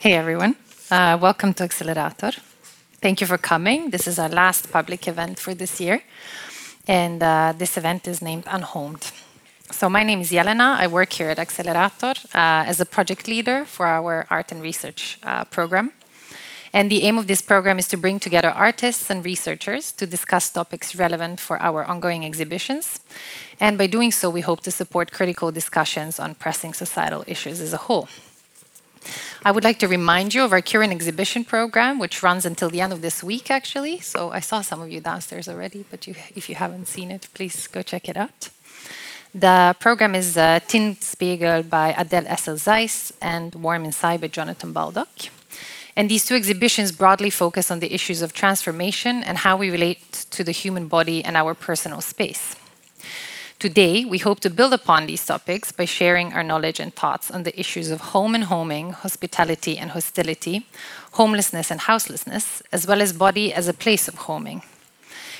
[0.00, 0.54] Hey everyone,
[0.92, 2.30] uh, welcome to Accelerator.
[3.02, 3.90] Thank you for coming.
[3.90, 6.04] This is our last public event for this year,
[6.86, 9.10] and uh, this event is named Unhomed.
[9.72, 10.76] So, my name is Jelena.
[10.76, 15.18] I work here at Accelerator uh, as a project leader for our art and research
[15.50, 15.90] program.
[16.72, 20.48] And the aim of this program is to bring together artists and researchers to discuss
[20.48, 23.00] topics relevant for our ongoing exhibitions.
[23.58, 27.72] And by doing so, we hope to support critical discussions on pressing societal issues as
[27.72, 28.08] a whole.
[29.44, 32.80] I would like to remind you of our current exhibition program, which runs until the
[32.80, 34.00] end of this week, actually.
[34.00, 37.28] So I saw some of you downstairs already, but you, if you haven't seen it,
[37.34, 38.50] please go check it out.
[39.32, 45.30] The program is uh, Tin Spiegel by Adele Essel-Zeiss and Warm Inside by Jonathan Baldock.
[45.94, 50.26] And these two exhibitions broadly focus on the issues of transformation and how we relate
[50.30, 52.56] to the human body and our personal space.
[53.58, 57.42] Today, we hope to build upon these topics by sharing our knowledge and thoughts on
[57.42, 60.64] the issues of home and homing, hospitality and hostility,
[61.14, 64.62] homelessness and houselessness, as well as body as a place of homing.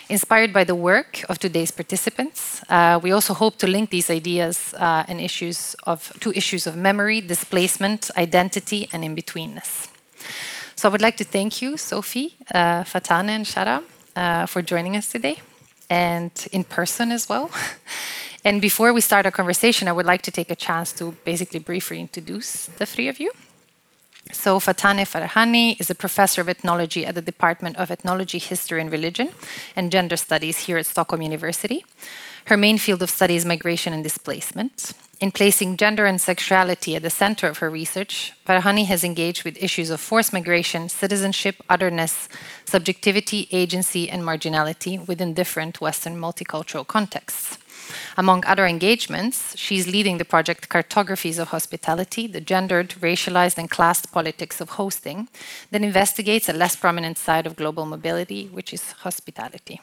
[0.08, 4.74] Inspired by the work of today's participants, uh, we also hope to link these ideas
[4.74, 9.90] uh, and issues of, to issues of memory, displacement, identity, and in-betweenness.
[10.74, 13.84] So I would like to thank you, Sophie, uh, Fataneh, and Shara,
[14.16, 15.38] uh, for joining us today
[15.90, 17.50] and in person as well.
[18.44, 21.58] And before we start our conversation, I would like to take a chance to basically
[21.58, 23.32] briefly introduce the three of you.
[24.32, 28.92] So, Fataneh Farahani is a professor of ethnology at the Department of Ethnology, History and
[28.92, 29.30] Religion
[29.74, 31.84] and Gender Studies here at Stockholm University.
[32.44, 34.92] Her main field of study is migration and displacement.
[35.20, 39.60] In placing gender and sexuality at the center of her research, Farahani has engaged with
[39.60, 42.28] issues of forced migration, citizenship, otherness,
[42.64, 47.58] subjectivity, agency, and marginality within different Western multicultural contexts.
[48.16, 54.12] Among other engagements, she's leading the project Cartographies of Hospitality, the gendered, racialized, and classed
[54.12, 55.28] politics of hosting,
[55.72, 59.80] that investigates a less prominent side of global mobility, which is hospitality.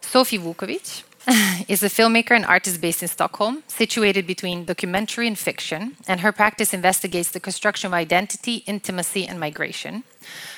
[0.00, 1.04] Sophie Vukovic
[1.68, 6.32] is a filmmaker and artist based in Stockholm, situated between documentary and fiction, and her
[6.32, 10.02] practice investigates the construction of identity, intimacy, and migration.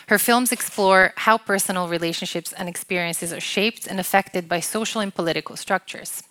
[0.07, 5.15] Her films explore how personal relationships and experiences are shaped and affected by social and
[5.15, 6.23] political structures.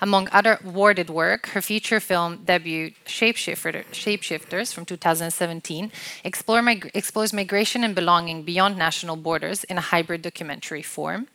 [0.00, 5.90] Among other awarded work, her feature film debut, Shapeshifter, Shapeshifters from 2017,
[6.24, 11.26] explore mig explores migration and belonging beyond national borders in a hybrid documentary form.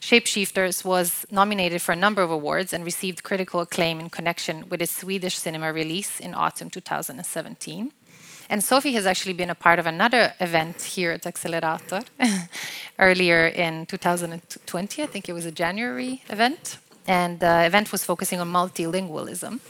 [0.00, 4.80] Shapeshifters was nominated for a number of awards and received critical acclaim in connection with
[4.80, 7.92] its Swedish cinema release in autumn 2017.
[8.50, 11.78] And Sophie has actually been a part of another event here at Accelerator
[12.98, 15.02] earlier in 2020.
[15.02, 16.78] I think it was a January event.
[17.06, 19.60] And the event was focusing on multilingualism.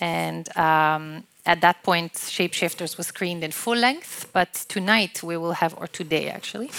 [0.00, 4.30] And um, at that point, Shapeshifters was screened in full length.
[4.32, 6.70] But tonight we will have, or today actually,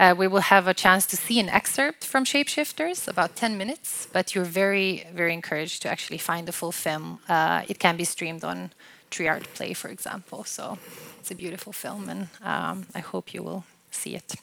[0.00, 4.08] uh, we will have a chance to see an excerpt from Shapeshifters, about 10 minutes,
[4.12, 7.20] but you're very, very encouraged to actually find the full film.
[7.28, 8.70] Uh, it can be streamed on
[9.10, 10.44] Triart Play, for example.
[10.44, 10.78] So
[11.20, 14.34] it's a beautiful film, and um, I hope you will see it.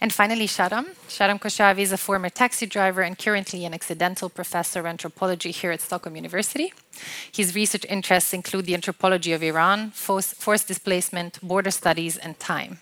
[0.00, 0.86] And finally, Shahram.
[1.08, 5.72] Shahram Khosravi is a former taxi driver and currently an accidental professor of anthropology here
[5.72, 6.72] at Stockholm University.
[7.32, 12.78] His research interests include the anthropology of Iran, forced displacement, border studies, and time.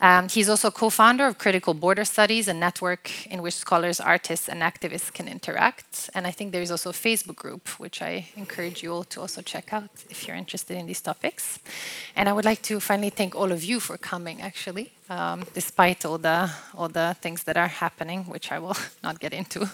[0.00, 4.62] Um, he's also co-founder of Critical Border Studies, a network in which scholars, artists, and
[4.62, 6.08] activists can interact.
[6.14, 9.20] And I think there is also a Facebook group, which I encourage you all to
[9.20, 11.58] also check out if you're interested in these topics.
[12.14, 16.04] And I would like to finally thank all of you for coming, actually, um, despite
[16.04, 19.68] all the all the things that are happening, which I will not get into.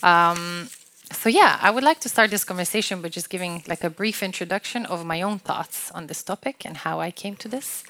[0.00, 0.68] Um,
[1.12, 4.22] so yeah, I would like to start this conversation by just giving like a brief
[4.22, 7.82] introduction of my own thoughts on this topic and how I came to this.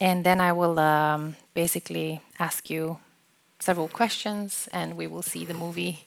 [0.00, 2.98] And then I will um, basically ask you
[3.58, 6.04] several questions, and we will see the movie,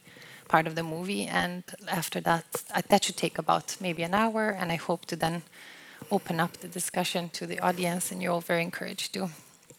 [0.47, 1.25] part of the movie.
[1.25, 4.50] And after that, uh, that should take about maybe an hour.
[4.50, 5.41] And I hope to then
[6.12, 9.30] open up the discussion to the audience, and you're all very encouraged to,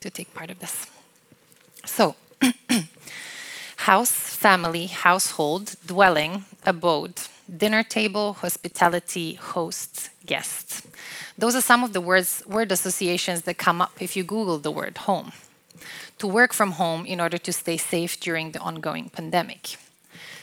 [0.01, 0.87] to take part of this.
[1.85, 2.17] So,
[3.77, 7.21] house, family, household, dwelling, abode,
[7.57, 10.87] dinner table, hospitality, hosts, guest.
[11.41, 14.71] Those are some of the words, word associations that come up if you Google the
[14.71, 15.33] word home.
[16.19, 19.79] To work from home in order to stay safe during the ongoing pandemic.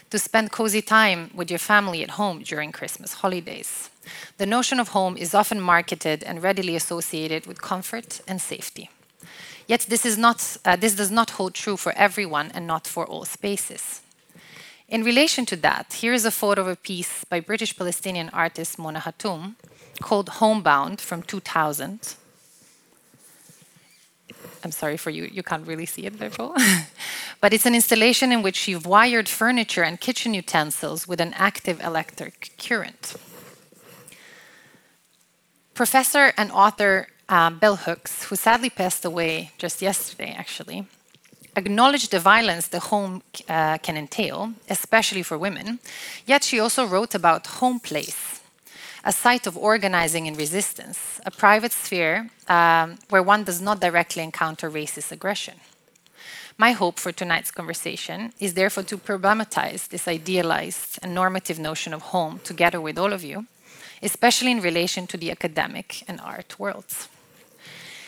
[0.10, 3.92] To spend cozy time with your family at home during Christmas holidays.
[4.40, 8.90] The notion of home is often marketed and readily associated with comfort and safety.
[9.68, 13.06] Yet this, is not, uh, this does not hold true for everyone and not for
[13.06, 14.02] all spaces.
[14.90, 18.80] In relation to that, here is a photo of a piece by British Palestinian artist
[18.80, 19.58] Mona Hatoum
[20.02, 22.16] called Homebound from 2000.
[24.64, 26.56] I'm sorry for you, you can't really see it, therefore.
[27.42, 31.80] but it's an installation in which you've wired furniture and kitchen utensils with an active
[31.82, 33.16] electric current.
[35.74, 40.88] Professor and author um, Bell Hooks, who sadly passed away just yesterday, actually,
[41.56, 45.80] acknowledged the violence the home uh, can entail, especially for women.
[46.26, 48.37] Yet she also wrote about home place,
[49.08, 54.22] a site of organizing and resistance, a private sphere um, where one does not directly
[54.22, 55.54] encounter racist aggression.
[56.58, 62.02] My hope for tonight's conversation is therefore to problematize this idealized and normative notion of
[62.02, 63.46] home together with all of you,
[64.04, 67.08] especially in relation to the academic and art worlds.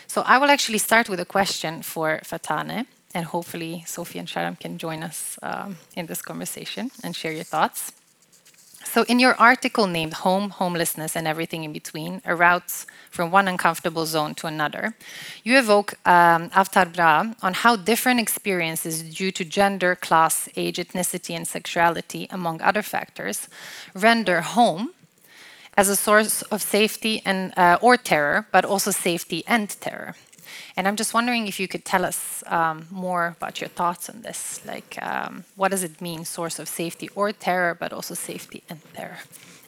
[0.08, 4.60] So I will actually start with a question for Fataneh, and hopefully Sophie and Shahram
[4.60, 7.94] can join us um, in this conversation and share your thoughts.
[8.92, 13.48] So, in your article named Home, Homelessness, and Everything in Between, a route from one
[13.48, 14.96] uncomfortable zone to another,
[15.44, 21.36] you evoke um, Avtar Brah on how different experiences due to gender, class, age, ethnicity,
[21.36, 23.48] and sexuality, among other factors,
[23.94, 24.90] render home
[25.78, 30.16] as a source of safety and, uh, or terror, but also safety and terror.
[30.76, 34.22] And I'm just wondering if you could tell us um, more about your thoughts on
[34.22, 34.62] this.
[34.66, 38.80] Like, um, what does it mean, source of safety or terror, but also safety and
[38.94, 39.20] terror?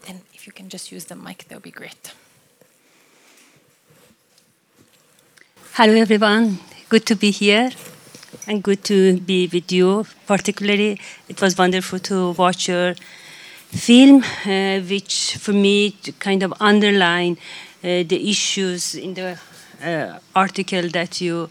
[0.07, 2.13] And if you can just use the mic, that would be great.
[5.73, 6.59] Hello, everyone.
[6.89, 7.71] Good to be here
[8.47, 10.05] and good to be with you.
[10.27, 10.99] Particularly,
[11.29, 12.95] it was wonderful to watch your
[13.69, 17.37] film, uh, which for me kind of underline
[17.83, 19.39] uh, the issues in the
[19.83, 21.49] uh, article that you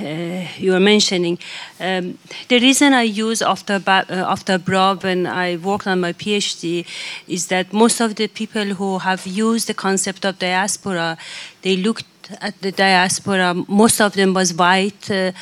[0.00, 1.38] uh, you were mentioning.
[1.78, 2.18] Um,
[2.48, 6.84] the reason I use after uh, Avtar Brah when I worked on my PhD
[7.28, 11.16] is that most of the people who have used the concept of diaspora,
[11.62, 12.06] they looked
[12.40, 13.54] at the diaspora.
[13.68, 15.10] Most of them was white.
[15.10, 15.32] Uh,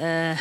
[0.00, 0.36] uh,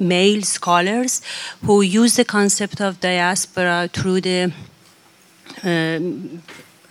[0.00, 1.22] male scholars
[1.64, 4.52] who use the concept of diaspora through the
[5.62, 6.42] um,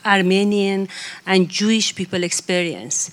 [0.06, 0.88] Armenian
[1.26, 3.12] and Jewish people experience.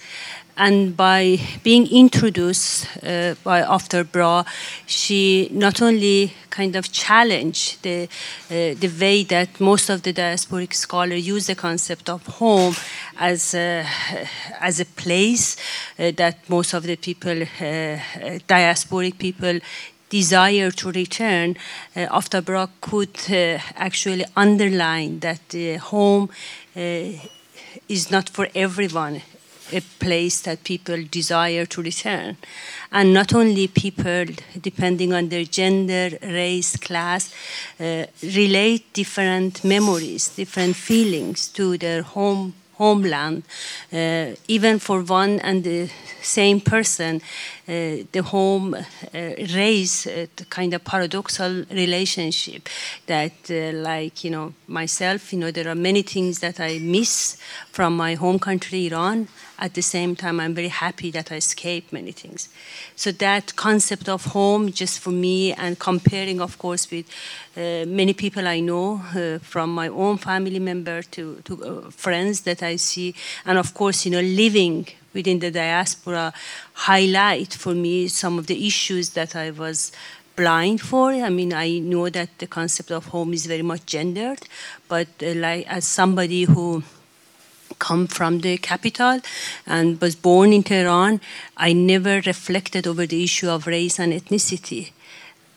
[0.56, 4.44] And by being introduced uh, by Avtar Brah,
[4.84, 8.02] she not only kind of challenged the,
[8.50, 12.74] uh, the way that most of the diasporic scholars use the concept of home
[13.18, 13.86] as a,
[14.60, 15.56] as a place
[15.98, 17.96] uh, that most of the people, uh,
[18.46, 19.60] diasporic people,
[20.10, 21.56] desire to return,
[21.96, 26.28] uh, Avtar Brah could uh, actually underline that the home
[26.76, 27.12] uh,
[27.88, 29.22] is not for everyone
[29.72, 32.36] a place that people desire to return.
[32.92, 34.26] And not only people,
[34.60, 37.32] depending on their gender, race, class,
[37.78, 43.42] uh, relate different memories, different feelings to their home homeland,
[43.92, 45.88] uh, even for one and the
[46.22, 47.20] same person,
[47.68, 48.84] uh, the home uh,
[49.54, 52.68] raise a kind of paradoxal relationship
[53.06, 57.36] that, uh, like, you know, myself, you know, there are many things that I miss
[57.70, 59.28] from my home country, Iran.
[59.60, 62.48] At the same time, I'm very happy that I escaped many things.
[62.96, 67.06] So that concept of home, just for me, and comparing, of course, with
[67.56, 72.40] uh, many people I know, uh, from my own family member to, to uh, friends
[72.42, 73.14] that I see,
[73.44, 76.32] and of course, you know, living within the diaspora
[76.72, 79.92] highlight for me some of the issues that I was
[80.36, 81.10] blind for.
[81.12, 84.40] I mean, I know that the concept of home is very much gendered,
[84.88, 86.82] but uh, like as somebody who
[87.78, 89.20] come from the capital
[89.66, 91.20] and was born in Tehran,
[91.56, 94.92] I never reflected over the issue of race and ethnicity.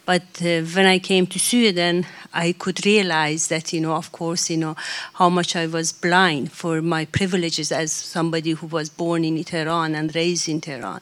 [0.06, 4.50] But uh, when I came to Sweden, I could realize that, you know, of course,
[4.50, 4.76] you know,
[5.14, 9.96] how much I was blind for my privileges as somebody who was born in Tehran
[9.96, 11.00] and raised in Tehran.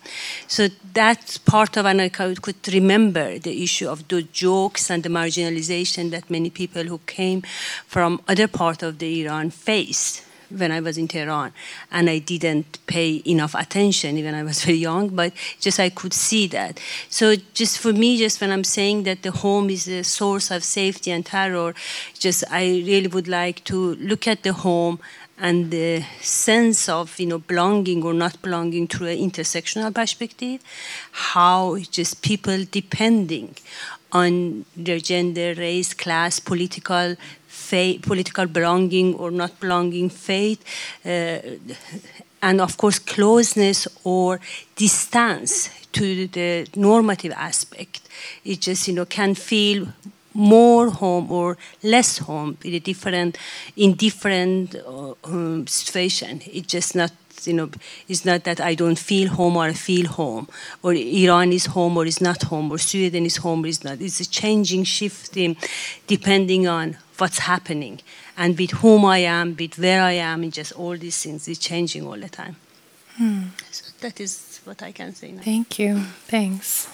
[0.47, 5.09] So that part of, and I could remember the issue of the jokes and the
[5.09, 7.41] marginalization that many people who came
[7.87, 10.25] from other part of the Iran faced
[10.57, 11.53] when I was in Tehran,
[11.91, 16.13] and I didn't pay enough attention even I was very young, but just I could
[16.13, 16.79] see that.
[17.09, 20.63] So just for me, just when I'm saying that the home is a source of
[20.63, 21.73] safety and terror,
[22.17, 24.99] just I really would like to look at the home
[25.37, 30.61] and the sense of you know belonging or not belonging through an intersectional perspective,
[31.11, 33.55] how just people depending
[34.11, 37.15] on their gender, race, class, political
[37.71, 40.59] faith, political belonging or not belonging, faith,
[41.05, 41.39] uh,
[42.41, 44.39] and of course closeness or
[44.75, 48.01] distance to the normative aspect.
[48.43, 49.87] It just you know can feel
[50.33, 53.37] more home or less home in a different
[53.75, 56.41] in different uh, um, situation.
[56.45, 57.11] It's just not
[57.47, 57.69] you know
[58.07, 60.47] it's not that I don't feel home or I feel home
[60.83, 64.01] or Iran is home or is not home or Sweden is home or is not.
[64.01, 65.55] It's a changing, shifting,
[66.07, 68.01] depending on what's happening
[68.35, 71.59] and with whom I am, with where I am, and just all these things is
[71.59, 72.55] changing all the time.
[73.17, 73.43] Hmm.
[73.69, 75.43] So that is what I can say now.
[75.43, 75.99] Thank you.
[76.27, 76.89] Thanks.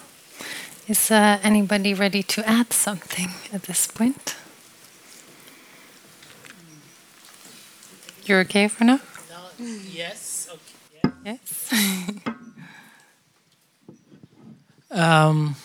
[0.87, 4.35] Is uh, anybody ready to add something at this point?
[8.25, 8.99] You're okay for now?
[9.29, 10.49] No, yes.
[10.51, 11.11] Okay.
[11.25, 11.37] Yeah.
[11.39, 11.73] Yes.
[14.91, 15.55] um,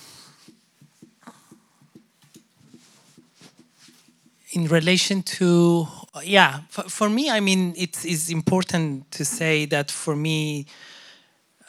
[4.53, 5.87] in relation to
[6.23, 10.67] yeah for, for me i mean it is important to say that for me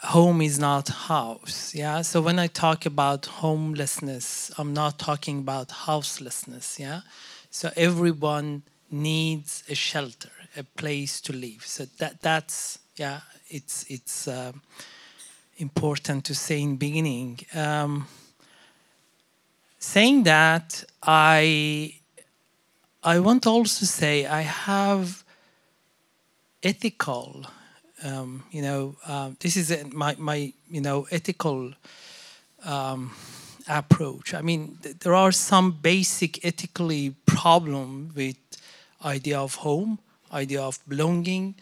[0.02, 2.02] home is not house yeah?
[2.02, 7.02] So when i talk about homelessness i'm not talking about houselessness yeah?
[7.50, 11.66] So everyone needs a shelter a place to live.
[11.66, 14.52] So that that's yeah it's it's uh,
[15.58, 17.40] important to say in beginning.
[17.54, 18.08] Um,
[19.80, 21.94] saying that i
[23.06, 25.26] I want to also say I have
[26.64, 27.46] ethical,
[28.02, 31.74] um, you know, um, this is my, my, you know, ethical
[32.64, 33.12] um,
[33.68, 34.34] approach.
[34.34, 38.38] I mean, th there are some basic ethically problem with
[39.04, 39.98] idea of home,
[40.32, 41.56] idea of belonging,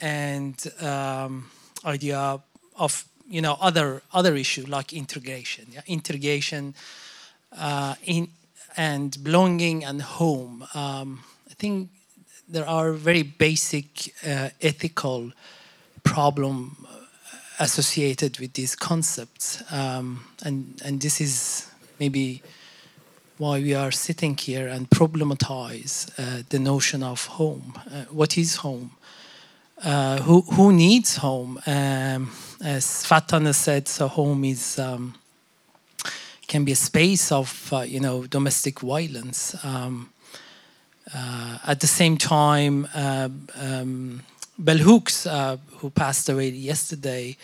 [0.00, 1.50] and um,
[1.84, 2.40] idea
[2.76, 5.64] of you know other other issue like integration.
[5.70, 6.74] Yeah, integration
[7.52, 8.28] uh, in
[8.76, 10.66] and belonging and home.
[10.74, 11.90] Um, I think
[12.48, 15.32] there are very basic uh, ethical
[16.02, 16.76] problem
[17.58, 22.42] associated with these concepts, um, and and this is maybe
[23.38, 27.72] why we are sitting here and problematize uh, the notion of home.
[27.90, 28.90] Uh, what is home?
[29.82, 31.58] Uh, who who needs home?
[31.66, 32.30] Um,
[32.62, 34.78] as Fataneh said, so home is.
[34.78, 35.14] Um,
[36.46, 39.54] can be a space of uh, you know domestic violence.
[39.64, 40.10] Um,
[41.14, 43.28] uh, at the same time, uh,
[43.60, 44.22] um,
[44.58, 47.36] Bell Hooks, uh, who passed away yesterday,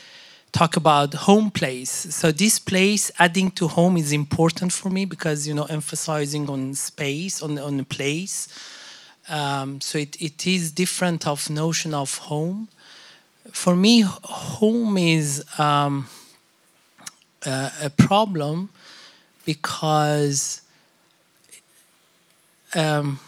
[0.52, 1.90] talk about home place.
[1.90, 6.74] So this place adding to home is important for me because you know emphasizing on
[6.74, 8.48] space, on on place.
[9.28, 12.68] Um, so it, it is different of notion of home.
[13.52, 16.08] For me, home is um,
[17.46, 18.70] uh, a problem
[19.44, 20.62] because
[22.74, 23.18] um,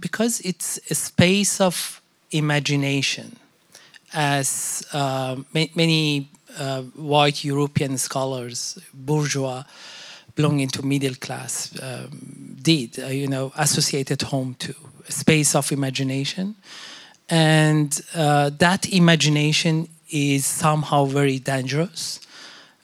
[0.00, 3.36] because it's a space of imagination,
[4.12, 6.28] as uh, ma many
[6.58, 9.64] uh, white European scholars, bourgeois,
[10.34, 14.74] belonging to middle class, um, did, uh, you know, associated home to
[15.08, 16.54] a space of imagination,
[17.28, 22.20] and uh, that imagination is somehow very dangerous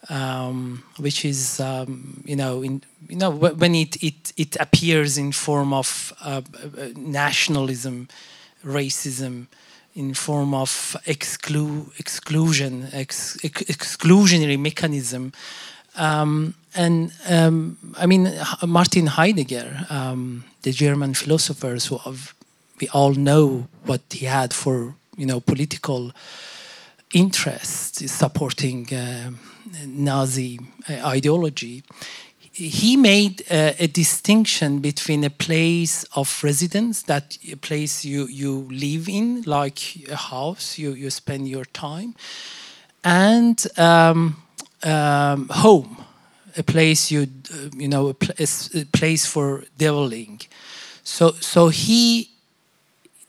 [0.08, 5.32] um, which is um, you know in you know when it it it appears in
[5.32, 8.08] form of uh, uh, nationalism,
[8.64, 9.46] racism,
[9.94, 15.32] in form of exclu exclusion, ex ex exclusionary mechanism.
[15.96, 18.32] Um, and um, I mean,
[18.66, 22.00] Martin Heidegger, um, the German philosophers who
[22.80, 26.12] we all know what he had for, you know, political
[27.12, 29.30] interest supporting uh,
[29.86, 31.82] Nazi uh, ideology,
[32.54, 39.08] he made uh, a distinction between a place of residence, that place you, you live
[39.08, 42.14] in, like a house, you, you spend your time,
[43.02, 44.36] and um,
[44.84, 46.04] um, home,
[46.56, 50.40] a place you, uh, you know, a, pl a, place for dwelling.
[51.02, 52.30] So, so he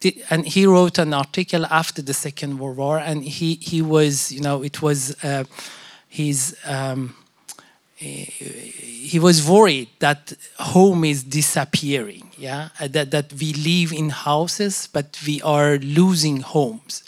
[0.01, 4.31] did, and he wrote an article after the Second World War, and he, he was,
[4.31, 5.15] you know, it was.
[5.23, 5.45] Uh,
[6.15, 7.15] he's um,
[7.97, 12.69] he was worried that home is disappearing yeah?
[12.79, 17.03] Uh, that, that we live in houses but we are losing homes.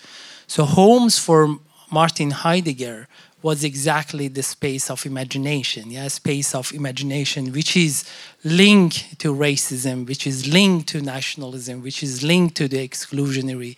[0.47, 1.57] So homes for
[1.91, 3.07] martin heidegger
[3.41, 6.07] was exactly the space of imagination yeah?
[6.07, 8.05] Space of imagination which is
[8.43, 13.75] linked to racism which is linked to nationalism which is linked to the exclusionary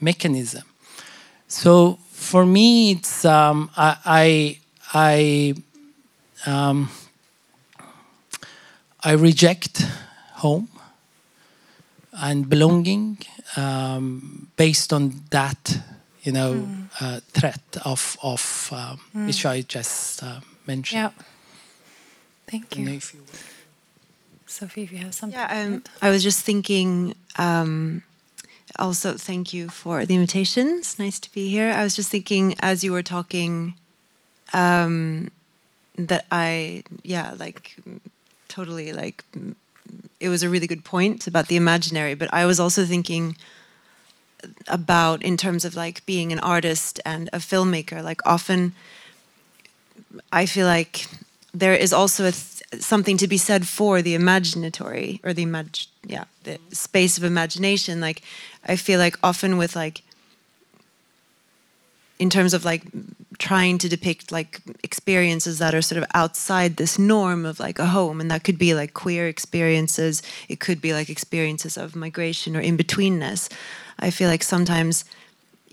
[0.00, 0.62] mechanism.
[1.48, 4.58] So for me it's um, I, I
[4.94, 5.54] I
[6.46, 6.90] um,
[9.02, 9.86] I reject
[10.34, 10.68] home
[12.12, 13.18] and belonging
[13.56, 15.78] um, based on that,
[16.22, 16.88] you know, mm.
[17.00, 19.26] uh, threat of of um, mm.
[19.26, 21.02] which I just uh, mentioned.
[21.02, 21.24] Yeah.
[22.46, 22.84] Thank you.
[22.84, 23.00] you
[24.46, 25.38] Sophie, if you have something.
[25.38, 27.14] Yeah, um, I was just thinking.
[27.38, 28.02] Um,
[28.78, 30.78] also, thank you for the invitation.
[30.78, 31.72] It's nice to be here.
[31.72, 33.74] I was just thinking as you were talking
[34.52, 35.30] um,
[35.96, 37.76] that I, yeah, like
[38.48, 39.24] totally like
[40.20, 43.36] it was a really good point about the imaginary, but I was also thinking
[44.68, 48.74] about in terms of like being an artist and a filmmaker, like often
[50.32, 51.06] I feel like
[51.54, 52.30] there is also
[52.78, 58.00] something to be said for the imaginatory or the imag yeah the space of imagination.
[58.00, 58.22] Like
[58.64, 60.02] i feel like often with like
[62.18, 62.82] in terms of like
[63.42, 67.86] trying to depict like experiences that are sort of outside this norm of like a
[67.86, 68.20] home.
[68.20, 70.22] And that could be like queer experiences.
[70.48, 73.52] It could be like experiences of migration or in-betweenness.
[73.98, 75.04] I feel like sometimes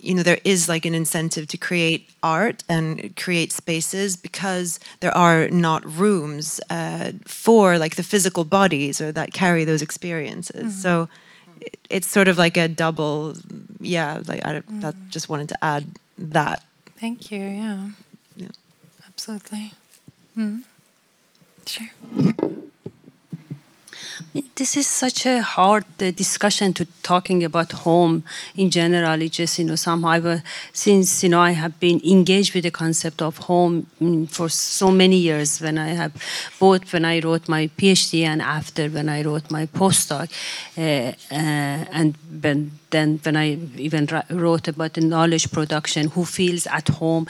[0.01, 5.15] you know there is like an incentive to create art and create spaces because there
[5.15, 10.63] are not rooms uh, for like the physical bodies or that carry those experiences.
[10.63, 10.81] Mm -hmm.
[10.81, 11.09] so
[11.89, 13.35] it's sort of like a double
[13.95, 14.93] yeah like i mm -hmm.
[15.15, 15.83] just wanted to add
[16.31, 16.59] that
[16.99, 17.89] thank you yeah.
[18.35, 18.47] Yeah.
[19.07, 19.71] Absolutely.
[20.37, 20.63] Mm.
[21.65, 21.89] sure
[24.55, 28.23] this is such a hard uh, discussion to talking about home
[28.55, 29.21] in general.
[29.21, 30.39] It just you know somehow uh,
[30.71, 34.91] since you know I have been engaged with the concept of home mm, for so
[34.91, 35.59] many years.
[35.59, 36.13] When I have
[36.59, 40.29] both when I wrote my PhD and after when I wrote my postdoc,
[40.77, 46.67] uh, uh, and when, then when I even wrote about the knowledge production, who feels
[46.67, 47.27] at home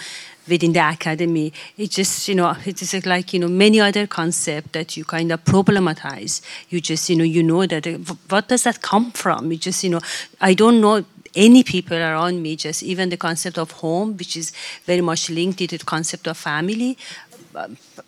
[0.50, 1.54] within the academy.
[1.78, 5.32] It just, you know, it is like, you know, many other concepts that you kind
[5.32, 6.42] of problematize.
[6.70, 7.92] You just, you know, you know that, uh,
[8.30, 9.52] what does that come from?
[9.52, 10.02] You just, you know,
[10.42, 14.52] I don't know any people around me, just even the concept of home, which is
[14.86, 16.98] very much linked to the concept of family.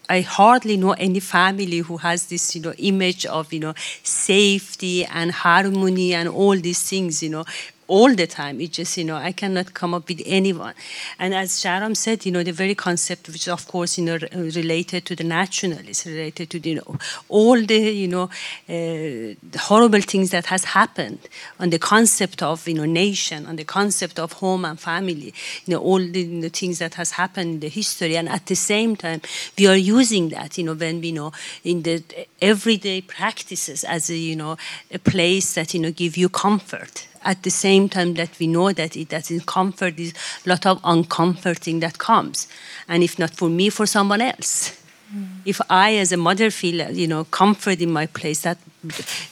[0.09, 5.05] I hardly know any family who has this, you know, image of, you know, safety
[5.05, 7.45] and harmony and all these things, you know,
[7.91, 8.61] all the time.
[8.61, 10.73] It just, you know, I cannot come up with anyone.
[11.19, 15.05] And as Shahram said, you know, the very concept, which of course, you know, related
[15.07, 18.29] to the nationalists, related to, you know, all the, you know,
[18.69, 21.19] uh, horrible things that has happened
[21.59, 25.33] on the concept of, you know, nation, on the concept of home and family,
[25.65, 28.15] you know, all the, the things that has happened in the history.
[28.15, 29.21] And at the same time,
[29.57, 31.33] we are using that, you know, when we know
[31.65, 32.01] in the
[32.41, 34.55] everyday practices as a, you know,
[34.93, 38.71] a place that, you know, give you comfort at the same time that we know
[38.71, 40.13] that it that in comfort is
[40.45, 42.47] a lot of uncomforting that comes
[42.87, 44.81] and if not for me for someone else
[45.13, 45.27] mm.
[45.45, 48.57] if i as a mother feel you know comfort in my place that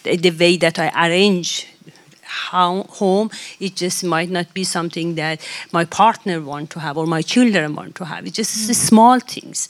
[0.03, 1.67] the way that i arrange
[2.29, 7.07] how, home it just might not be something that my partner want to have or
[7.07, 8.75] my children want to have it's just mm.
[8.75, 9.67] small things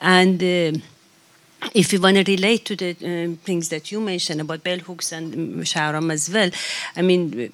[0.00, 0.72] and uh,
[1.74, 5.12] if you want to relate to the uh, things that you mentioned about bell hooks
[5.12, 6.50] and Shahram as well,
[6.96, 7.52] I mean,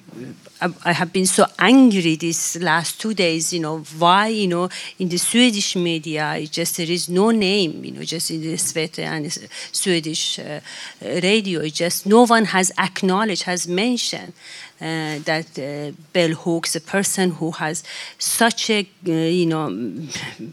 [0.61, 4.69] I, I, have been so angry these last two days, you know, why, you know,
[4.97, 8.57] in the Swedish media, it just there is no name, you know, just in the
[8.97, 10.59] and Swedish uh,
[11.01, 14.33] radio, it just no one has acknowledged, has mentioned
[14.81, 17.83] uh, that uh, bell hooks, a person who has
[18.17, 19.67] such a uh, you know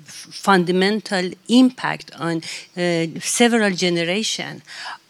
[0.04, 2.38] fundamental impact on
[2.76, 4.62] uh, several generations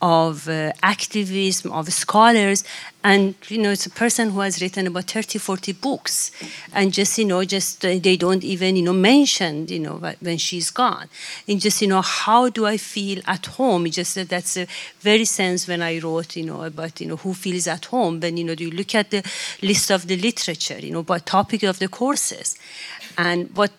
[0.05, 2.63] of uh, activism, of scholars,
[3.03, 6.31] and you know it's a person who has written about 30, 40 books,
[6.75, 10.37] and just you know just uh, they don't even you know mention you know when
[10.37, 11.09] she's gone,
[11.49, 13.91] and just you know how do I feel at home?
[13.91, 14.67] Just uh, that's a
[15.01, 18.21] very sense when I wrote you know about you know who feels at home.
[18.21, 19.23] When you know do you look at the
[19.63, 22.59] list of the literature, you know, by topic of the courses,
[23.17, 23.73] and what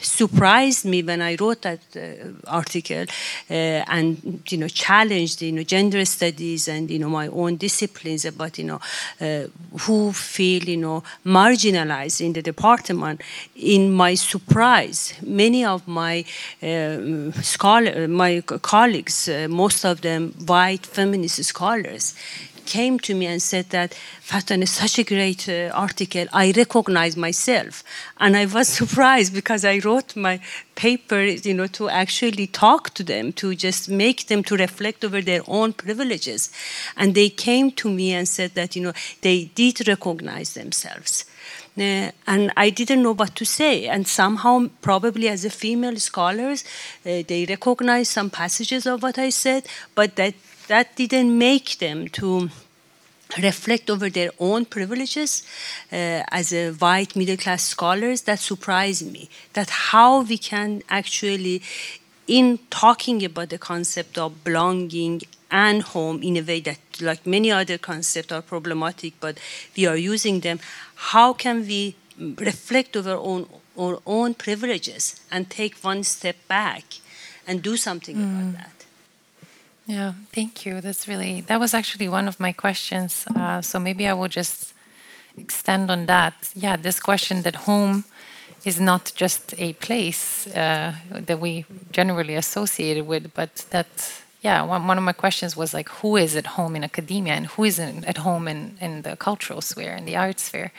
[0.00, 2.00] surprised me when I wrote that uh,
[2.46, 3.04] article
[3.50, 8.24] uh, and you know challenged you know gender studies and you know my own disciplines
[8.24, 8.80] about you know
[9.20, 9.44] uh,
[9.80, 13.20] who feel you know marginalized in the department.
[13.56, 16.24] In my surprise, many of my
[17.42, 22.14] scholar, my colleagues, most of them white feminist scholars,
[22.66, 26.26] came to me and said that Fatwan is such a great uh, article.
[26.32, 27.84] I recognize myself,
[28.18, 30.40] and I was surprised because I wrote my
[30.74, 35.20] paper, you know, to actually talk to them, to just make them to reflect over
[35.20, 36.50] their own privileges,
[36.96, 41.24] and they came to me and said that you know they did recognize themselves.
[41.76, 43.86] Uh, and I didn't know what to say.
[43.86, 46.64] And somehow, probably as a female scholars,
[47.04, 50.34] uh, they recognized some passages of what I said, but that
[50.68, 52.50] that didn't make them to
[53.42, 55.42] reflect over their own privileges
[55.92, 61.62] uh, as a white middle class scholars that surprised me that how we can actually
[62.26, 67.50] in talking about the concept of belonging and home in a way that, like many
[67.50, 69.38] other concepts, are problematic, but
[69.76, 70.58] we are using them.
[71.12, 73.46] How can we reflect over our own,
[73.78, 76.84] our own privileges and take one step back
[77.46, 78.24] and do something mm.
[78.24, 78.73] about that?
[79.86, 80.80] Yeah, thank you.
[80.80, 83.26] That's really, that was actually one of my questions.
[83.36, 84.72] Uh, so maybe I will just
[85.36, 86.34] extend on that.
[86.54, 88.04] Yeah, this question that home
[88.64, 93.86] is not just a place uh, that we generally associate it with, but that,
[94.40, 97.46] yeah, one, one of my questions was like, who is at home in academia and
[97.48, 100.72] who isn't at home in, in the cultural sphere, in the art sphere?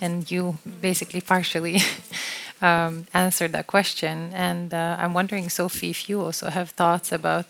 [0.00, 1.80] And you basically partially
[2.62, 4.30] um, answered that question.
[4.32, 7.46] And uh, I'm wondering, Sophie, if you also have thoughts about.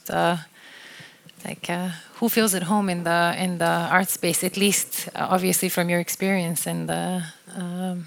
[1.44, 5.08] Uh, like uh, who feels at home in the in the art space at least
[5.14, 7.22] uh, obviously from your experience and the
[7.56, 8.06] um,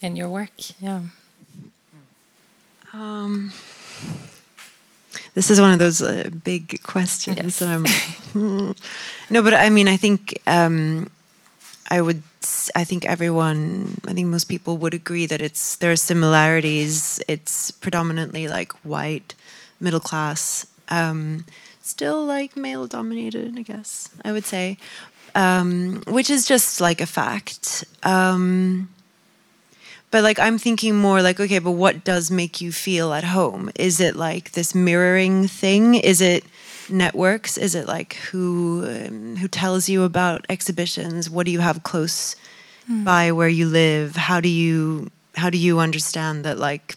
[0.00, 0.50] in your work?
[0.80, 1.00] Yeah.
[2.92, 3.52] Um,
[5.34, 7.36] this is one of those uh, big questions.
[7.36, 7.62] Yes.
[7.62, 7.86] um,
[9.30, 11.10] no but i mean i think um,
[11.90, 12.22] i would
[12.74, 17.20] i think everyone i think most people would agree that it's there are similarities.
[17.28, 19.34] It's predominantly like white
[19.80, 20.66] middle class.
[20.88, 21.44] Um,
[21.82, 24.78] still like male dominated, I guess I would say,
[25.34, 27.84] um, which is just like a fact.
[28.02, 28.88] Um,
[30.10, 33.70] but like I'm thinking more like, okay, but what does make you feel at home?
[33.74, 35.94] Is it like this mirroring thing?
[35.94, 36.44] Is it
[36.90, 37.56] networks?
[37.56, 41.30] Is it like who um, who tells you about exhibitions?
[41.30, 42.36] What do you have close
[42.90, 43.04] mm.
[43.04, 44.16] by where you live?
[44.16, 46.96] How do you how do you understand that like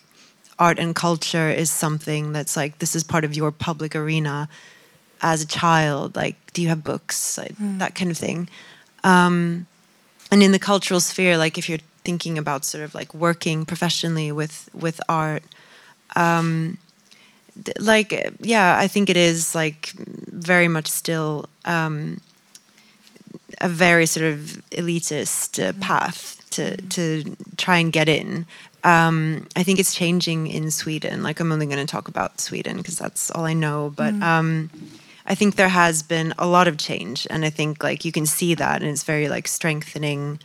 [0.60, 4.50] art and culture is something that's like this is part of your public arena
[5.22, 6.16] as a child?
[6.16, 7.38] Like, do you have books?
[7.38, 7.80] Like, mm.
[7.80, 8.50] That kind of thing.
[9.04, 9.68] Um,
[10.32, 14.32] and in the cultural sphere, like if you're thinking about sort of like working professionally
[14.32, 15.44] with with art,
[16.16, 16.78] um,
[17.80, 22.20] like yeah, I think it is like very much still um,
[23.62, 25.82] a very sort of elitist uh, mm.
[25.82, 26.90] path to mm.
[26.90, 28.46] to try and get in.
[28.84, 31.24] Um, I think it's changing in Sweden.
[31.24, 33.94] Like I'm only going to talk about Sweden because that's all I know.
[33.96, 34.24] But mm.
[34.24, 34.70] um,
[35.28, 38.26] I think there has been a lot of change, and I think like you can
[38.26, 40.40] see that, and it's very like strengthening.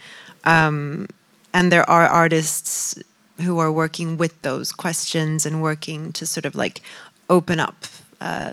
[0.44, 1.08] Um,
[1.52, 2.98] and there are artists
[3.42, 6.80] who are working with those questions and working to sort of like
[7.28, 7.84] open up
[8.20, 8.52] uh,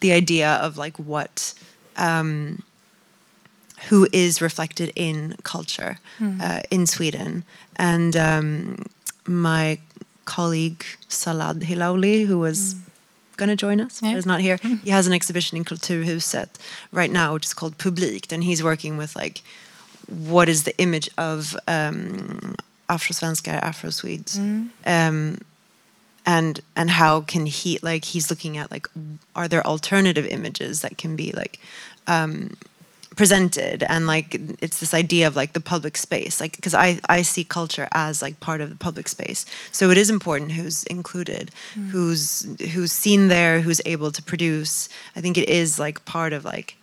[0.00, 1.54] the idea of like what
[1.96, 2.62] um,
[3.88, 6.40] who is reflected in culture mm.
[6.40, 7.44] uh, in Sweden.
[7.76, 8.86] And um,
[9.26, 9.78] my
[10.24, 12.85] colleague Salad Hilowle, who was mm
[13.36, 14.12] going to join us, yeah.
[14.12, 14.58] but is not here.
[14.58, 14.82] Mm.
[14.82, 16.48] He has an exhibition in Kulturhuset
[16.92, 19.42] right now, which is called Publikt, and he's working with like
[20.08, 22.54] what is the image of um,
[22.88, 24.68] Afro-svenskar, Afro-Swedes, mm.
[24.86, 25.38] um,
[26.24, 28.88] and and how can he like he's looking at like
[29.34, 31.58] are there alternative images that can be like
[32.06, 32.56] um,
[33.16, 37.22] presented and like it's this idea of like the public space like because i i
[37.22, 41.50] see culture as like part of the public space so it is important who's included
[41.74, 41.88] mm.
[41.88, 46.44] who's who's seen there who's able to produce i think it is like part of
[46.44, 46.76] like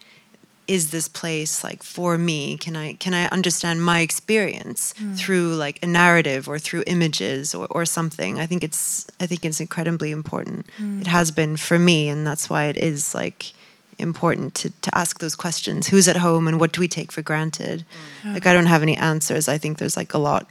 [0.68, 5.16] is this place like for me can i can i understand my experience mm.
[5.16, 9.46] through like a narrative or through images or, or something i think it's i think
[9.46, 11.02] it's incredibly important mm.
[11.02, 13.54] it has been for me and that's why it is like
[14.00, 15.88] important to, to ask those questions.
[15.88, 17.86] Who's at home and what do we take for granted?
[18.24, 18.34] Mm.
[18.34, 19.48] like i don't have any answers.
[19.48, 20.48] I think there's like a lot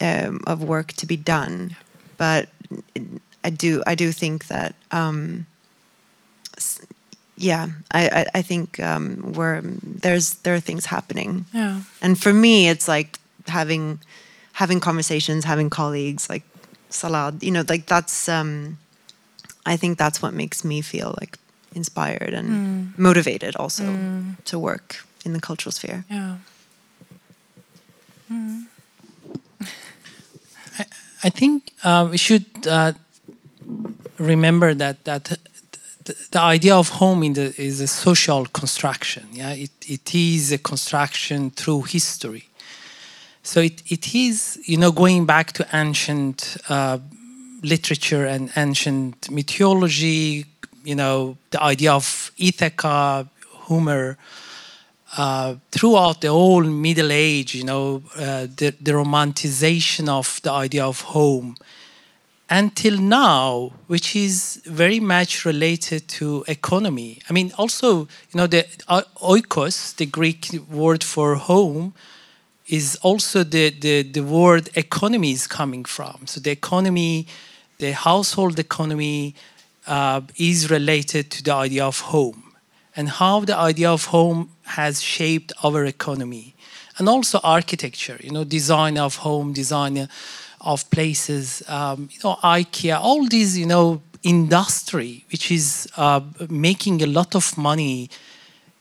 [0.00, 1.76] um, of work to be done.
[2.16, 2.48] But
[3.42, 5.46] i do i do think that um,
[7.36, 11.46] yeah i i, I think um, we're there's there are things happening.
[11.52, 11.82] Yeah.
[12.02, 14.00] And for me it's like having
[14.52, 16.42] having conversations having colleagues like
[16.90, 18.76] salad you know like that's um
[19.64, 21.38] i think that's what makes me feel like
[21.74, 22.98] inspired and mm.
[22.98, 24.44] motivated also mm.
[24.44, 26.04] to work in the cultural sphere.
[26.10, 26.36] Yeah.
[28.32, 28.66] Mm.
[30.78, 30.84] I,
[31.24, 32.92] I, think uh, we should uh,
[34.18, 35.38] remember that that
[36.04, 39.28] the, the, idea of home the, is a social construction.
[39.32, 42.48] Yeah, it, it is a construction through history.
[43.42, 46.98] So it, it is, you know, going back to ancient uh,
[47.62, 50.46] literature and ancient mythology,
[50.84, 53.28] you know, the idea of Ithaca,
[53.68, 54.16] Homer,
[55.16, 60.84] uh, throughout the whole Middle Age, you know, uh, the, the romanticization of the idea
[60.84, 61.56] of home
[62.50, 67.20] until now, which is very much related to economy.
[67.30, 71.94] I mean, also, you know, the uh, oikos, the Greek word for home,
[72.66, 76.26] is also the, the, the word economy is coming from.
[76.26, 77.26] So the economy,
[77.78, 79.34] the household economy,
[79.90, 82.54] uh, is related to the idea of home
[82.94, 86.54] and how the idea of home has shaped our economy
[86.96, 90.08] and also architecture, you know, design of home, design
[90.60, 97.02] of places, um, you know, IKEA, all these, you know, industry which is uh, making
[97.02, 98.10] a lot of money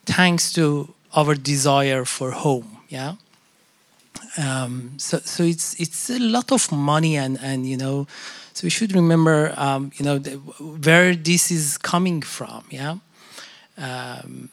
[0.05, 2.77] thanks to our desire for home.
[2.89, 3.15] Yeah.
[4.37, 8.05] Um, so, so it's it's a lot of money and and you know,
[8.59, 10.31] so we should remember um, you know the,
[10.85, 12.65] where this is coming from.
[12.69, 12.97] Yeah.
[13.77, 14.49] Um,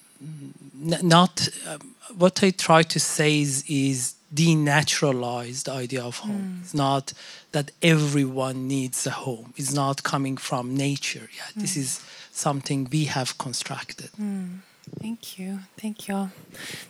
[1.16, 6.59] not um, what I try to say is, is denaturalize the idea of home.
[6.59, 6.62] Mm.
[6.62, 7.12] It's not
[7.51, 9.53] that everyone needs a home.
[9.57, 11.29] It's not coming from nature.
[11.37, 11.62] Yeah, mm.
[11.62, 14.11] this is something we have constructed.
[14.21, 14.59] Mm.
[15.01, 15.59] Thank you.
[15.77, 16.31] Thank you.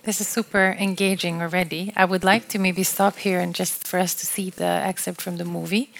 [0.02, 1.94] This is super engaging already.
[1.96, 5.22] I would like to maybe stop here and just for us to see the excerpt
[5.22, 5.90] from the movie.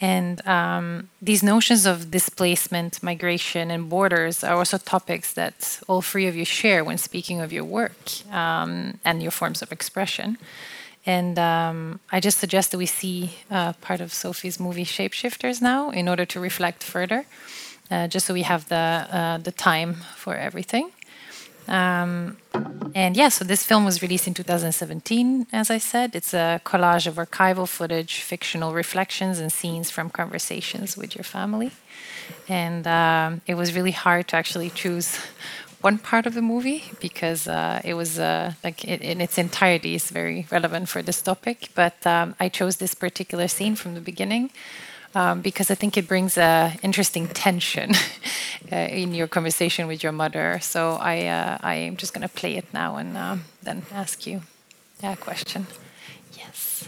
[0.00, 6.26] And um, these notions of displacement, migration, and borders are also topics that all three
[6.26, 8.00] of you share when speaking of your work
[8.32, 10.38] um, and your forms of expression.
[11.04, 15.90] And um, I just suggest that we see uh, part of Sophie's movie Shapeshifters now
[15.90, 17.26] in order to reflect further,
[17.90, 18.76] uh, just so we have the,
[19.10, 20.92] uh, the time for everything.
[21.70, 22.36] Um,
[22.94, 26.16] and yeah, so this film was released in 2017, as I said.
[26.16, 31.70] It's a collage of archival footage, fictional reflections, and scenes from conversations with your family.
[32.48, 35.18] And um, it was really hard to actually choose
[35.80, 39.94] one part of the movie because uh, it was uh, like it, in its entirety
[39.94, 41.70] is very relevant for this topic.
[41.74, 44.50] But um, I chose this particular scene from the beginning
[45.14, 47.92] um, because I think it brings a interesting tension
[48.72, 50.58] uh, in your conversation with your mother.
[50.60, 54.26] So I uh, I am just going to play it now and um, then ask
[54.26, 54.42] you
[55.02, 55.66] a question.
[56.36, 56.86] Yes.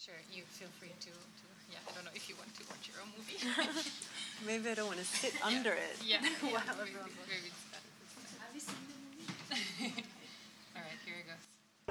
[0.00, 1.78] Sure, you feel free to, to yeah.
[1.88, 3.38] I don't know if you want to watch your own movie.
[4.46, 5.96] Maybe I don't want to sit under it.
[6.04, 6.18] Yeah.
[6.42, 6.60] yeah.
[6.60, 6.80] Have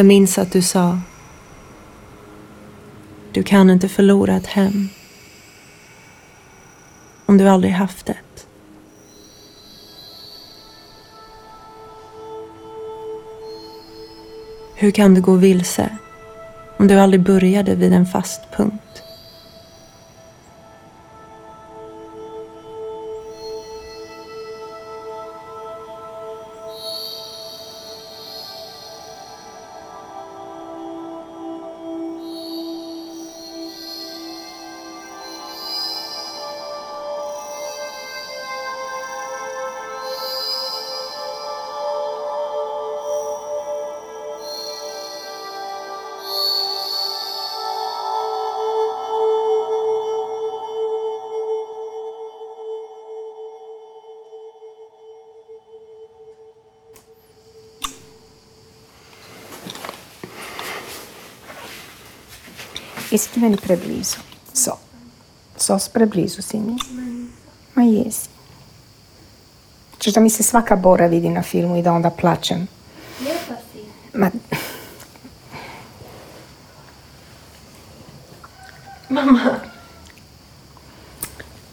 [0.00, 1.00] Jag minns att du sa
[3.32, 4.88] Du kan inte förlora ett hem
[7.26, 8.46] om du aldrig haft ett.
[14.74, 15.96] Hur kan du gå vilse
[16.76, 18.79] om du aldrig började vid en fast punkt?
[63.10, 64.18] Jesi ti meni preblizu?
[64.52, 64.78] So.
[65.56, 66.76] Sos preblizu si mi.
[67.74, 68.28] Ma jesi.
[69.98, 72.68] Češ da mi se svaka bora vidi na filmu i da onda plačem.
[73.20, 73.78] Lijepa si.
[74.14, 74.30] Ma...
[79.08, 79.60] Mama.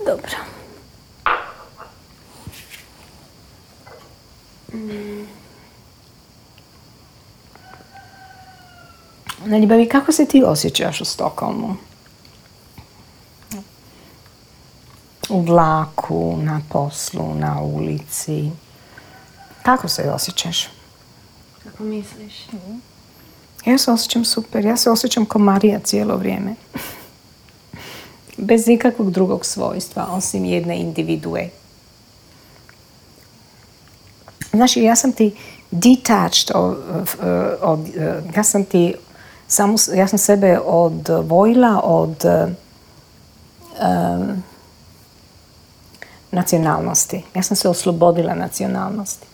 [0.05, 0.37] Dobro.
[9.45, 11.75] Na ljubavi, kako se ti osjećaš u Stokholmu?
[15.29, 18.49] U vlaku, na poslu, na ulici.
[19.63, 20.67] Kako se osjećaš?
[21.63, 22.33] Kako misliš?
[23.65, 24.65] Ja se osjećam super.
[24.65, 26.55] Ja se osjećam kao Marija cijelo vrijeme.
[28.37, 31.49] bez ikakvog drugog svojstva osim jedne individue.
[34.51, 35.35] Znaš, ja sam ti
[35.71, 36.77] detached od,
[37.61, 37.79] od
[38.35, 38.93] ja sam ti
[39.47, 42.55] samo, ja sam sebe odvojila od um,
[46.31, 47.23] nacionalnosti.
[47.35, 49.27] Ja sam se oslobodila nacionalnosti.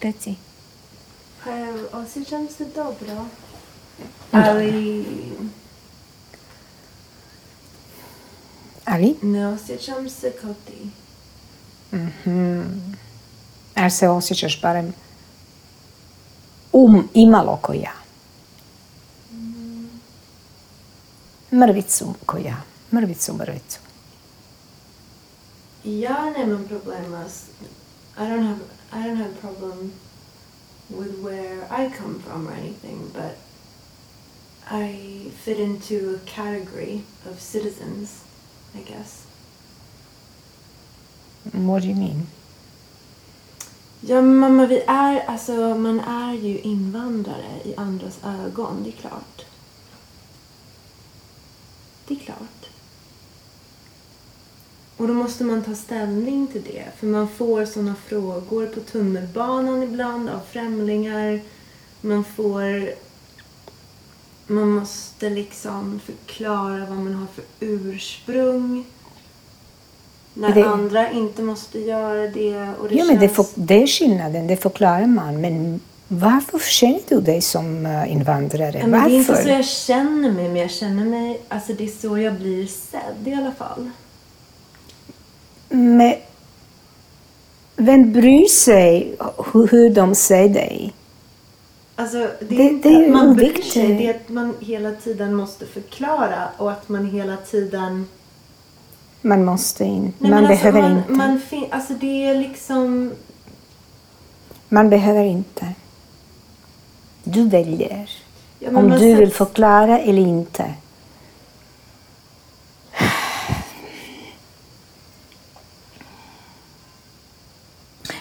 [0.00, 0.34] Reci.
[1.92, 3.24] Osjećam se dobro.
[4.32, 5.04] Ali
[8.84, 9.16] Ali?
[9.22, 10.90] ne osjećam se kao ti.
[13.74, 14.94] Ali se osjećaš barem
[16.94, 17.92] Um imalo ko ja.
[21.50, 22.56] Mrvicu ko ja.
[22.90, 23.78] Mrvicu, mrvicu.
[25.84, 27.46] Ja nemam problema s...
[28.16, 28.60] I don't have
[28.92, 29.92] I don't have a problem
[30.90, 33.36] with where I come from or anything, but
[34.70, 38.22] I fit into a category of citizens,
[38.76, 39.24] I guess.
[41.52, 42.26] What do you mean?
[44.06, 49.44] Ja, mamma, vi är, alltså man är ju invandrare i andras ögon, det är klart.
[52.06, 52.68] Det är klart.
[54.96, 59.82] Och då måste man ta ställning till det, för man får sådana frågor på tunnelbanan
[59.82, 61.40] ibland av främlingar.
[62.00, 62.94] Man får...
[64.46, 68.86] Man måste liksom förklara vad man har för ursprung.
[70.34, 72.68] När Det- andra inte måste göra det.
[72.80, 73.50] Och det Jo, men det, känns...
[73.52, 75.40] för, det är skillnaden, det förklarar man.
[75.40, 78.78] Men varför känner du dig som eh, invandrare?
[78.78, 79.44] Ja, men det är inte varför?
[79.44, 81.40] så jag känner mig, men jag känner mig...
[81.48, 83.90] Alltså det är så jag blir sedd i alla fall.
[85.68, 86.14] Men
[87.76, 89.16] vem bryr sig
[89.52, 90.94] hur, hur de ser dig?
[91.96, 94.90] Alltså, det är Det- inte det är man bryr sig, det är att man hela
[94.92, 98.06] tiden måste förklara och att man hela tiden...
[99.26, 101.12] Man måste inte, Nej, man alltså, behöver man, inte.
[101.12, 103.12] Man alltså det är liksom...
[104.68, 105.74] Man behöver inte.
[107.24, 108.10] Du väljer
[108.58, 110.74] Ja, om du vill sätts- förklara eller inte.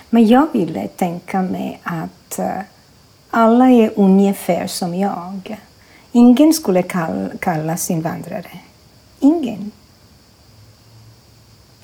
[0.10, 2.62] Men jag ville tänka mig att eh,
[3.30, 5.58] alla är ungefär som jag.
[6.12, 8.60] Ingen skulle kall, kallas invandrare.
[9.20, 9.72] Ingen.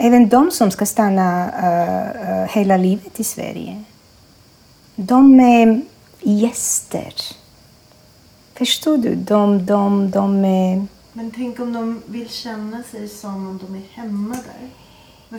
[0.01, 3.83] Även de som ska stanna eh, hela livet i Sverige.
[4.95, 5.81] De är
[6.21, 7.13] gäster.
[8.53, 9.15] Förstår du?
[9.15, 10.85] De, de, de är...
[11.13, 14.69] Men tänk om de vill känna sig som om de är hemma där.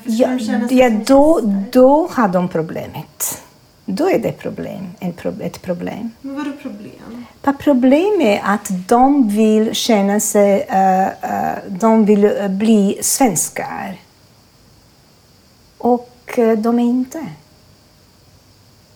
[0.04, 0.38] Ja,
[0.70, 1.40] ja, då,
[1.72, 3.42] då har de problemet.
[3.84, 6.10] Då är det problem, en pro, ett problem.
[6.20, 7.24] Men problem?
[7.42, 10.66] Vad problem är att de vill känna sig...
[10.68, 13.96] eh, eh, de vill bli svenskar.
[15.80, 17.26] Och eh, de är inte.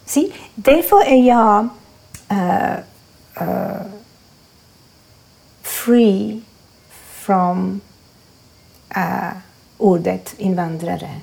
[0.05, 0.33] See?
[0.55, 1.69] Därför är jag
[2.33, 2.77] uh,
[3.41, 3.83] uh,
[5.63, 6.43] free
[7.11, 7.81] from
[8.97, 9.33] uh,
[9.79, 11.21] ordet invandrare.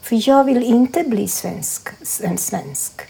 [0.00, 1.88] För jag vill inte bli svensk,
[2.22, 3.00] en svensk.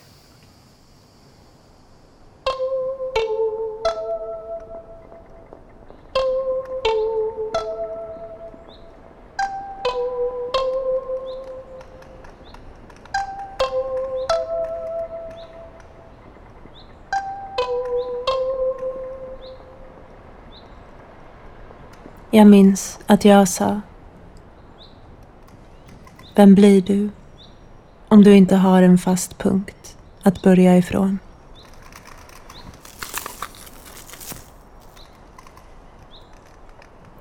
[22.32, 23.80] Jag minns att jag sa
[26.34, 27.10] Vem blir du
[28.08, 31.18] om du inte har en fast punkt att börja ifrån?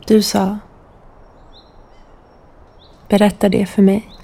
[0.08, 0.58] Du sa
[3.08, 4.19] Berätta det för mig.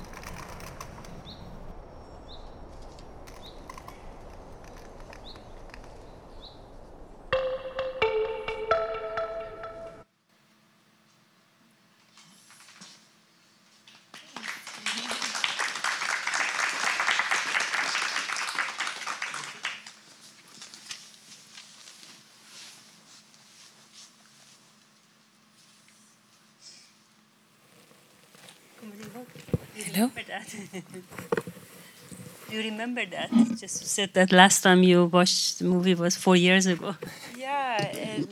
[32.86, 33.30] Remember that?
[33.60, 36.96] Just you said that last time you watched the movie was four years ago.
[37.38, 38.28] Yeah, and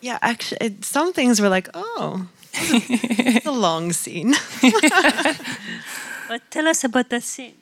[0.00, 0.18] yeah.
[0.22, 4.34] Actually, it, some things were like, oh, it's a long scene.
[6.28, 7.54] But tell us about that scene.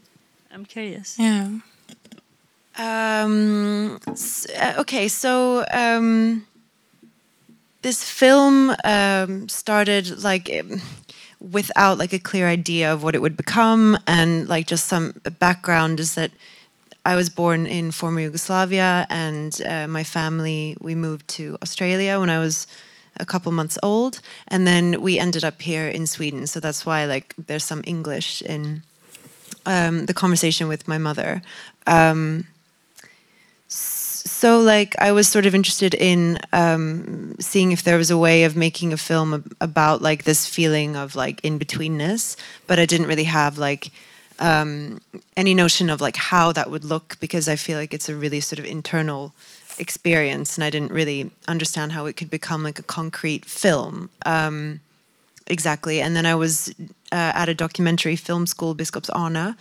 [0.55, 1.19] I'm curious.
[1.19, 1.49] Yeah.
[2.79, 6.47] Um, s- uh, okay, so um,
[7.83, 10.81] this film um, started like um,
[11.51, 16.01] without like a clear idea of what it would become, and like just some background
[16.01, 16.31] is that
[17.05, 22.31] I was born in former Yugoslavia, and uh, my family we moved to Australia when
[22.31, 22.67] I was
[23.19, 26.47] a couple months old, and then we ended up here in Sweden.
[26.47, 28.83] So that's why like there's some English in
[29.67, 31.43] um, the conversation with my mother.
[31.87, 32.47] Um,
[34.25, 38.45] so like I was sort of interested in um, seeing if there was a way
[38.45, 42.87] of making a film ab- about like this feeling of like in betweenness, but I
[42.87, 43.91] didn't really have like
[44.39, 45.01] um,
[45.37, 48.41] any notion of like how that would look because I feel like it's a really
[48.41, 49.35] sort of internal
[49.79, 54.11] experience, and I didn't really understand how it could become like a concrete film.
[54.25, 54.81] Um,
[55.47, 56.73] exactly, and then I was
[57.13, 59.55] uh, at a documentary film school, Biskops-Arnö,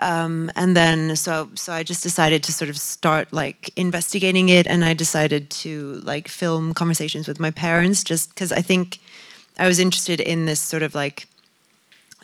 [0.00, 4.66] um, and then so so I just decided to sort of start like investigating it,
[4.66, 8.98] and I decided to like film conversations with my parents, just because I think
[9.58, 11.28] I was interested in this sort of like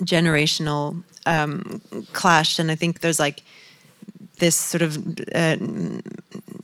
[0.01, 1.81] generational um,
[2.13, 3.43] clash, and I think there's like
[4.39, 4.97] this sort of
[5.35, 5.57] uh,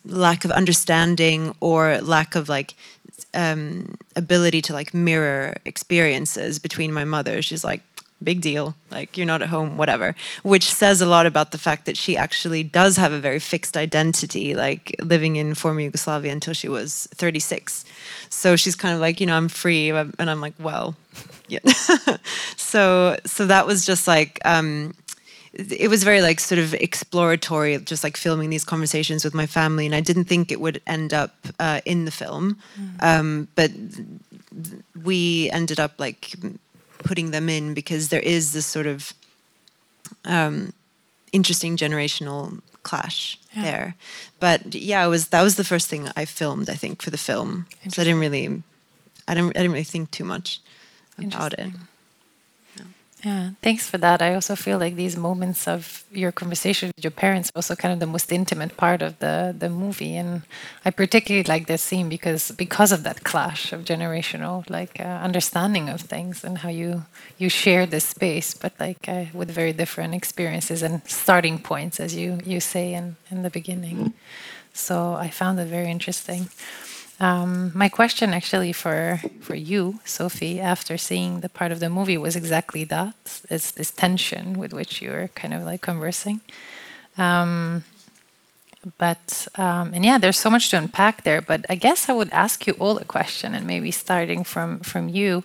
[0.05, 2.75] lack of understanding or lack of like
[3.35, 7.43] um, ability to like mirror experiences between my mother.
[7.43, 7.83] She's like,
[8.23, 11.87] big deal, like you're not at home, whatever, which says a lot about the fact
[11.87, 16.55] that she actually does have a very fixed identity, like living in former Yugoslavia until
[16.55, 17.85] she was 36.
[18.29, 20.97] So she's kind of like, you know, I'm free, and I'm like, well,
[21.49, 21.61] yeah.
[22.57, 24.41] so so that was just like.
[24.45, 24.95] Um,
[25.59, 29.87] it was very like sort of exploratory, just like filming these conversations with my family,
[29.87, 33.03] and I didn't think it would end up uh, in the film, mm.
[33.03, 33.71] um, but
[35.03, 36.35] we ended up like
[37.07, 39.15] putting them in because there is this sort of
[40.25, 40.73] um,
[41.33, 43.63] interesting generational clash yeah.
[43.63, 43.95] there.
[44.41, 46.69] But yeah, it was that was the first thing I filmed.
[46.69, 48.63] I think for the film, so I didn't really,
[49.29, 50.61] I didn't, I didn't really think too much
[51.19, 51.71] about it.
[53.27, 54.23] Yeah, thanks for that.
[54.23, 57.93] I also feel like these moments of your conversation with your parents are also kind
[57.93, 60.43] of the most intimate part of the the movie, and
[60.85, 65.89] I particularly like this scene because because of that clash of generational like uh, understanding
[65.89, 67.03] of things and how you
[67.37, 72.15] you share this space, but like uh, with very different experiences and starting points, as
[72.15, 74.15] you you say in in the beginning.
[74.75, 76.49] So I found it very interesting.
[77.19, 82.19] Um, my question, actually, for for you, Sophie, after seeing the part of the movie,
[82.19, 86.41] was exactly that: is this tension with which you're kind of like conversing.
[87.17, 87.85] Um,
[88.99, 91.41] but um, and yeah, there's so much to unpack there.
[91.41, 95.09] But I guess I would ask you all a question, and maybe starting from from
[95.09, 95.43] you,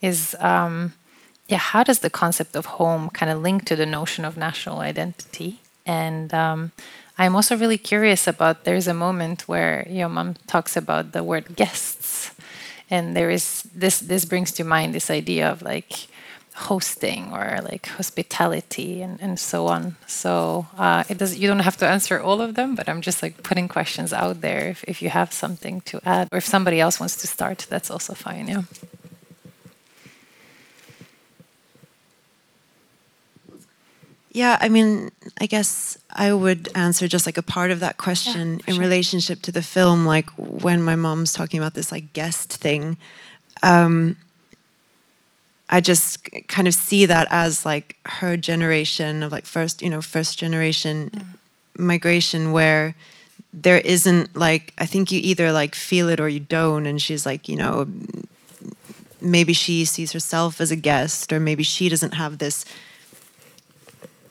[0.00, 0.94] is um,
[1.48, 4.80] yeah, how does the concept of home kind of link to the notion of national
[4.80, 5.60] identity?
[5.84, 6.72] And um,
[7.20, 11.54] I'm also really curious about there's a moment where your mom talks about the word
[11.54, 12.30] guests.
[12.88, 16.08] And there is this this brings to mind this idea of like
[16.54, 19.96] hosting or like hospitality and, and so on.
[20.06, 23.22] So uh, it does you don't have to answer all of them, but I'm just
[23.22, 26.80] like putting questions out there if, if you have something to add or if somebody
[26.80, 28.62] else wants to start, that's also fine, yeah.
[34.32, 35.10] Yeah, I mean,
[35.40, 38.84] I guess I would answer just like a part of that question yeah, in sure.
[38.84, 40.06] relationship to the film.
[40.06, 42.96] Like when my mom's talking about this like guest thing,
[43.62, 44.16] um,
[45.68, 50.00] I just kind of see that as like her generation of like first, you know,
[50.00, 51.26] first generation mm.
[51.76, 52.94] migration where
[53.52, 56.86] there isn't like I think you either like feel it or you don't.
[56.86, 57.88] And she's like, you know,
[59.20, 62.64] maybe she sees herself as a guest, or maybe she doesn't have this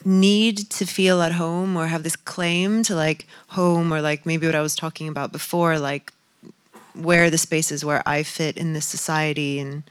[0.06, 4.45] need to feel at home or have this claim to like home or like maybe
[4.45, 6.14] what I was talking about before, like
[6.93, 9.84] where are the spaces where I fit in this society and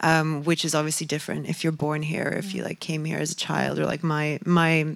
[0.00, 3.32] um, which is obviously different if you're born here, if you like came here as
[3.32, 4.94] a child or like my my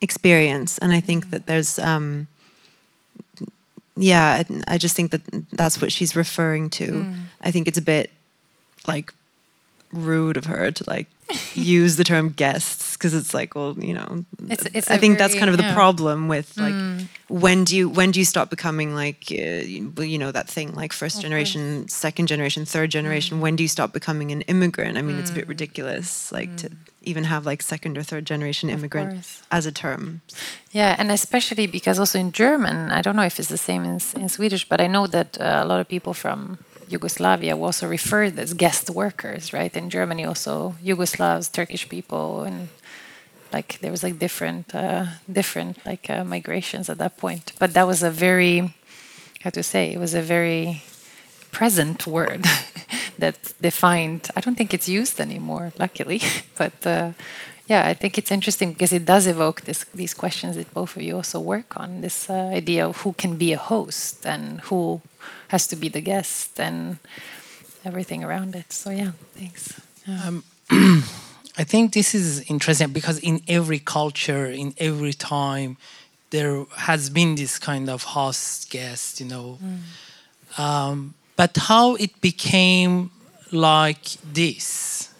[0.00, 0.78] experience.
[0.78, 2.26] And I think that there's um,
[3.96, 6.86] yeah, I just think that that's what she's referring to.
[6.86, 7.16] Mm.
[7.42, 8.10] I think it's a bit
[8.86, 9.12] like
[9.92, 11.06] rude of her to like
[11.54, 15.28] use the term guests because it's like well you know it's, it's i think very,
[15.28, 17.06] that's kind of the problem with like mm.
[17.28, 19.34] when do you when do you stop becoming like uh,
[20.02, 23.40] you know that thing like first generation second generation third generation mm.
[23.42, 25.20] when do you stop becoming an immigrant i mean mm.
[25.20, 25.50] it's a bit mm.
[25.50, 26.76] ridiculous like to mm.
[27.02, 30.22] even have like second or third generation immigrant as a term
[30.72, 34.00] yeah and especially because also in german i don't know if it's the same in,
[34.16, 36.58] in swedish but i know that uh, a lot of people from
[36.88, 39.74] Yugoslavia were also referred as guest workers, right?
[39.76, 42.68] In Germany, also Yugoslavs, Turkish people, and
[43.52, 47.52] like there was like different, uh, different like uh, migrations at that point.
[47.58, 48.74] But that was a very,
[49.42, 50.82] how to say, it was a very
[51.50, 52.44] present word
[53.18, 54.30] that defined.
[54.36, 56.20] I don't think it's used anymore, luckily.
[56.56, 57.12] But uh,
[57.68, 61.02] yeah, I think it's interesting because it does evoke this, these questions that both of
[61.02, 62.00] you also work on.
[62.00, 65.00] This uh, idea of who can be a host and who
[65.48, 66.98] has to be the guest and
[67.84, 68.72] everything around it.
[68.72, 69.80] So yeah, thanks.
[70.06, 70.20] Yeah.
[70.24, 70.44] Um,
[71.60, 75.76] I think this is interesting because in every culture, in every time,
[76.30, 79.58] there has been this kind of host guest, you know.
[79.62, 80.58] Mm.
[80.58, 83.10] Um, but how it became
[83.50, 85.12] like this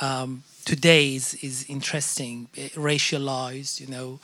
[0.00, 4.20] um, today is, is interesting, racialized, you know,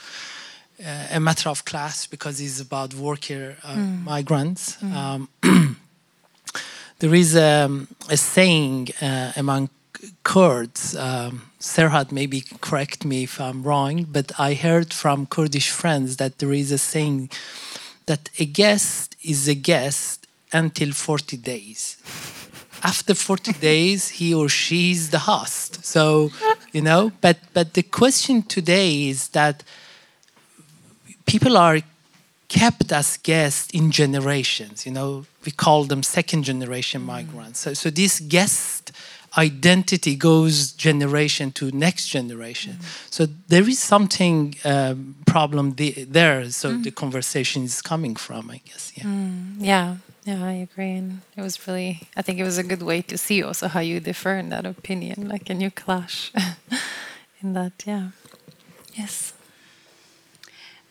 [0.78, 4.04] a matter of class because it's about worker uh, mm.
[4.04, 4.76] migrants.
[4.76, 4.94] Mm.
[4.94, 5.28] Um,
[6.98, 9.70] there is um, a saying uh, among
[10.22, 16.16] Kurds, um, Serhat maybe correct me if I'm wrong, but I heard from Kurdish friends
[16.18, 17.30] that there is a saying
[18.06, 21.96] that a guest is a guest until 40 days.
[22.82, 25.84] After 40 days, he or she is the host.
[25.84, 26.30] So,
[26.72, 29.64] you know, but, but the question today is that
[31.26, 31.80] people are
[32.48, 37.60] kept as guests in generations, you know, we call them second generation migrants.
[37.60, 38.92] So, so this guest
[39.36, 42.74] identity goes generation to next generation.
[42.74, 43.12] Mm.
[43.12, 46.50] So there is something um, problem there.
[46.50, 46.84] So mm.
[46.84, 48.92] the conversation is coming from, I guess.
[48.96, 49.04] Yeah.
[49.04, 49.56] Mm.
[49.58, 49.96] Yeah.
[50.24, 50.92] Yeah, I agree.
[50.92, 53.80] And it was really, I think it was a good way to see also how
[53.80, 56.32] you differ in that opinion, like and you clash
[57.40, 57.84] in that.
[57.86, 58.08] Yeah.
[58.94, 59.35] Yes.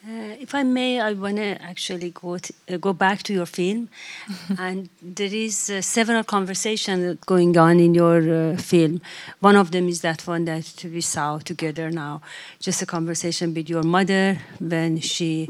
[0.07, 3.89] Uh, if I may, I want to actually go uh, go back to your film,
[4.59, 8.19] and there is uh, several conversations going on in your
[8.51, 9.01] uh, film.
[9.39, 12.21] One of them is that one that we saw together now,
[12.59, 15.49] just a conversation with your mother when she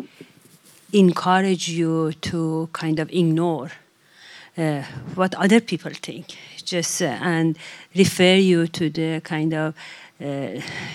[0.94, 3.72] encouraged you to kind of ignore
[4.58, 4.84] uh,
[5.16, 6.28] what other people think,
[6.64, 7.58] just uh, and
[7.94, 9.76] refer you to the kind of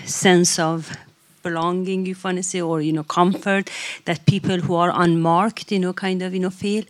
[0.06, 0.96] sense of
[1.42, 3.70] belonging, if want to say, or you know, comfort
[4.04, 6.84] that people who are unmarked, you know, kind of you know feel.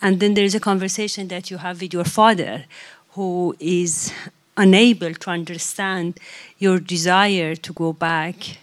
[0.00, 2.64] And then there is a conversation that you have with your father,
[3.12, 4.12] who is
[4.56, 6.18] unable to understand
[6.58, 8.58] your desire to go back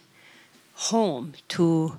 [0.76, 1.98] home to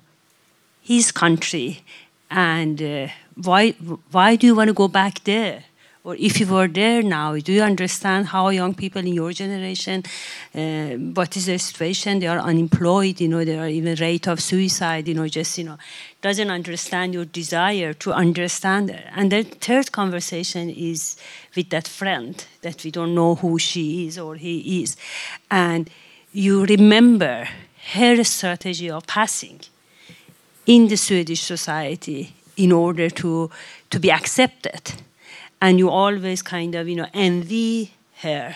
[0.81, 1.83] his country,
[2.29, 3.71] and uh, why
[4.11, 5.63] why do you want to go back there?
[6.07, 10.03] Or if you were there now, do you understand how young people in your generation,
[10.55, 12.19] uh, what is the situation?
[12.19, 15.65] They are unemployed, you know, there are even rate of suicide, you know, just, you
[15.65, 15.77] know,
[16.21, 18.97] doesn't understand your desire to understand.
[19.17, 21.17] And the third conversation is
[21.57, 24.95] with that friend that we don't know who she is or he is.
[25.51, 25.89] And
[26.31, 27.49] you remember
[27.95, 29.59] her strategy of passing
[30.65, 33.51] in the Swedish society in order to,
[33.89, 34.93] to be accepted
[35.61, 37.91] and you always kind of you know envy
[38.21, 38.55] her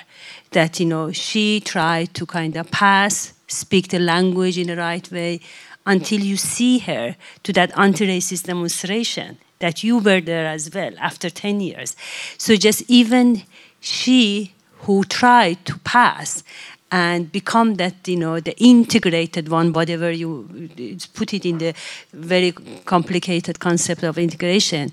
[0.52, 5.12] that you know she tried to kind of pass speak the language in the right
[5.12, 5.40] way
[5.86, 11.30] until you see her to that anti-racist demonstration that you were there as well after
[11.30, 11.96] 10 years.
[12.38, 13.44] So just even
[13.80, 16.44] she who tried to pass
[16.92, 20.70] and become that you know the integrated one whatever you
[21.14, 21.74] put it in the
[22.12, 22.52] very
[22.86, 24.92] complicated concept of integration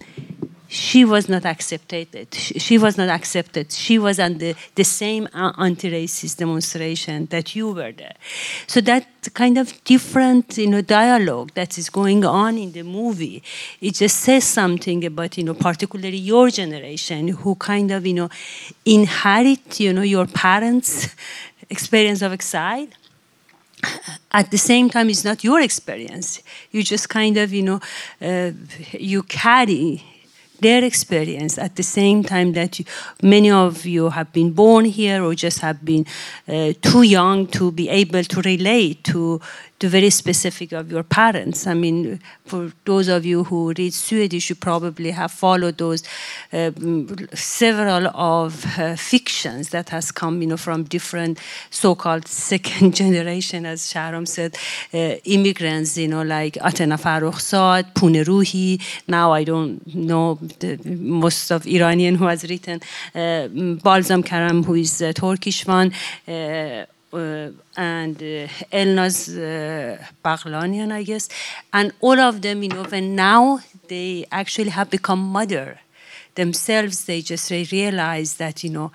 [0.69, 2.35] she was not accepted.
[2.35, 3.73] She was not accepted.
[3.73, 8.15] She was on the, the same anti-racist demonstration that you were there.
[8.67, 13.43] So that kind of different, you know, dialogue that is going on in the movie,
[13.81, 18.29] it just says something about, you know, particularly your generation who kind of, you know,
[18.85, 21.09] inherit, you know, your parents'
[21.71, 22.89] experience of exile
[24.33, 26.43] at the same time it's not your experience
[26.73, 27.81] you just kind of you know
[28.21, 28.51] uh,
[28.93, 30.03] you carry
[30.61, 32.85] their experience at the same time that you,
[33.23, 36.07] many of you have been born here or just have been
[36.49, 39.41] uh, too young to be able to relate to
[39.81, 41.67] the very specific of your parents.
[41.67, 46.03] I mean, for those of you who read Swedish, you probably have followed those
[46.53, 46.73] uh,
[47.33, 51.39] several of uh, fictions that has come, you know, from different
[51.71, 54.57] so-called second generation, as Shahram said,
[54.93, 58.81] uh, immigrants, you know, like Atena Farrokhzad, Pooneh Rohi.
[59.07, 62.81] Now I don't know the, most of Iranian who has written
[63.15, 63.47] uh,
[63.83, 65.93] Balsam Karam, who is a Turkish one.
[67.13, 71.29] Uh, uh, and uh, Elnaz uh, I guess,
[71.73, 75.81] and all of them, you know, when now they actually have become mother
[76.35, 78.93] themselves, they just realize that, you know,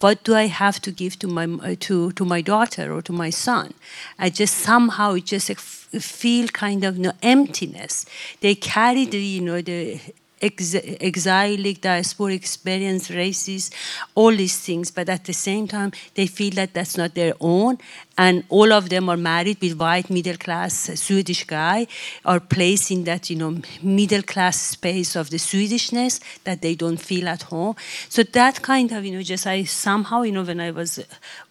[0.00, 3.12] what do I have to give to my uh, to to my daughter or to
[3.12, 3.72] my son?
[4.18, 5.50] I just somehow just
[5.98, 8.04] feel kind of you know, emptiness.
[8.42, 9.98] They carry the you know the
[10.40, 13.72] ex- exilic, diasporic experience, racist,
[14.14, 14.90] all these things.
[14.90, 17.78] But at the same time, they feel that that's not their own.
[18.18, 21.86] And all of them are married with white middle class Swedish guy,
[22.24, 26.96] are placed in that you know middle class space of the Swedishness that they don't
[26.96, 27.76] feel at home.
[28.08, 31.04] So that kind of you know just I somehow you know when I was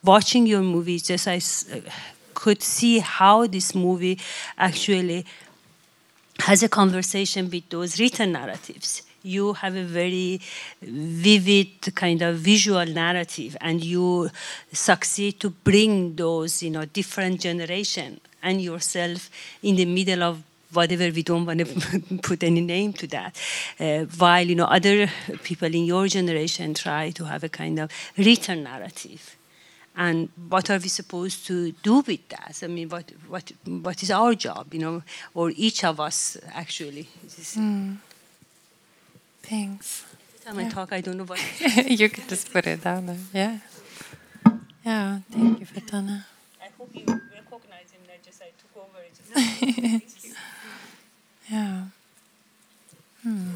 [0.03, 1.81] watching your movie, just I uh,
[2.33, 4.19] could see how this movie
[4.57, 5.25] actually
[6.39, 9.01] has a conversation with those written narratives.
[9.23, 10.39] You have a very
[10.81, 14.29] vivid kind of visual narrative, and you
[14.71, 19.29] succeed to bring those, you know, different generation and yourself
[19.63, 23.35] in the middle of whatever we don't want to put any name to that
[23.79, 25.09] uh, while you know other
[25.43, 29.35] people in your generation try to have a kind of written narrative
[29.97, 32.59] and what are we supposed to do with that?
[32.63, 37.07] I mean, what what what is our job, you know, or each of us actually?
[37.27, 37.97] Mm.
[39.43, 40.05] Thanks.
[40.43, 40.67] Time yeah.
[40.67, 41.39] I talk, I don't know what.
[41.87, 43.17] you can just put it down there.
[43.33, 43.59] Yeah.
[44.85, 45.19] Yeah.
[45.31, 46.23] Thank you, Fataneh.
[46.61, 48.01] I hope you recognize him.
[48.07, 48.99] That just I took over.
[49.01, 50.03] It.
[51.49, 51.83] yeah.
[53.23, 53.53] Hmm.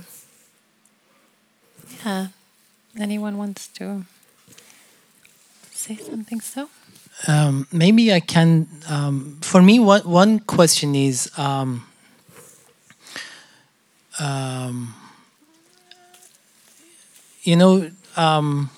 [2.06, 2.28] Yeah.
[2.98, 4.06] Anyone wants to?
[5.90, 6.70] Say something so?
[7.28, 8.68] Um, maybe I can.
[8.88, 11.30] Um, for me, one one question is.
[11.38, 11.86] Um,
[14.20, 14.96] um
[17.44, 18.70] you know, um,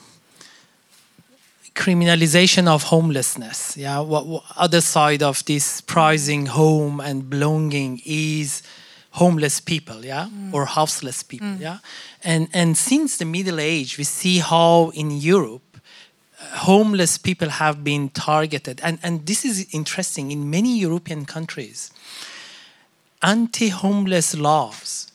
[1.76, 3.76] criminalization of homelessness.
[3.76, 8.62] Yeah, what, what, other side of this prizing home and belonging is
[9.12, 10.06] homeless people.
[10.06, 10.54] Yeah, mm.
[10.54, 11.48] or houseless people.
[11.48, 11.60] Mm.
[11.60, 11.78] Yeah,
[12.24, 15.71] and and since the Middle Age, we see how in Europe
[16.52, 18.82] homeless people have been targeted.
[18.84, 20.32] And, and this is interesting.
[20.32, 21.92] In many European countries,
[23.22, 25.12] anti homeless laws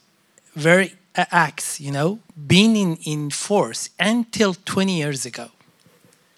[0.55, 5.49] were acts, you know, being in, in force until 20 years ago.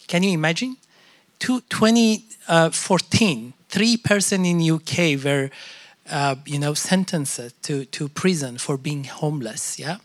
[0.06, 0.76] Can you imagine?
[1.40, 2.18] To 2014,
[2.48, 5.50] uh, three person in UK were,
[6.10, 9.78] uh, you know, sentenced to, to prison for being homeless.
[9.78, 9.98] Yeah,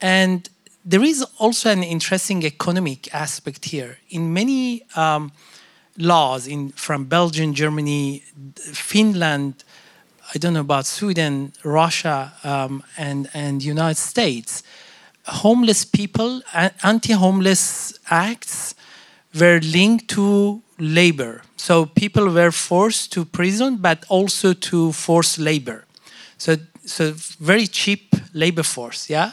[0.00, 0.48] and
[0.84, 3.98] there is also an interesting economic aspect here.
[4.10, 5.32] In many um,
[5.96, 8.22] laws in from Belgium, Germany,
[8.56, 9.64] Finland,
[10.34, 14.62] I don't know about Sweden, Russia, um, and and United States,
[15.26, 16.42] homeless people,
[16.82, 18.74] anti-homeless acts
[19.34, 21.42] were linked to labor.
[21.56, 25.84] So people were forced to prison, but also to forced labor.
[26.36, 29.32] So so very cheap labor force, yeah.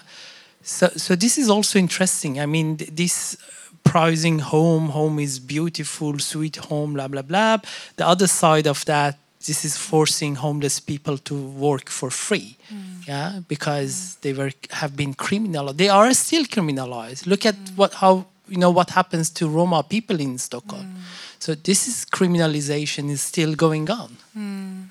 [0.66, 2.40] So, so this is also interesting.
[2.40, 3.38] I mean, this
[3.84, 7.58] prizing home, home is beautiful, sweet home, blah blah blah.
[7.96, 13.08] The other side of that, this is forcing homeless people to work for free, mm.
[13.08, 14.22] yeah, because mm.
[14.22, 15.78] they were have been criminalized.
[15.78, 17.28] They are still criminalized.
[17.28, 17.78] Look at mm.
[17.78, 20.86] what how you know what happens to Roma people in Stockholm.
[20.86, 21.02] Mm.
[21.40, 24.18] So this is criminalization is still going on.
[24.36, 24.86] Mm.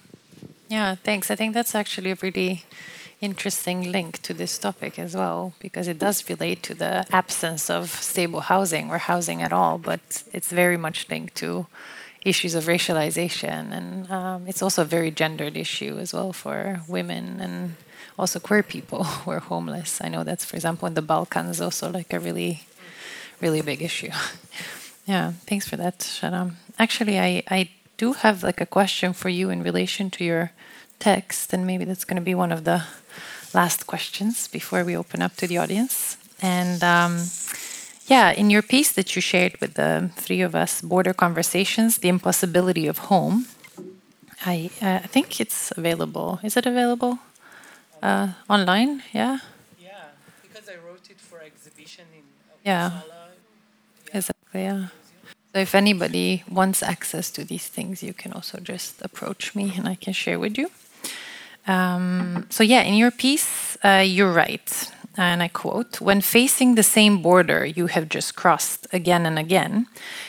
[0.68, 1.30] Yeah, thanks.
[1.32, 2.62] I think that's actually a really
[3.24, 7.90] interesting link to this topic as well, because it does relate to the absence of
[7.90, 11.66] stable housing or housing at all, but it's very much linked to
[12.24, 13.72] issues of racialization.
[13.72, 17.76] And um, it's also a very gendered issue as well for women and
[18.18, 20.00] also queer people who are homeless.
[20.02, 22.62] I know that's, for example, in the Balkans, also like a really,
[23.40, 24.10] really big issue.
[25.06, 26.52] yeah, thanks for that, Shahram.
[26.78, 30.52] Actually, I, I do have like a question for you in relation to your
[30.98, 32.84] text, and maybe that's going to be one of the
[33.52, 36.16] last questions before we open up to the audience.
[36.42, 37.26] And um,
[38.06, 42.08] yeah, in your piece that you shared with the three of us, Border Conversations, The
[42.08, 43.46] Impossibility of Home,
[44.44, 46.40] I, uh, I think it's available.
[46.42, 47.18] Is it available
[48.02, 49.02] uh, online?
[49.12, 49.38] Yeah?
[49.80, 49.90] Yeah,
[50.42, 52.24] because I wrote it for exhibition in
[52.62, 52.90] yeah.
[53.06, 54.18] yeah.
[54.18, 54.88] Exactly, yeah.
[55.52, 59.88] So if anybody wants access to these things, you can also just approach me and
[59.88, 60.70] I can share with you.
[61.66, 64.90] Um, so, yeah, in your piece, uh, you're right.
[65.16, 69.86] And I quote When facing the same border you have just crossed again and again,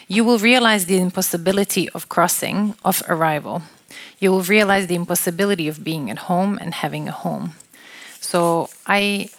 [0.07, 3.63] you will realize the impossibility of crossing, of arrival.
[4.19, 7.53] You will realize the impossibility of being at home and having a home.
[8.21, 9.29] So, I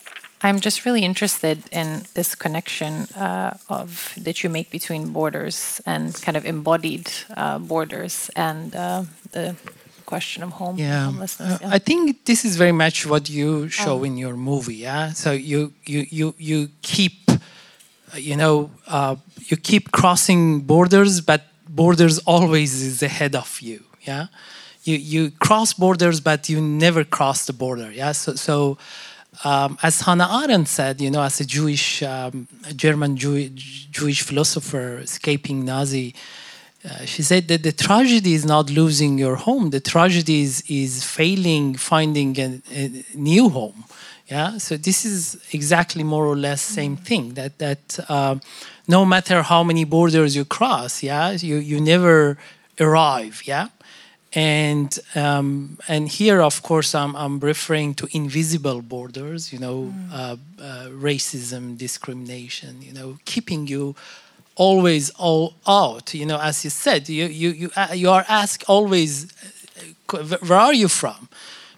[0.43, 6.15] I'm just really interested in this connection uh, of that you make between borders and
[6.23, 9.57] kind of embodied uh, borders and uh, the
[10.07, 11.07] question of home yeah.
[11.11, 11.61] homelessness.
[11.61, 11.77] Yeah.
[11.77, 14.05] I think this is very much what you show oh.
[14.05, 14.81] in your movie.
[14.89, 17.17] Yeah, so you you you you keep,
[18.15, 19.17] you know, uh,
[19.51, 23.81] you keep crossing borders, but borders always is ahead of you.
[24.09, 24.27] Yeah,
[24.85, 27.91] you you cross borders, but you never cross the border.
[27.93, 28.79] Yeah, so so.
[29.45, 33.51] um, as Hannah Arendt said, you know, as a Jewish, um, German Jew-
[33.91, 36.15] Jewish philosopher escaping Nazi,
[36.89, 39.71] uh, she said that the tragedy is not losing your home.
[39.71, 43.85] The tragedy is, is failing finding a, a new home.
[44.29, 44.59] Yeah.
[44.59, 47.35] So this is exactly more or less same thing.
[47.35, 48.37] That that uh,
[48.89, 52.39] no matter how many borders you cross, yeah, you you never
[52.81, 53.43] arrive.
[53.45, 53.69] Yeah
[54.37, 60.13] and um, and here of course I'm, I'm referring to invisible borders you know mm.
[60.13, 63.97] uh, uh, racism discrimination you know keeping you
[64.57, 68.65] always all out you know as you said you you you, uh, you are asked
[68.69, 69.33] always
[70.13, 71.29] uh, where are you from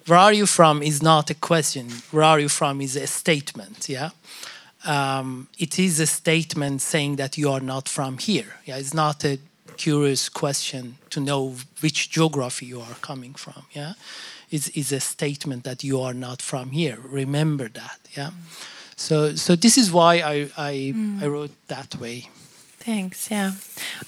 [0.07, 3.89] where are you from is not a question where are you from is a statement
[3.89, 4.11] yeah
[4.87, 9.24] um, it is a statement saying that you are not from here yeah it's not
[9.24, 9.39] a
[9.79, 13.62] curious question to know which geography you are coming from.
[13.72, 13.95] Yeah,
[14.51, 16.99] it's, is a statement that you are not from here.
[17.03, 18.01] Remember that.
[18.16, 18.31] Yeah.
[18.97, 21.22] So so this is why I I, mm.
[21.22, 22.29] I wrote that way.
[22.89, 23.30] Thanks.
[23.30, 23.53] Yeah,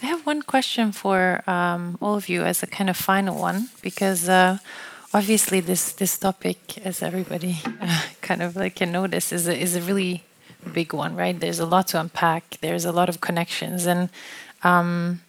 [0.03, 3.69] I have one question for um, all of you as a kind of final one
[3.83, 4.27] because.
[4.27, 4.57] Uh,
[5.13, 9.77] obviously, this this topic, as everybody uh, kind of like can notice, is a, is
[9.77, 10.25] a really
[10.73, 11.39] big one, right?
[11.39, 12.57] There's a lot to unpack.
[12.63, 14.09] There's a lot of connections, and
[14.63, 15.21] um,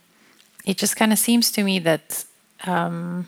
[0.65, 2.23] it just kind of seems to me that
[2.65, 3.27] um,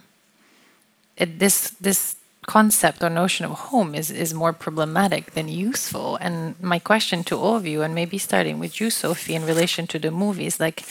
[1.18, 2.16] it, this this
[2.46, 6.18] concept or notion of home is is more problematic than useful.
[6.22, 9.88] And my question to all of you, and maybe starting with you, Sophie, in relation
[9.88, 10.84] to the movies, like.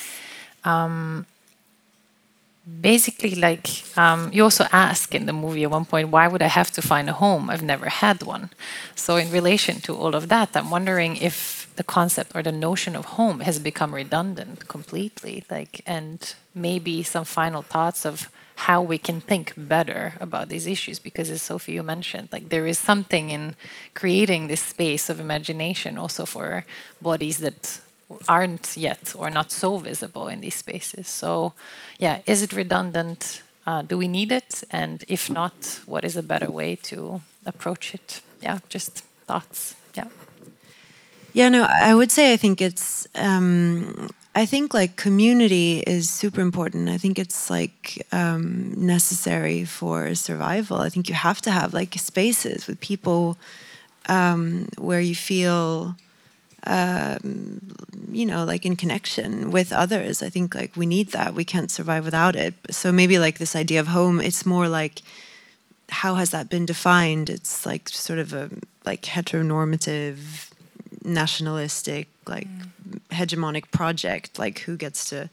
[0.64, 1.26] Um,
[2.80, 6.46] basically like um, you also ask in the movie at one point why would i
[6.46, 8.50] have to find a home i've never had one
[8.94, 12.94] so in relation to all of that i'm wondering if the concept or the notion
[12.94, 18.98] of home has become redundant completely like and maybe some final thoughts of how we
[18.98, 23.30] can think better about these issues because as sophie you mentioned like there is something
[23.30, 23.54] in
[23.94, 26.64] creating this space of imagination also for
[27.00, 27.80] bodies that
[28.28, 31.08] aren't yet or not so visible in these spaces.
[31.08, 31.54] So
[31.98, 33.42] yeah is it redundant?
[33.66, 34.64] Uh, do we need it?
[34.70, 38.20] And if not what is a better way to approach it?
[38.40, 39.74] Yeah just thoughts.
[39.94, 40.08] Yeah.
[41.34, 46.40] Yeah, no, I would say I think it's um, I think like community is super
[46.40, 46.88] important.
[46.88, 50.78] I think it's like um, necessary for survival.
[50.78, 53.36] I think you have to have like spaces with people
[54.08, 55.96] um, where you feel,
[56.66, 57.60] um,
[58.10, 60.22] you know, like in connection with others.
[60.22, 61.34] I think like we need that.
[61.34, 62.54] We can't survive without it.
[62.70, 65.02] So maybe like this idea of home, it's more like
[65.90, 67.28] how has that been defined?
[67.28, 68.48] It's like sort of a
[68.86, 70.50] like heteronormative
[71.04, 73.00] nationalistic like mm.
[73.10, 75.28] hegemonic project like who gets to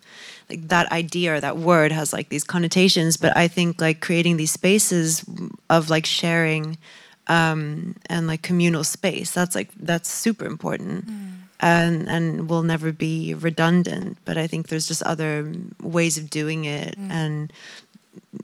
[0.50, 4.38] like that idea or that word has like these connotations but i think like creating
[4.38, 5.24] these spaces
[5.70, 6.78] of like sharing
[7.28, 11.32] um and like communal space that's like that's super important mm.
[11.60, 16.66] and and will never be redundant but i think there's just other ways of doing
[16.66, 17.10] it mm.
[17.10, 17.54] and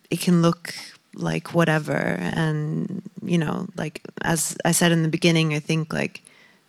[0.09, 0.73] it can look
[1.15, 6.21] like whatever and you know like as i said in the beginning i think like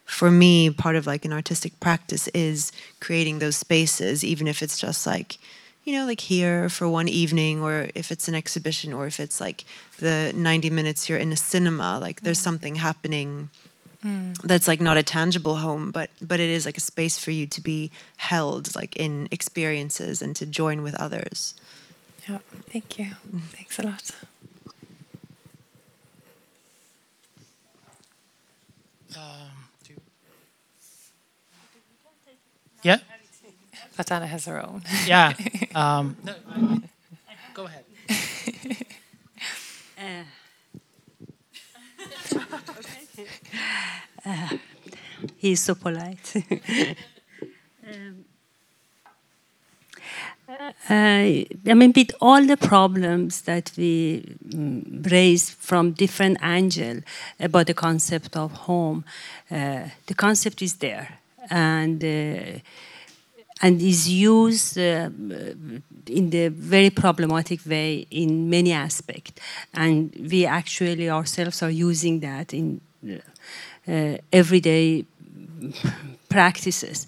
[0.06, 4.78] for me, part of like an artistic practice is creating those spaces, even if it's
[4.78, 5.38] just like,
[5.84, 9.40] you know, like here for one evening, or if it's an exhibition, or if it's
[9.40, 9.64] like
[9.98, 12.44] the 90 minutes you're in a cinema, like there's mm.
[12.44, 13.50] something happening
[14.04, 14.36] mm.
[14.42, 17.46] that's like not a tangible home, but but it is like a space for you
[17.48, 21.54] to be held, like in experiences and to join with others.
[22.28, 22.38] Yeah,
[22.70, 23.06] thank you.
[23.32, 23.42] Mm.
[23.42, 24.10] Thanks a lot.
[32.86, 32.98] Yeah.
[33.98, 34.82] Fataneh has her own.
[35.06, 35.32] yeah.
[35.74, 36.80] Um, no, I,
[37.52, 37.84] go ahead.
[39.98, 40.24] uh,
[44.30, 44.56] uh,
[45.36, 46.32] he's so polite.
[47.86, 48.24] um,
[50.48, 54.24] uh, I mean, with all the problems that we
[54.54, 57.00] um, raise from different angle
[57.38, 59.04] about the concept of home,
[59.50, 61.18] uh, the concept is there
[61.50, 62.60] and uh,
[63.62, 65.08] and is used uh,
[66.06, 69.32] in the very problematic way in many aspects.
[69.72, 72.80] And we actually ourselves are using that in
[73.88, 75.04] uh, everyday
[76.28, 77.06] practices.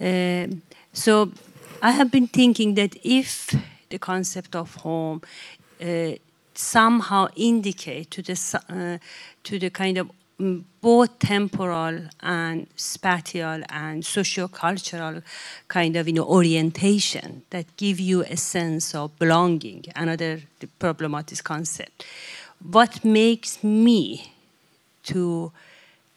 [0.00, 0.46] Uh,
[0.92, 1.30] so
[1.82, 3.54] I have been thinking that if
[3.90, 5.20] the concept of home
[5.82, 6.12] uh,
[6.54, 8.98] somehow indicate to the uh,
[9.42, 15.22] to the kind of both temporal and spatial and socio-cultural
[15.68, 20.40] kind of you know orientation that give you a sense of belonging another
[20.78, 22.04] problematic concept.
[22.70, 24.32] What makes me
[25.04, 25.52] to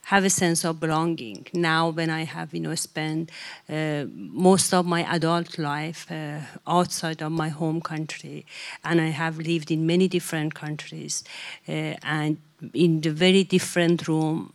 [0.08, 1.46] have a sense of belonging.
[1.54, 3.30] Now, when I have, you know, spent
[3.70, 8.46] uh, most of my adult life uh, outside of my home country,
[8.86, 11.26] and I have lived in many different countries,
[11.68, 12.38] uh, and
[12.74, 14.54] in the very different room,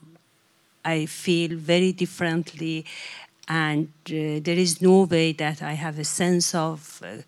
[0.86, 2.86] I feel very differently,
[3.46, 7.22] and uh, there is no way that I have a sense of uh,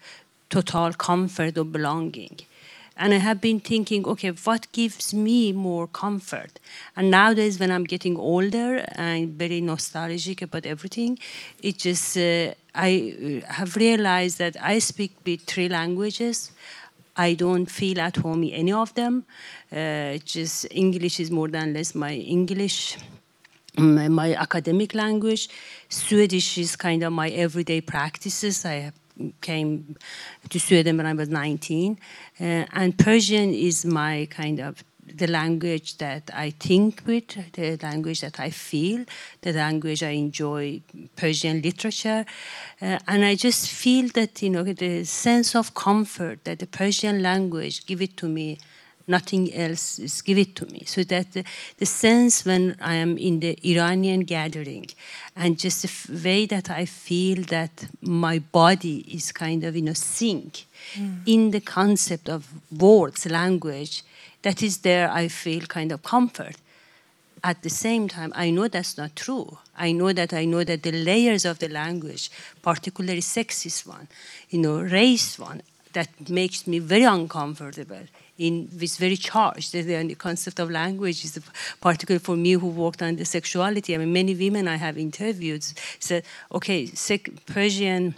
[0.49, 2.39] total comfort or belonging.
[2.97, 6.61] And I have been thinking, okay, what gives me more comfort?
[6.97, 11.19] And nowadays, when I'm getting older and very nostalgic about everything,
[11.61, 16.53] it just, uh, I uh, have realized that I speak with three languages.
[17.17, 19.25] I don't feel at home in any of them.
[19.73, 22.97] Uh, just English is more than less my English
[23.77, 25.49] my academic language.
[25.89, 28.65] Swedish is kind of my everyday practices.
[28.65, 29.04] I have
[29.41, 29.97] came
[30.49, 31.99] to Sweden when I was 19.
[32.41, 38.21] Uh, and Persian is my kind of the language that I think with, the language
[38.23, 39.05] that I feel,
[39.43, 40.81] the language I enjoy
[41.17, 42.25] Persian literature.
[42.81, 47.23] Uh, and I just feel that, you know, the sense of comfort that the Persian
[47.23, 48.59] language give it to me
[49.07, 50.85] nothing else is give it to me.
[50.87, 51.45] So that the,
[51.79, 54.87] the, sense when I am in the Iranian gathering
[55.37, 59.95] and just the way that I feel that my body is kind of in a
[59.95, 61.19] sink mm.
[61.27, 64.03] in the concept of words, language,
[64.43, 66.57] that is there I feel kind of comfort.
[67.43, 69.59] At the same time, I know that's not true.
[69.77, 72.31] I know that I know that the layers of the language,
[72.63, 74.09] particularly sexist one,
[74.49, 75.61] you know, race one,
[75.93, 78.07] that makes me very uncomfortable
[78.39, 79.73] in it's very charged.
[79.73, 81.39] The, concept of language is
[81.81, 83.95] particularly for me who worked on the sexuality.
[83.95, 85.65] I mean, many women I have interviewed
[85.99, 86.87] said, okay,
[87.47, 88.15] Persian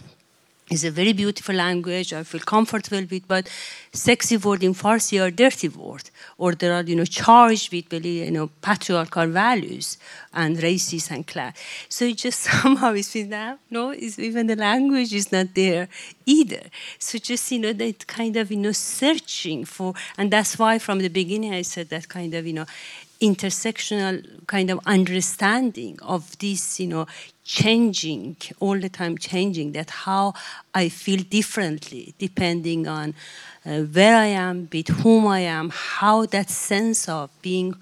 [0.69, 2.13] is a very beautiful language.
[2.13, 3.49] I feel comfortable with, but
[3.93, 8.25] sexy word in Farsi are dirty word, or they are you know charged with very
[8.25, 9.97] you know patriarchal values
[10.35, 11.57] and racist and class.
[11.89, 15.89] So it just somehow is now no, it's, even the language is not there
[16.25, 16.63] either.
[16.99, 20.99] So just you know that kind of you know searching for, and that's why from
[20.99, 22.67] the beginning I said that kind of you know
[23.21, 27.07] intersectional kind of understanding of this, you know,
[27.47, 30.35] changing, all the time changing, that how
[30.75, 33.15] I feel differently depending on
[33.65, 37.77] uh, where I am, with whom I am, how that sense of being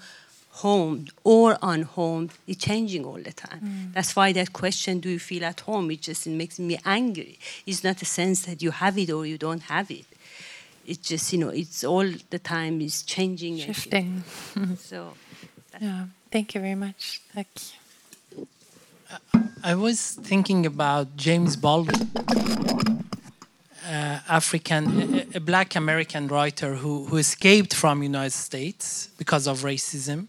[0.51, 3.59] home or unhome is changing all the time.
[3.59, 3.93] Mm.
[3.93, 7.37] That's why that question, do you feel at home, it just it makes me angry.
[7.65, 10.05] It's not a sense that you have it or you don't have it.
[10.85, 13.57] It's just, you know, it's all the time is changing.
[13.57, 14.23] Shifting.
[14.77, 15.13] so.
[15.81, 17.21] Yeah, thank you very much.
[17.33, 17.84] Thank you.
[19.63, 22.09] I was thinking about James Baldwin,
[23.87, 29.61] uh, African, a, a, black American writer who, who escaped from United States because of
[29.61, 30.27] racism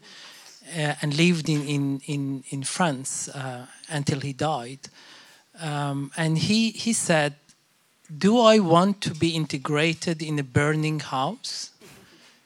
[0.77, 4.89] uh, and lived in, in, in, in France uh, until he died.
[5.61, 7.35] Um, and he, he said,
[8.16, 11.70] do I want to be integrated in a burning house?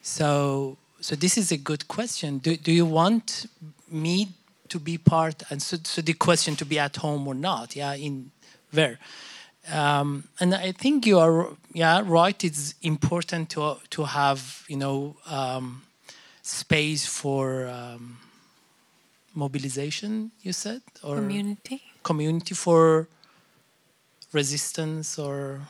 [0.03, 2.39] So so this is a good question.
[2.39, 3.47] Do, do you want
[3.91, 4.29] me
[4.71, 7.95] to be part, and so, so the question to be at home or not, yeah,
[7.95, 8.31] in
[8.73, 8.99] where?
[9.73, 12.43] Um, and I think you are, yeah, right.
[12.45, 15.83] It's important to to have, you know, um,
[16.43, 18.19] space for um,
[19.35, 20.31] mobilization.
[20.43, 23.09] You said, or community, community for
[24.33, 25.61] resistance or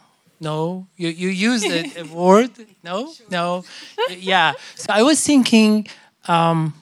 [0.41, 2.51] no, you you use a, a word.
[2.83, 3.27] No, sure.
[3.31, 3.65] no,
[4.09, 4.53] yeah.
[4.75, 5.87] So I was thinking,
[6.29, 6.73] um,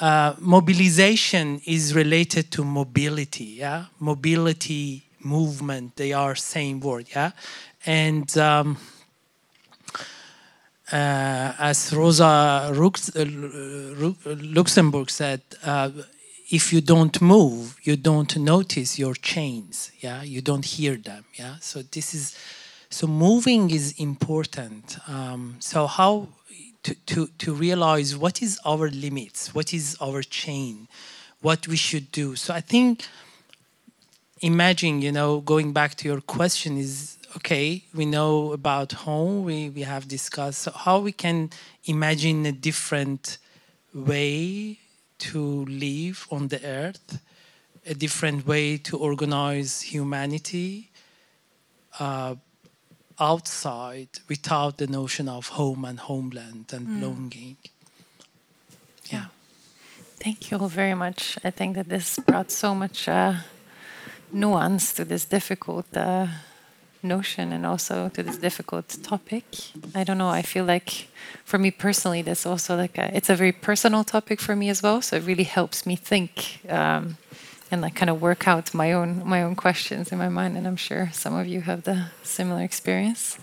[0.00, 3.56] uh, mobilization is related to mobility.
[3.58, 5.96] Yeah, mobility, movement.
[5.96, 7.06] They are same word.
[7.14, 7.32] Yeah,
[7.86, 8.36] and.
[8.36, 8.76] Um,
[10.92, 12.74] uh, as Rosa uh,
[14.26, 15.90] Luxemburg said, uh,
[16.50, 19.90] if you don't move, you don't notice your chains.
[20.00, 21.24] Yeah, you don't hear them.
[21.34, 22.36] Yeah, so this is
[22.90, 24.98] so moving is important.
[25.08, 26.28] Um, so how
[26.82, 30.88] to, to, to realize what is our limits, what is our chain,
[31.40, 32.36] what we should do.
[32.36, 33.06] So I think
[34.40, 39.70] imagine, you know, going back to your question is okay, we know about home, we,
[39.70, 41.50] we have discussed so how we can
[41.86, 43.38] imagine a different
[43.94, 44.78] way
[45.18, 47.20] to live on the earth,
[47.86, 50.90] a different way to organize humanity.
[51.98, 52.34] Uh,
[53.22, 57.00] outside without the notion of home and homeland and mm.
[57.00, 57.56] belonging.
[59.04, 59.26] Yeah.
[60.18, 61.38] Thank you all very much.
[61.44, 63.34] I think that this brought so much uh,
[64.32, 66.26] nuance to this difficult uh,
[67.02, 69.44] notion and also to this difficult topic.
[69.94, 70.28] I don't know.
[70.28, 71.08] I feel like
[71.44, 74.82] for me personally, that's also like a, it's a very personal topic for me as
[74.82, 75.02] well.
[75.02, 77.16] So it really helps me think um,
[77.72, 80.56] and like kind of work out my own my own questions in my mind.
[80.56, 83.38] And I'm sure some of you have the similar experience.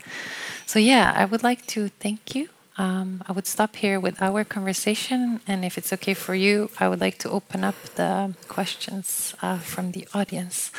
[0.65, 2.47] So yeah, I would like to thank you.
[2.77, 6.87] Um, I would stop here with our conversation, and if it's okay for you, I
[6.87, 10.71] would like to open up the questions uh, from the audience,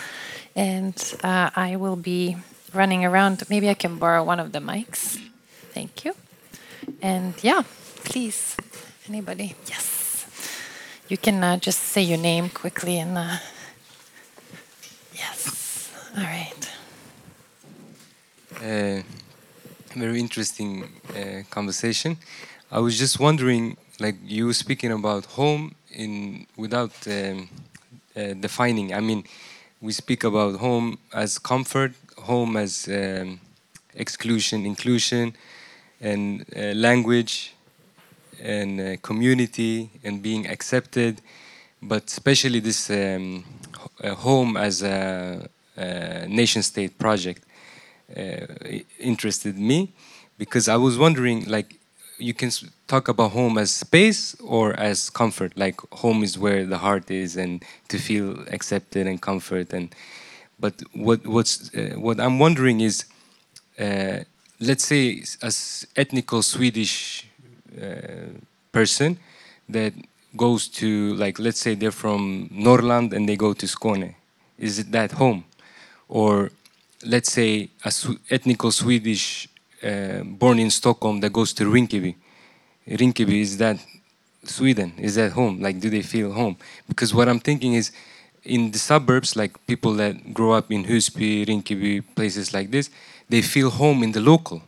[0.56, 2.38] and uh, I will be
[2.72, 3.42] running around.
[3.50, 5.20] Maybe I can borrow one of the mics.
[5.74, 6.14] Thank you.
[7.02, 7.64] And yeah,
[8.04, 8.56] please,
[9.06, 9.54] anybody?
[9.66, 9.99] Yes.
[11.10, 13.18] You can uh, just say your name quickly and.
[13.18, 13.38] Uh,
[15.12, 15.90] yes.
[16.16, 16.70] All right.
[18.62, 19.02] Uh,
[19.96, 22.16] very interesting uh, conversation.
[22.70, 27.48] I was just wondering, like you were speaking about home in without um,
[28.14, 28.94] uh, defining.
[28.94, 29.24] I mean,
[29.80, 33.40] we speak about home as comfort, home as um,
[33.96, 35.34] exclusion, inclusion,
[36.00, 37.52] and uh, language,
[38.42, 41.20] and uh, community, and being accepted.
[41.82, 43.44] But especially this um,
[44.04, 47.44] home as a, a nation-state project
[48.16, 48.46] uh,
[48.98, 49.92] interested me
[50.38, 51.76] because I was wondering, like,
[52.20, 52.50] you can
[52.86, 57.36] talk about home as space or as comfort like home is where the heart is
[57.36, 59.94] and to feel accepted and comfort and
[60.58, 63.04] but what what's uh, what i'm wondering is
[63.78, 64.18] uh,
[64.60, 67.29] let's say as ethnical swedish uh,
[68.72, 69.18] person
[69.68, 69.92] that
[70.36, 74.14] goes to like let's say they're from Norrland and they go to skåne
[74.58, 75.44] is it that home
[76.08, 76.50] or
[77.04, 77.92] let's say a
[78.30, 79.48] ethnical swedish
[79.82, 82.14] uh, born in stockholm that goes to rinkeby
[82.88, 83.78] Rinkeby, is that
[84.44, 84.94] Sweden?
[84.98, 85.60] Is that home?
[85.60, 86.56] Like, do they feel home?
[86.88, 87.92] Because what I'm thinking is,
[88.42, 92.90] in the suburbs, like people that grow up in Husby, Rinkeby, places like this,
[93.28, 94.62] they feel home in the local,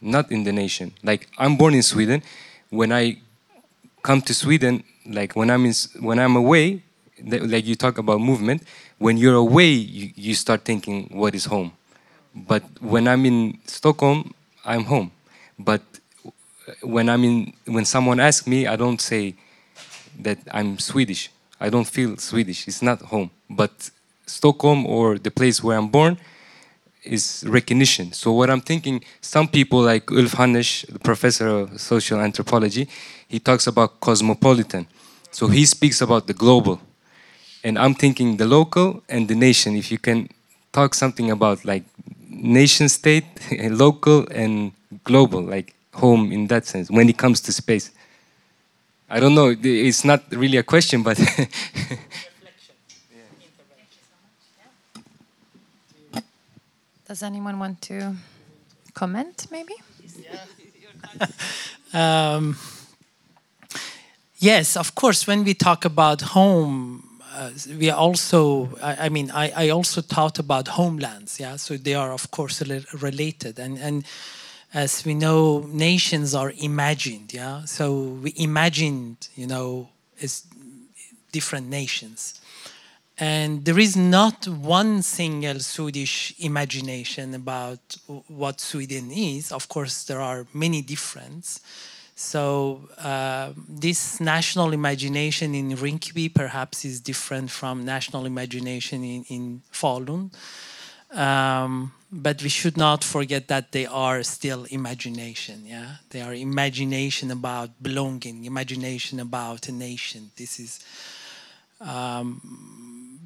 [0.00, 0.92] not in the nation.
[1.02, 2.22] Like, I'm born in Sweden.
[2.70, 3.18] When I
[4.02, 6.82] come to Sweden, like when I'm in, when I'm away,
[7.22, 8.62] like you talk about movement,
[8.98, 11.72] when you're away, you, you start thinking, what is home?
[12.34, 14.34] But when I'm in Stockholm,
[14.64, 15.10] I'm home.
[15.58, 15.82] But
[16.82, 19.34] when I'm in, when someone asks me, I don't say
[20.20, 21.30] that I'm Swedish.
[21.60, 22.66] I don't feel Swedish.
[22.66, 23.30] It's not home.
[23.48, 23.90] But
[24.26, 26.18] Stockholm or the place where I'm born
[27.04, 28.12] is recognition.
[28.12, 32.88] So what I'm thinking, some people like Ulf Hannerz, the professor of social anthropology,
[33.28, 34.86] he talks about cosmopolitan.
[35.30, 36.80] So he speaks about the global.
[37.62, 39.76] And I'm thinking the local and the nation.
[39.76, 40.28] If you can
[40.72, 41.84] talk something about like
[42.28, 43.24] nation state,
[43.70, 44.72] local and
[45.04, 47.90] global, like home in that sense when it comes to space?
[49.08, 49.54] I don't know.
[49.62, 51.20] It's not really a question, but.
[57.06, 58.14] Does anyone want to
[58.94, 59.74] comment, maybe?
[61.92, 62.56] um,
[64.38, 65.26] yes, of course.
[65.26, 68.70] When we talk about home, uh, we also.
[68.82, 71.38] I, I mean, I, I, also thought about homelands.
[71.38, 72.62] Yeah, so they are of course
[73.02, 74.04] related, and and
[74.72, 77.34] as we know, nations are imagined.
[77.34, 79.90] Yeah, so we imagined, you know,
[80.22, 80.44] as
[81.32, 82.40] different nations,
[83.18, 87.96] and there is not one single Swedish imagination about
[88.26, 89.52] what Sweden is.
[89.52, 91.60] Of course, there are many different.
[92.16, 99.62] So uh, this national imagination in Rinkeby perhaps is different from national imagination in, in
[99.72, 100.32] Falun.
[101.12, 107.30] Um, but we should not forget that they are still imagination yeah they are imagination
[107.30, 110.80] about belonging imagination about a nation this is
[111.80, 112.40] um,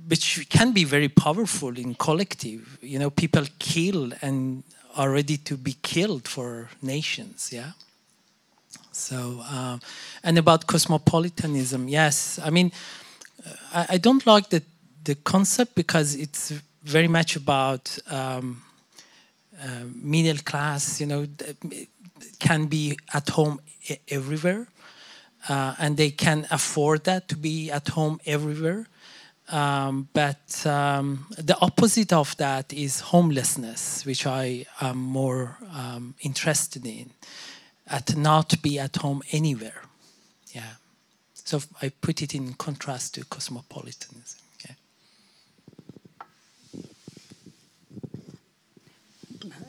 [0.08, 2.78] which can be very powerful in collective.
[2.80, 4.62] You know people kill and
[4.96, 7.72] are ready to be killed for nations yeah?
[8.92, 9.80] So um,
[10.24, 12.40] and about cosmopolitanism yes.
[12.42, 12.72] I mean
[13.72, 14.62] I, I, don't like the
[15.04, 16.52] the concept because it's
[16.82, 18.62] very much about um,
[19.62, 21.26] uh, middle class, you know,
[22.38, 23.60] can be at home
[24.08, 24.66] everywhere,
[25.48, 28.86] uh, and they can afford that to be at home everywhere.
[29.50, 36.84] Um, but um, the opposite of that is homelessness, which I am more um, interested
[36.84, 37.10] in,
[37.86, 39.82] at not be at home anywhere.
[40.52, 40.74] Yeah.
[41.32, 44.38] So I put it in contrast to cosmopolitanism.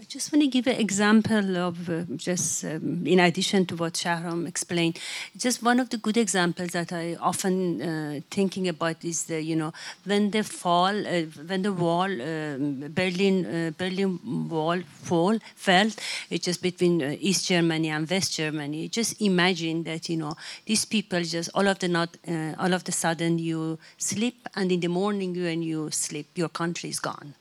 [0.10, 4.48] Just want to give an example of uh, just um, in addition to what Shahram
[4.48, 4.98] explained,
[5.38, 9.56] just one of the good examples that I often uh, thinking about is the you
[9.56, 9.72] know
[10.06, 15.92] when the fall uh, when the wall um, Berlin uh, Berlin wall fall fell
[16.32, 18.90] it's just between uh, East Germany and West Germany.
[18.90, 20.34] Just imagine that you know
[20.66, 24.72] these people just all of the not uh, all of the sudden you sleep and
[24.72, 27.36] in the morning when you sleep your country is gone.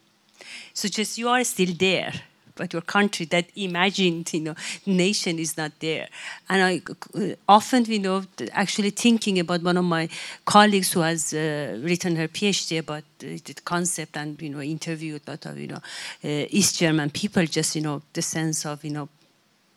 [0.74, 2.12] So just you are still there
[2.58, 4.54] but your country, that imagined, you know,
[4.84, 6.08] nation is not there.
[6.50, 6.82] And I
[7.14, 10.08] uh, often, you know, actually thinking about one of my
[10.44, 15.30] colleagues who has uh, written her PhD about the concept and, you know, interviewed a
[15.30, 15.82] lot of, you know,
[16.24, 19.08] uh, East German people, just, you know, the sense of, you know,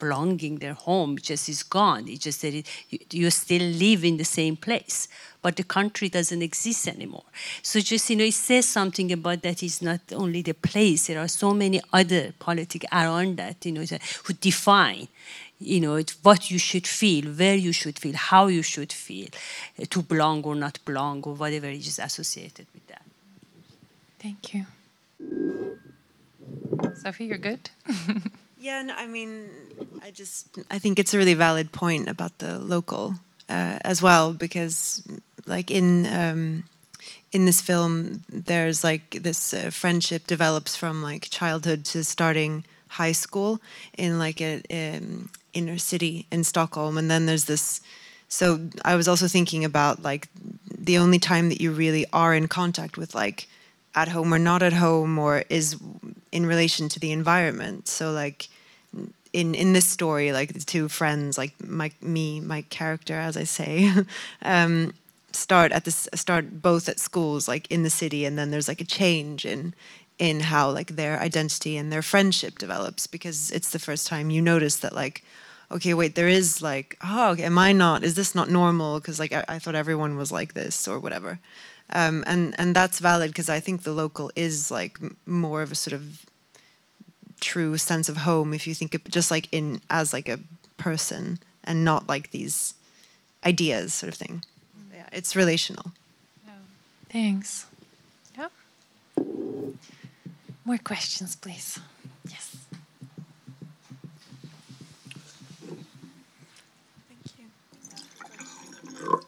[0.02, 2.04] belonging, their home just is gone.
[2.08, 5.08] It's just that it, you, you still live in the same place
[5.42, 7.24] but the country doesn't exist anymore.
[7.62, 11.20] So just, you know, it says something about that it's not only the place, there
[11.20, 13.86] are so many other politics around that, you know,
[14.24, 15.08] who define,
[15.60, 19.28] you know, what you should feel, where you should feel, how you should feel,
[19.80, 23.06] uh, to belong or not belong, or whatever is associated with that.
[24.20, 24.66] Thank you.
[26.96, 27.70] Sophie, you're good?
[28.62, 29.50] yeah, no, I mean,
[30.04, 33.16] I just, I think it's a really valid point about the local
[33.50, 35.04] uh, as well, because
[35.48, 36.64] like in um,
[37.32, 43.14] in this film, there's like this uh, friendship develops from like childhood to starting high
[43.14, 43.60] school
[43.98, 47.82] in like a um, inner city in Stockholm, and then there's this.
[48.30, 50.28] So I was also thinking about like
[50.70, 53.48] the only time that you really are in contact with like
[53.96, 55.78] at home or not at home or is
[56.32, 57.88] in relation to the environment.
[57.88, 58.48] So like
[59.34, 63.44] in in this story, like the two friends, like my me, my character, as I
[63.46, 63.92] say,
[64.42, 64.94] um,
[65.34, 68.82] start at this start both at schools like in the city and then there's like
[68.82, 69.74] a change in
[70.20, 74.42] in how like their identity and their friendship develops because it's the first time you
[74.42, 75.24] notice that like
[75.72, 79.00] okay wait there is like oh okay, am i not is this not normal?
[79.00, 81.40] Because like I, I, thought everyone was like this or whatever.
[81.94, 85.76] Um, and and that's valid because i think the local is like more of a
[85.76, 86.26] sort of
[87.42, 90.40] true sense of home if you think of just like in as like a
[90.78, 92.74] person and not like these
[93.46, 94.44] ideas sort of thing
[94.94, 95.92] Yeah, it's relational.
[97.12, 97.66] Thanks.
[98.38, 98.48] Yeah.
[100.64, 101.78] More questions, please.
[102.30, 102.56] Yes.
[107.10, 109.22] Thank you.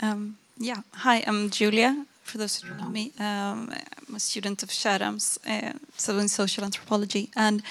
[0.00, 2.06] Um, yeah, hi, I'm Julia.
[2.22, 3.72] For those who don't know me, um,
[4.08, 5.72] I'm a student of Shahram's, uh,
[6.20, 7.62] in social anthropology, and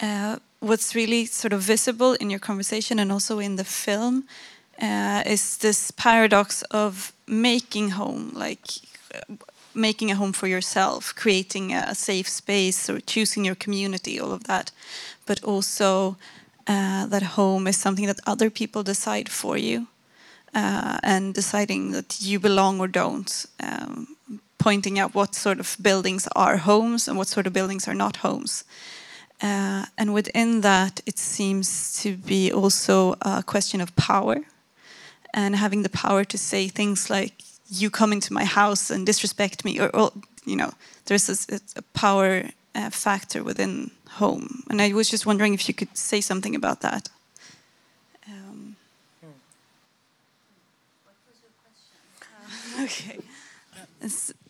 [0.00, 4.24] uh, what's really sort of visible in your conversation and also in the film
[4.80, 8.66] uh, is this paradox of making home, like
[9.74, 14.44] making a home for yourself, creating a safe space or choosing your community, all of
[14.44, 14.70] that,
[15.26, 16.16] but also
[16.66, 19.86] uh, that home is something that other people decide for you.
[20.54, 24.13] Uh, and deciding that you belong or don't, um,
[24.64, 28.16] pointing out what sort of buildings are homes and what sort of buildings are not
[28.16, 28.64] homes.
[29.42, 31.66] Uh, and within that, it seems
[32.02, 34.36] to be also a question of power
[35.34, 37.32] and having the power to say things like,
[37.68, 40.12] you come into my house and disrespect me, or, or
[40.46, 40.70] you know,
[41.06, 44.62] there's a, a power uh, factor within home.
[44.70, 47.10] And I was just wondering if you could say something about that.
[48.28, 48.76] Um,
[52.84, 53.23] okay.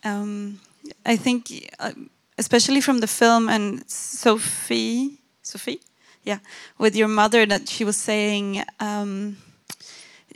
[0.03, 0.59] Um,
[1.05, 1.91] I think uh,
[2.37, 5.79] especially from the film and Sophie, Sophie,
[6.23, 6.39] yeah,
[6.77, 9.37] with your mother that she was saying um,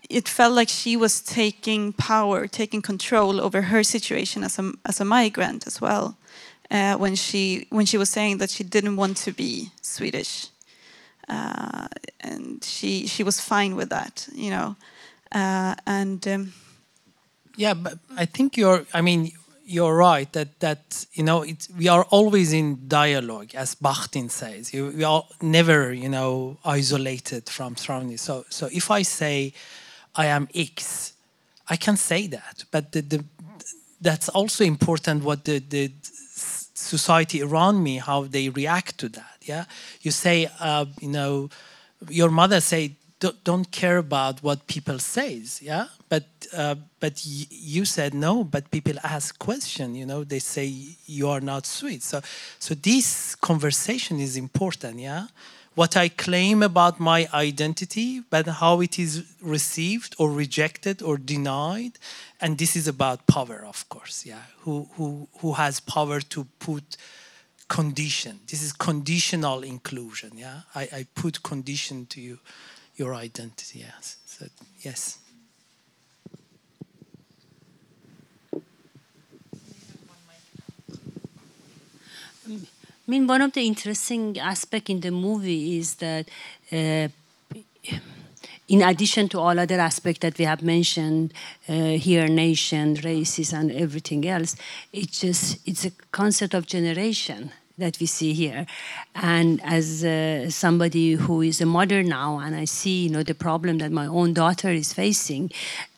[0.10, 5.00] it felt like she was taking power, taking control over her situation as a as
[5.00, 6.18] a migrant as well.
[6.72, 10.48] Uh, when she when she was saying that she didn't want to be Swedish,
[11.28, 11.88] uh,
[12.22, 14.76] and she she was fine with that, you know,
[15.32, 16.28] uh, and.
[16.28, 16.54] Um,
[17.60, 18.86] yeah, but I think you're.
[18.94, 19.32] I mean,
[19.66, 21.46] you're right that that you know
[21.78, 24.72] we are always in dialogue, as Bakhtin says.
[24.74, 28.22] we are never you know isolated from surroundings.
[28.22, 29.54] So so if I say
[30.16, 31.14] I am X,
[31.68, 33.26] I can say that, but the, the,
[34.02, 35.24] that's also important.
[35.24, 35.92] What the the
[36.74, 39.38] society around me, how they react to that.
[39.42, 39.66] Yeah,
[40.02, 41.50] you say uh, you know
[42.08, 45.62] your mother say don't, don't care about what people says.
[45.62, 46.24] Yeah, but
[46.54, 50.66] uh, but you said no but people ask question you know they say
[51.06, 52.20] you are not sweet so
[52.58, 55.28] so this conversation is important yeah
[55.76, 61.94] what I claim about my identity, but how it is received or rejected or denied.
[62.42, 64.26] And this is about power, of course.
[64.26, 66.98] Yeah, who who who has power to put
[67.70, 68.40] condition.
[68.48, 70.32] This is conditional inclusion.
[70.36, 72.40] Yeah, I, I put condition to you,
[73.00, 73.80] your identity.
[73.80, 74.18] Yes.
[74.26, 74.46] So
[74.82, 75.18] yes.
[82.48, 86.30] I mean, one of the interesting aspects in the movie is that,
[86.72, 87.08] uh,
[88.68, 91.34] in addition to all other aspects that we have mentioned
[91.68, 94.56] uh, here, nation, races, and everything else,
[94.94, 98.66] it's just it's a concept of generation that we see here.
[99.16, 103.36] And as uh, somebody who is a mother now, and I see, you know, the
[103.36, 105.52] problem that my own daughter is facing,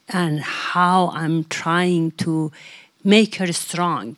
[0.10, 2.52] and how I'm trying to
[3.04, 4.18] make her strong,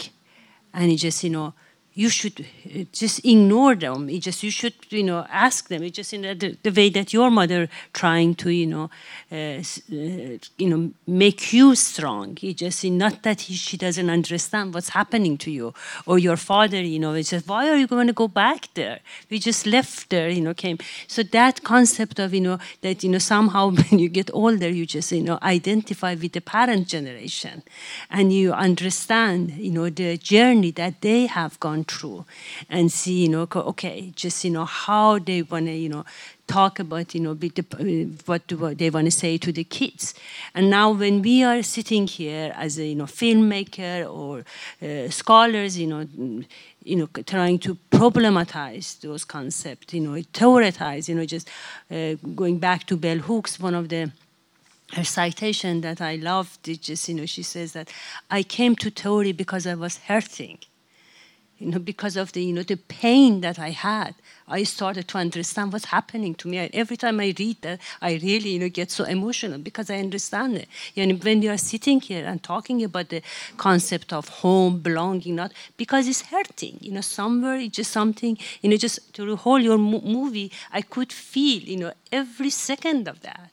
[0.74, 1.54] and it just, you know
[1.96, 4.10] you should uh, just ignore them.
[4.10, 5.84] It just you should you know ask them.
[5.84, 8.90] It's just in the, the way that your mother trying to you know
[9.32, 12.38] uh, uh, you know make you strong.
[12.42, 15.74] It just not that he, she doesn't understand what's happening to you
[16.06, 16.82] or your father.
[16.82, 19.00] You know, it's just why are you going to go back there?
[19.30, 20.30] We just left there.
[20.30, 20.80] You know, came.
[21.08, 24.86] So that concept of you know that you know somehow when you get older you
[24.88, 27.62] just you know identify with the parent generation,
[28.10, 32.26] and you understand you know the journey that they have gone through
[32.70, 36.06] and see, you know, okay, just, you know, how they want to, you know,
[36.48, 37.34] talk about, you know,
[38.26, 38.48] what,
[38.78, 40.14] they want to say to the kids.
[40.54, 44.44] And now when we are sitting here as a, you know, filmmaker or
[44.82, 46.08] uh, scholars, you know,
[46.84, 51.50] you know, trying to problematize those concepts, you know, theorize, you know, just
[51.90, 54.12] uh, going back to bell hooks, one of the
[54.94, 57.92] her citation that I loved, just, you know, she says that
[58.30, 60.60] I came to theory because I was hurting
[61.64, 64.16] you know, because of the, you know, the pain that I had,
[64.48, 66.58] I started to understand what's happening to me.
[66.58, 69.98] And every time I read that, I really, you know, get so emotional because I
[70.00, 70.68] understand it.
[70.94, 73.22] You know, when we are sitting here and talking about the
[73.56, 78.70] concept of home, belonging, not because it's hurting, you know, somewhere it's just something, you
[78.70, 83.52] know, just through whole your movie, I could feel, you know, every second of that,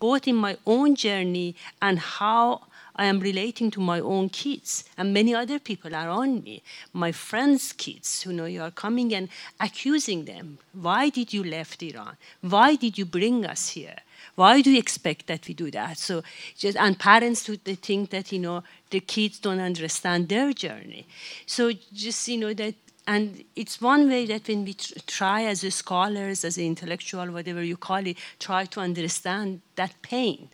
[0.00, 2.62] both in my own journey and how
[2.94, 6.62] I am relating to my own kids, and many other people around me,
[6.92, 9.28] my friends' kids, you know, you are coming and
[9.58, 10.58] accusing them.
[10.72, 12.16] Why did you left Iran?
[12.42, 13.96] Why did you bring us here?
[14.34, 15.98] Why do you expect that we do that?
[15.98, 16.22] So,
[16.56, 21.06] just and parents do they think that you know the kids don't understand their journey.
[21.46, 22.74] So just you know that
[23.06, 27.62] and it's one way that when we try as a scholars, as an intellectual, whatever
[27.62, 30.48] you call it, try to understand that pain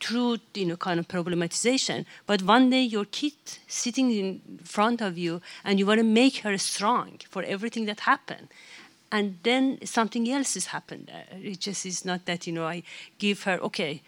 [0.00, 2.04] through you know kind of problematization.
[2.26, 3.34] But one day your kid
[3.66, 8.00] sitting in front of you and you want to make her strong for everything that
[8.00, 8.48] happened.
[9.10, 12.82] And then something else has happened it just is not that you know i
[13.18, 14.02] give her okay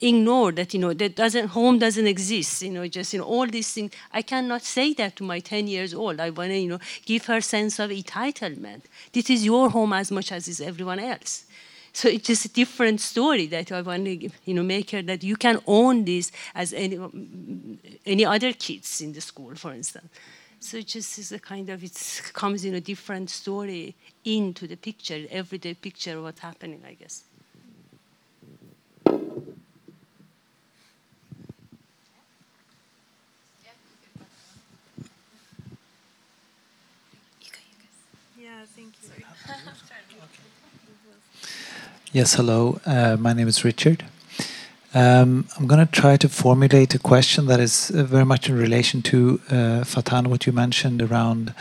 [0.00, 3.46] ignore that you know that doesn't home doesn't exist you know just you know all
[3.46, 3.92] these things.
[4.12, 6.20] I cannot say that to my 10 years old.
[6.20, 8.82] I want to you know give her sense of entitlement.
[9.12, 11.44] This is your home as much as is everyone else
[11.98, 15.24] so it's just a different story that I want to, you know, make her that
[15.24, 16.96] you can own this as any
[18.06, 20.08] any other kids in the school, for instance.
[20.60, 24.76] So it just is a kind of it comes in a different story into the
[24.76, 27.24] picture, everyday picture of what's happening, I guess.
[42.10, 42.80] Yes, hello.
[42.86, 44.02] Uh, my name is Richard.
[44.94, 48.56] Um, I'm going to try to formulate a question that is uh, very much in
[48.56, 49.54] relation to uh,
[49.84, 51.52] Fataneh, what you mentioned around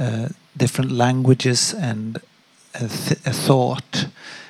[0.00, 2.20] uh, different languages and
[2.74, 4.08] a, th a, thought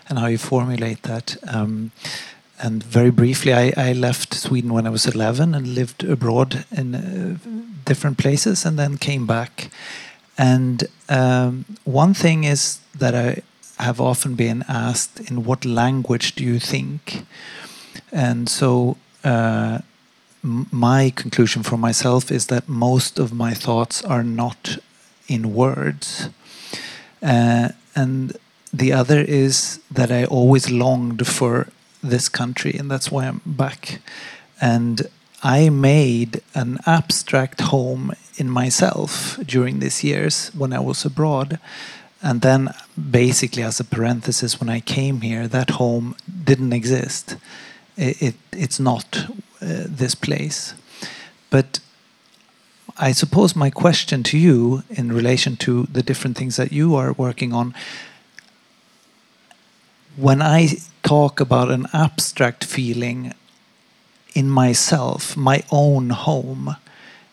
[0.08, 1.36] and how you formulate that.
[1.46, 1.90] Um,
[2.58, 6.94] and very briefly, I, I, left Sweden when I was 11 and lived abroad in
[6.94, 7.36] uh,
[7.84, 9.70] different places and then came back.
[10.38, 13.42] And um, one thing is that I
[13.82, 17.24] have often been asked, in what language do you think?
[18.10, 19.80] And so uh,
[20.42, 24.78] my conclusion for myself is that most of my thoughts are not
[25.28, 26.28] in words.
[27.22, 28.36] Uh, and
[28.72, 31.68] the other is that I always longed for
[32.02, 34.00] this country, and that's why I'm back.
[34.60, 35.08] And
[35.42, 41.58] I made an abstract home in myself during these years when I was abroad.
[42.22, 42.72] And then,
[43.10, 47.36] basically, as a parenthesis, when I came here, that home didn't exist.
[47.96, 49.26] It, it it's not
[49.60, 50.74] uh, this place.
[51.50, 51.80] But
[52.96, 57.12] I suppose my question to you, in relation to the different things that you are
[57.12, 57.74] working on,
[60.16, 63.34] when I talk about an abstract feeling
[64.34, 66.76] in myself, my own home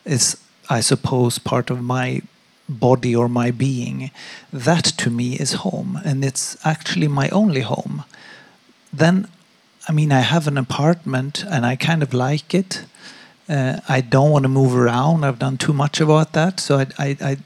[0.04, 0.36] is,
[0.68, 2.22] I suppose, part of my
[2.70, 4.10] body or my being.
[4.52, 8.04] That to me is home, and it's actually my only home.
[8.92, 9.28] Then,
[9.88, 12.84] I mean, I have an apartment and I kind of like it.
[13.48, 15.24] Uh, I don't want to move around.
[15.24, 17.36] I've done too much about that, so I, I, I,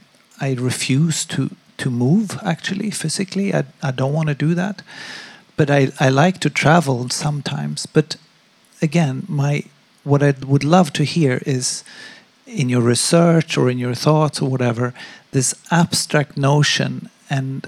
[0.41, 3.53] I refuse to to move actually physically.
[3.53, 4.83] I, I don't want to do that
[5.57, 7.87] but I, I like to travel sometimes.
[7.87, 8.17] But
[8.83, 9.65] again, my
[10.03, 11.83] what I would love to hear is
[12.47, 14.95] in your research or in your thoughts or whatever,
[15.33, 17.67] this abstract notion, and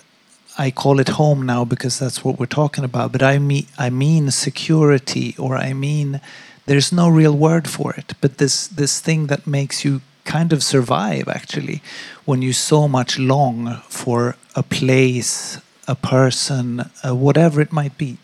[0.59, 3.13] I call it home now because that's what we're talking about.
[3.13, 6.21] But I mean, I mean security, or I mean,
[6.67, 8.15] there's no real word for it.
[8.21, 11.83] But this this thing that makes you kind of survive actually,
[12.25, 18.19] when you so much long for a place, a person, uh, whatever it might be.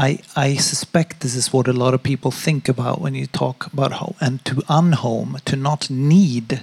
[0.00, 3.70] I, I suspect this is what a lot of people think about when you talk
[3.70, 6.62] about home and to unhome, to not need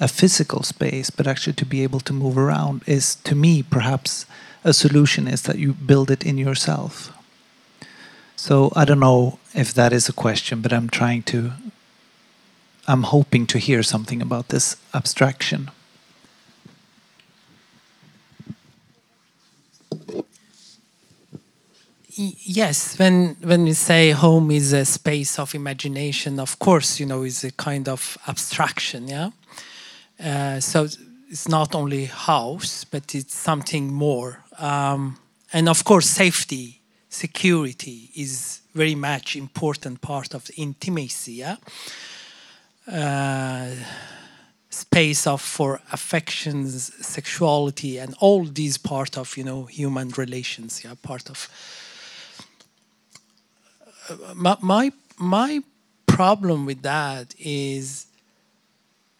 [0.00, 4.26] a physical space, but actually to be able to move around is, to me, perhaps
[4.64, 7.16] a solution is that you build it in yourself.
[8.34, 11.52] So I don't know if that is a question, but I'm trying to,
[12.88, 15.70] I'm hoping to hear something about this abstraction.
[22.16, 27.22] Yes when when we say home is a space of imagination of course you know
[27.22, 29.30] is a kind of abstraction yeah?
[30.24, 30.84] Uh, so
[31.28, 34.44] it's not only house but it's something more.
[34.58, 35.18] Um,
[35.52, 41.56] and of course safety security is very much important part of the intimacy yeah?
[42.86, 43.74] Uh,
[44.70, 50.94] space of for affections sexuality and all these part of you know human relations yeah?
[51.02, 51.48] Part of
[54.34, 55.62] my, my my
[56.06, 58.06] problem with that is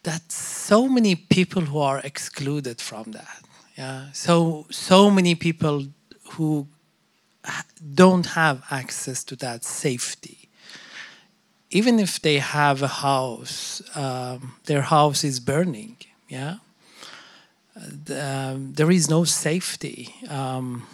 [0.02, 3.44] that so many people who are excluded from that
[3.76, 4.06] yeah?
[4.12, 5.86] So so many people
[6.32, 6.66] who
[7.94, 10.48] don't have access to that safety.
[11.70, 15.96] Even if they have a house um, their house is burning
[16.28, 16.56] yeah?
[17.76, 20.86] Um, there is no safety um,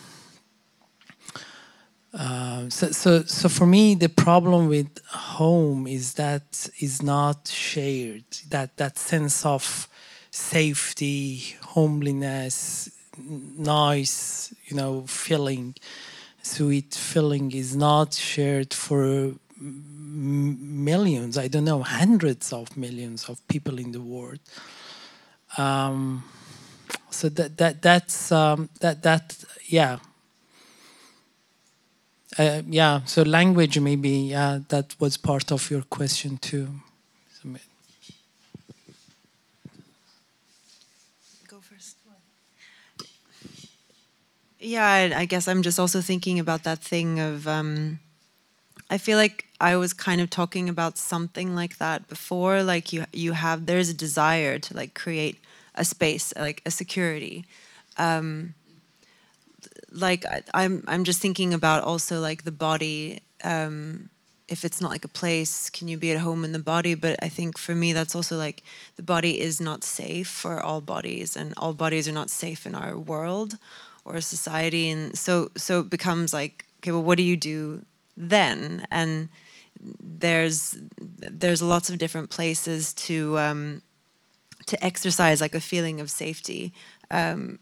[2.13, 8.25] uh, so, so, so for me, the problem with home is that is not shared.
[8.49, 9.89] That that sense of
[10.31, 15.77] safety, homeliness, nice, you know, feeling,
[16.43, 21.39] sweet feeling is not shared for millions.
[21.39, 24.41] I don't know, hundreds of millions of people in the world.
[25.57, 26.25] Um,
[27.11, 29.99] so that that that's um, that that yeah
[32.39, 36.69] uh, yeah, so language maybe, yeah, that was part of your question too.
[41.49, 41.97] Go first.
[44.59, 47.49] Yeah, I, I guess I'm just also thinking about that thing of.
[47.49, 47.99] Um,
[48.91, 52.63] I feel like I was kind of talking about something like that before.
[52.63, 55.39] Like you, you have there's a desire to like create
[55.75, 57.45] a space, like a security.
[57.97, 58.55] Um,
[59.93, 64.11] like I, am I'm, I'm just thinking about also like the body um,
[64.49, 66.95] if it's not like a place can you be at home in the body?
[66.95, 68.63] But i think for me that's also like
[68.97, 72.75] the body is not safe for all bodies and all bodies are not safe in
[72.75, 73.59] our world
[74.05, 74.91] or society.
[74.91, 77.85] And so so it becomes like okay well what do you do
[78.17, 78.87] then?
[78.91, 79.29] And
[80.01, 83.83] there's there's lots of different places to um,
[84.67, 86.73] to exercise like a feeling of safety.
[87.11, 87.59] Um,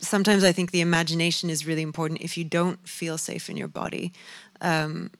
[0.00, 3.68] sometimes I think the imagination is really important if you don't feel safe in your
[3.68, 4.12] body.
[4.60, 5.10] Um,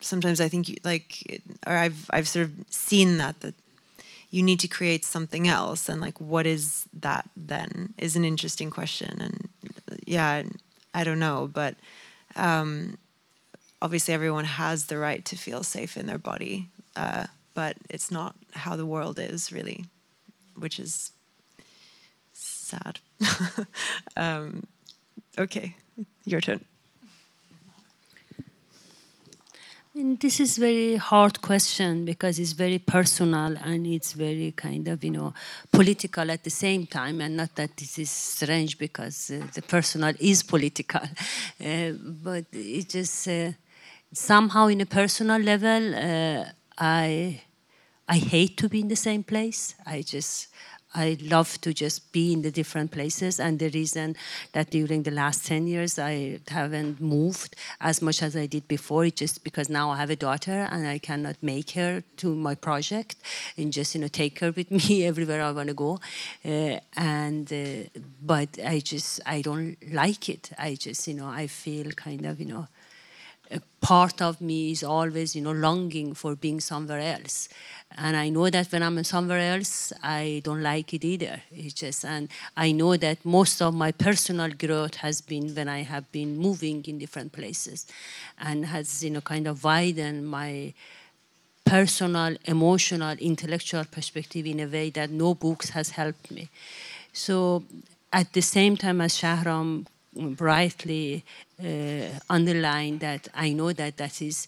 [0.00, 3.54] sometimes I think you, like, or I've I've sort of seen that that
[4.30, 7.94] you need to create something else, and like, what is that then?
[7.98, 9.48] Is an interesting question, and
[10.06, 10.42] yeah,
[10.94, 11.74] I don't know, but
[12.36, 12.98] um,
[13.80, 18.34] obviously everyone has the right to feel safe in their body, uh, but it's not
[18.52, 19.86] how the world is really,
[20.56, 21.12] which is
[22.32, 23.00] sad.
[24.16, 24.62] um,
[25.38, 25.74] okay,
[26.24, 26.64] your turn.
[29.94, 35.02] And this is very hard question because it's very personal and it's very kind of
[35.02, 35.34] you know
[35.72, 40.14] political at the same time and not that this is strange because uh, the personal
[40.20, 41.00] is political
[41.64, 41.90] uh,
[42.22, 43.50] but it just uh,
[44.12, 46.44] somehow in a personal level uh,
[46.78, 47.40] I
[48.08, 50.46] I hate to be in the same place I just
[50.94, 53.38] I love to just be in the different places.
[53.38, 54.16] And the reason
[54.52, 59.04] that during the last 10 years I haven't moved as much as I did before
[59.04, 62.54] is just because now I have a daughter and I cannot make her to my
[62.54, 63.16] project
[63.56, 66.00] and just, you know, take her with me everywhere I want to go.
[66.44, 70.50] Uh, and, uh, but I just, I don't like it.
[70.58, 72.66] I just, you know, I feel kind of, you know,
[73.88, 77.48] part of me is always, you know, longing for being somewhere else.
[77.96, 81.40] And I know that when I'm somewhere else, I don't like it either.
[81.50, 85.84] It's just, and I know that most of my personal growth has been when I
[85.84, 87.86] have been moving in different places,
[88.38, 90.74] and has, you know, kind of widened my
[91.64, 96.50] personal, emotional, intellectual perspective in a way that no books has helped me.
[97.14, 97.64] So,
[98.12, 99.86] at the same time as Shahram
[100.18, 101.24] brightly
[101.62, 104.46] uh, underline that I know that that is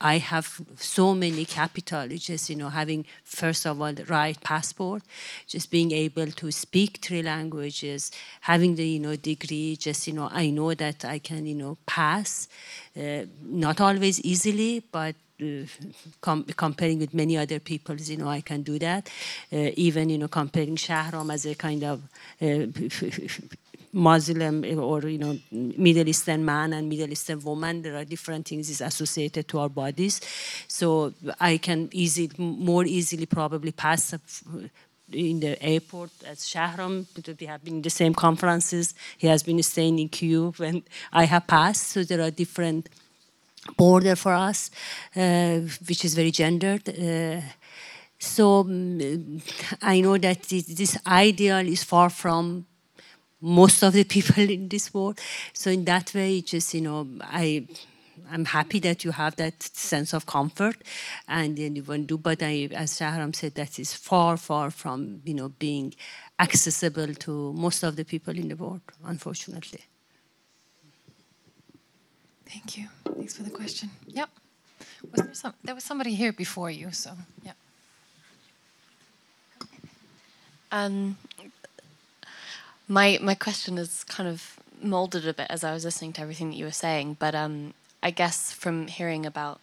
[0.00, 5.02] I have so many capital, just you know, having first of all the right passport,
[5.46, 8.10] just being able to speak three languages,
[8.42, 11.78] having the you know degree, just you know, I know that I can you know
[11.86, 12.48] pass,
[12.96, 15.64] uh, not always easily, but uh,
[16.20, 19.08] com comparing with many other people, you know, I can do that.
[19.50, 22.02] Uh, even you know, comparing Shahram as a kind of
[22.42, 22.66] uh,
[23.96, 27.80] Muslim or you know Middle Eastern man and Middle Eastern woman.
[27.80, 30.20] There are different things is associated to our bodies,
[30.68, 34.14] so I can easily, more easily, probably pass
[35.12, 38.94] in the airport as Shahram because we have been in the same conferences.
[39.16, 40.82] He has been staying in queue when
[41.12, 41.88] I have passed.
[41.88, 42.90] So there are different
[43.78, 44.70] border for us,
[45.16, 46.88] uh, which is very gendered.
[46.88, 47.40] Uh,
[48.18, 49.40] so um,
[49.80, 52.66] I know that this ideal is far from
[53.40, 55.20] most of the people in this world.
[55.52, 57.66] So in that way, just you know, I.
[58.28, 60.76] I'm happy that you have that sense of comfort,
[61.28, 62.18] and then you want to do.
[62.18, 65.94] But I, as Shahram said, that is far, far from you know being
[66.40, 69.82] accessible to most of the people in the world, unfortunately.
[72.46, 72.88] Thank you.
[73.04, 73.90] Thanks for the question.
[74.06, 74.30] Yep.
[75.12, 75.54] Was there some?
[75.62, 77.12] There was somebody here before you, so
[77.44, 77.52] yeah.
[80.72, 81.16] Um,
[82.88, 86.50] my my question is kind of molded a bit as I was listening to everything
[86.50, 89.60] that you were saying, but um, I guess from hearing about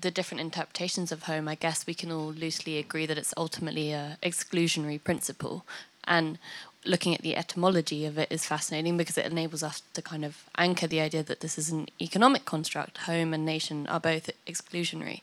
[0.00, 3.92] the different interpretations of home, I guess we can all loosely agree that it's ultimately
[3.92, 5.64] a exclusionary principle,
[6.04, 6.38] and
[6.84, 10.44] looking at the etymology of it is fascinating because it enables us to kind of
[10.56, 12.98] anchor the idea that this is an economic construct.
[12.98, 15.22] Home and nation are both exclusionary,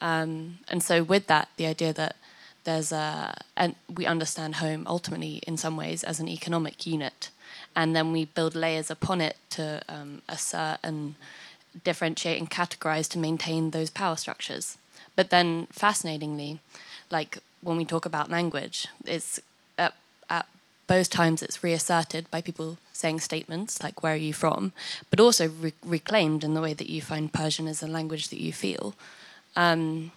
[0.00, 2.16] um, and so with that, the idea that
[2.64, 7.30] there's a and we understand home ultimately in some ways as an economic unit.
[7.74, 11.14] And then we build layers upon it to um, assert and
[11.84, 14.76] differentiate and categorize to maintain those power structures.
[15.16, 16.60] But then fascinatingly
[17.10, 19.40] like when we talk about language it's
[19.78, 19.94] at,
[20.28, 20.46] at
[20.86, 24.72] both times it's reasserted by people saying statements like where are you from?
[25.10, 28.40] but also re- reclaimed in the way that you find persian as a language that
[28.40, 28.94] you feel.
[29.54, 30.12] Um,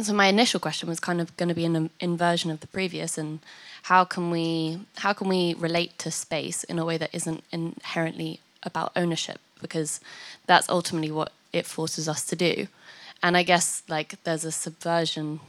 [0.00, 3.18] so my initial question was kind of going to be an inversion of the previous,
[3.18, 3.40] and
[3.84, 8.40] how can we how can we relate to space in a way that isn't inherently
[8.62, 10.00] about ownership, because
[10.46, 12.68] that's ultimately what it forces us to do.
[13.22, 15.40] And I guess like there's a subversion,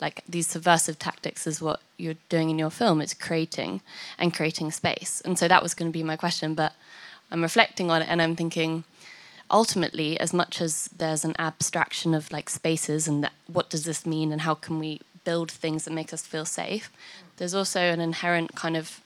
[0.00, 3.00] like these subversive tactics is what you're doing in your film.
[3.00, 3.80] It's creating
[4.18, 6.74] and creating space, and so that was going to be my question, but
[7.30, 8.84] I'm reflecting on it and I'm thinking
[9.50, 14.06] ultimately, as much as there's an abstraction of like spaces and that, what does this
[14.06, 16.90] mean and how can we build things that make us feel safe,
[17.36, 19.00] there's also an inherent kind of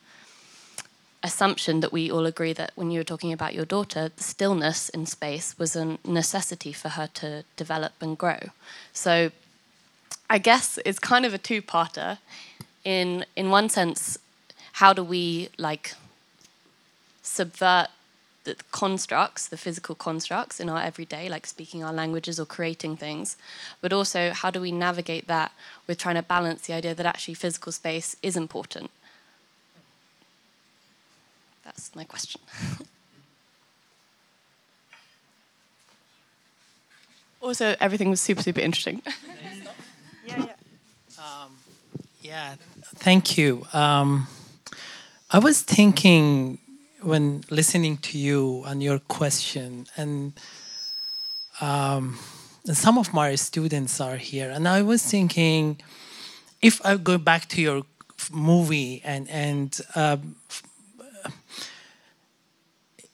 [1.22, 4.90] assumption that we all agree that when you were talking about your daughter, the stillness
[4.90, 8.38] in space was a necessity for her to develop and grow.
[8.92, 9.30] So
[10.28, 12.18] I guess it's kind of a two-parter.
[12.84, 14.18] In in one sense,
[14.72, 15.94] how do we like
[17.22, 17.88] subvert
[18.44, 23.36] the constructs, the physical constructs in our everyday, like speaking our languages or creating things,
[23.80, 25.52] but also how do we navigate that
[25.86, 28.90] with trying to balance the idea that actually physical space is important?
[31.64, 32.40] That's my question.
[37.40, 39.00] also, everything was super, super interesting.
[40.26, 40.52] yeah, yeah.
[41.18, 41.56] Um,
[42.20, 42.56] yeah,
[42.96, 43.66] thank you.
[43.72, 44.26] Um,
[45.30, 46.58] I was thinking
[47.04, 50.32] when listening to you and your question, and,
[51.60, 52.18] um,
[52.66, 55.80] and some of my students are here, and I was thinking,
[56.62, 57.82] if I go back to your
[58.32, 60.36] movie and and um,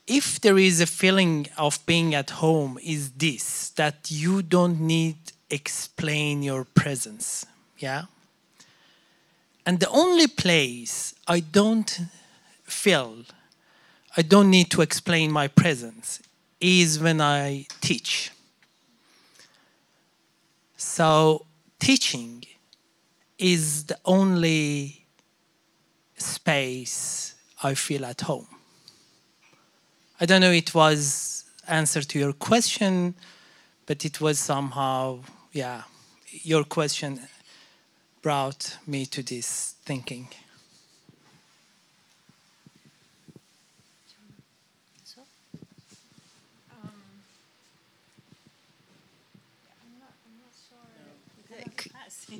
[0.07, 5.17] if there is a feeling of being at home, is this that you don't need
[5.51, 7.45] explain your presence,
[7.79, 8.05] yeah,
[9.67, 12.01] And the only place I don't
[12.65, 13.25] feel,
[14.17, 16.21] I don't need to explain my presence,
[16.61, 18.33] is when I teach.
[20.77, 21.47] So,
[21.79, 22.45] teaching
[23.39, 25.07] is the only
[26.17, 28.49] space I feel at home.
[30.21, 33.15] I don't know if it was answer to your question,
[33.87, 35.21] but it was somehow,
[35.53, 35.83] yeah,
[36.31, 37.21] your question
[38.21, 40.29] brought me to this thinking.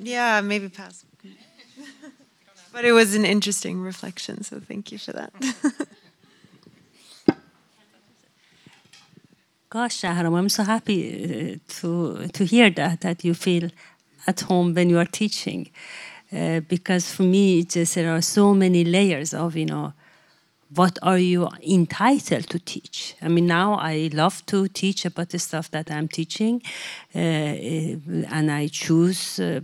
[0.01, 1.05] Yeah, maybe pass.
[2.73, 5.31] but it was an interesting reflection, so thank you for that.
[9.69, 10.99] Gosh, Shahram, I'm so happy
[11.55, 13.69] uh, to to hear that that you feel
[14.27, 15.69] at home when you are teaching,
[16.33, 19.93] uh, because for me, just there are so many layers of you know
[20.75, 23.15] what are you entitled to teach?
[23.21, 26.61] I mean, now I love to teach about the stuff that I'm teaching,
[27.13, 29.39] uh, and I choose.
[29.39, 29.61] Uh,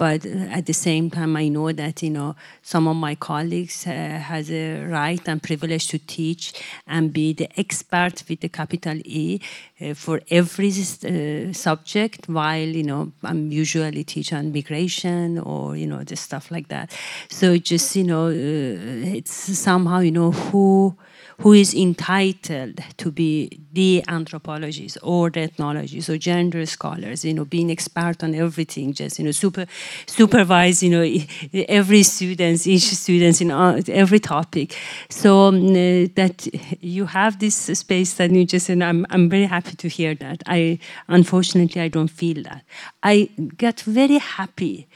[0.00, 3.90] but at the same time, I know that you know some of my colleagues uh,
[4.30, 6.54] has a right and privilege to teach
[6.86, 9.42] and be the expert with the capital E
[9.82, 12.30] uh, for every uh, subject.
[12.30, 16.96] While you know I'm usually teach on migration or you know the stuff like that.
[17.28, 20.96] So just you know uh, it's somehow you know who
[21.40, 27.46] who is entitled to be the anthropologists or the ethnologists or gender scholars, you know,
[27.46, 29.64] being expert on everything, just, you know, super,
[30.06, 34.76] supervise, you know, every student, each student in every topic.
[35.08, 36.46] So um, uh, that
[36.80, 40.42] you have this space that you just, and I'm, I'm very happy to hear that.
[40.46, 42.64] I, unfortunately, I don't feel that.
[43.02, 44.88] I get very happy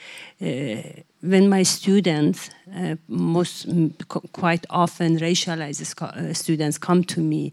[0.42, 3.66] uh, when my students, uh, most
[4.32, 7.52] quite often racialized uh, students, come to me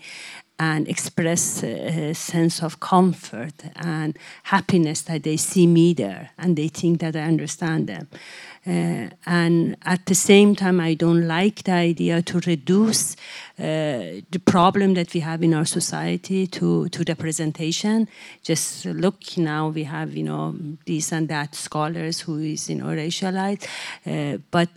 [0.62, 6.68] and express a sense of comfort and happiness that they see me there and they
[6.68, 8.08] think that I understand them.
[8.68, 13.16] Uh, and at the same time, I don't like the idea to reduce
[13.58, 18.08] uh, the problem that we have in our society to, to representation.
[18.44, 20.54] Just look now, we have, you know,
[20.86, 23.66] this and that scholars who is, you know, racialized.
[24.06, 24.70] Uh, but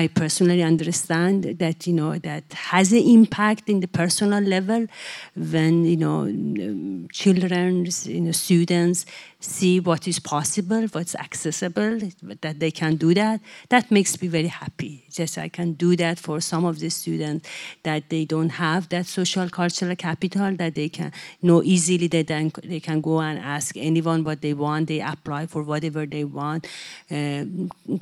[0.00, 4.88] I personally understand that you know that has an impact in the personal level
[5.36, 9.06] when you know um, children, you know, students
[9.44, 11.98] see what is possible, what's accessible,
[12.40, 13.40] that they can do that.
[13.68, 15.04] That makes me very happy.
[15.10, 17.48] Just I can do that for some of the students
[17.82, 21.12] that they don't have that social cultural capital that they can
[21.42, 24.88] know easily that then they can go and ask anyone what they want.
[24.88, 26.66] They apply for whatever they want.
[27.10, 27.44] Uh,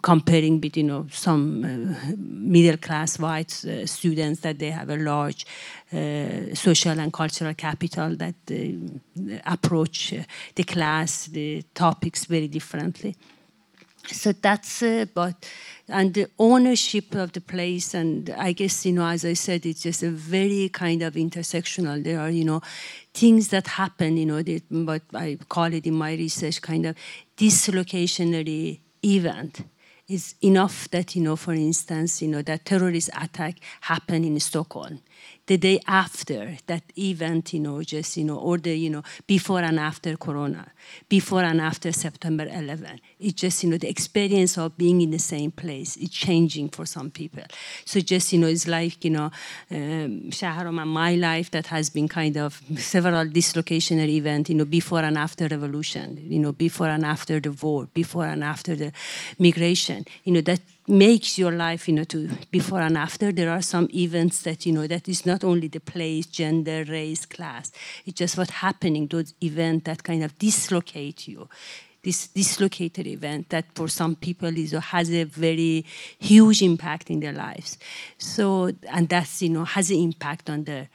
[0.02, 4.96] comparing with you know some uh, middle class white uh, students that they have a
[4.96, 5.46] large
[5.92, 10.22] uh, social and cultural capital that uh, approach uh,
[10.54, 13.14] the class, the topics very differently.
[14.06, 14.82] So that's
[15.14, 15.48] but
[15.88, 19.82] and the ownership of the place and I guess you know as I said it's
[19.82, 22.02] just a very kind of intersectional.
[22.02, 22.62] There are you know
[23.14, 26.96] things that happen you know that, I call it in my research kind of
[27.36, 29.64] dislocationary event
[30.08, 35.00] is enough that you know for instance you know that terrorist attack happened in Stockholm
[35.52, 39.60] the day after that event, you know, just, you know, or the, you know, before
[39.60, 40.66] and after Corona,
[41.10, 42.98] before and after September 11.
[43.20, 46.86] It's just, you know, the experience of being in the same place is changing for
[46.86, 47.42] some people.
[47.84, 49.30] So just, you know, it's like, you know,
[49.70, 55.00] um, and my life that has been kind of several dislocational events, you know, before
[55.00, 58.90] and after revolution, you know, before and after the war, before and after the
[59.38, 63.32] migration, you know, that makes your life, you know, to before and after.
[63.32, 67.26] There are some events that, you know, that is not only the place, gender, race,
[67.26, 67.72] class.
[68.04, 71.48] It's just what's happening, those events that kind of dislocate you.
[72.02, 75.84] This dislocated event that for some people is, has a very
[76.18, 77.78] huge impact in their lives.
[78.18, 80.88] So, and that's, you know, has an impact on the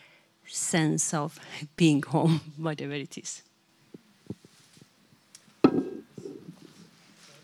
[0.45, 1.39] sense of
[1.77, 3.41] being home, whatever it is.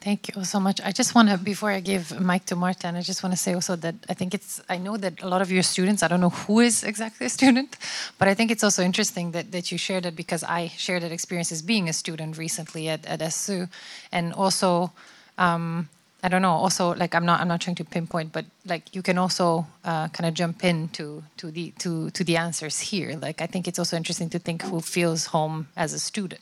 [0.03, 0.81] Thank you so much.
[0.83, 3.53] I just want to, before I give mic to Martin, I just want to say
[3.53, 6.19] also that I think it's, I know that a lot of your students, I don't
[6.19, 7.77] know who is exactly a student,
[8.19, 11.13] but I think it's also interesting that, that you share that because I shared that
[11.13, 13.69] experience as being a student recently at, at SU.
[14.11, 14.91] And also,
[15.37, 15.87] um,
[16.25, 16.53] I don't know.
[16.53, 20.07] Also, like I'm not I'm not trying to pinpoint, but like you can also uh,
[20.07, 23.17] kind of jump in to to the to to the answers here.
[23.21, 26.41] Like I think it's also interesting to think who feels home as a student,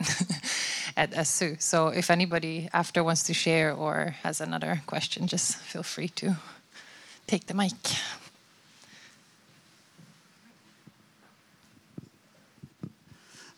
[0.95, 1.56] at SU.
[1.58, 6.36] So if anybody after wants to share or has another question, just feel free to
[7.26, 7.74] take the mic.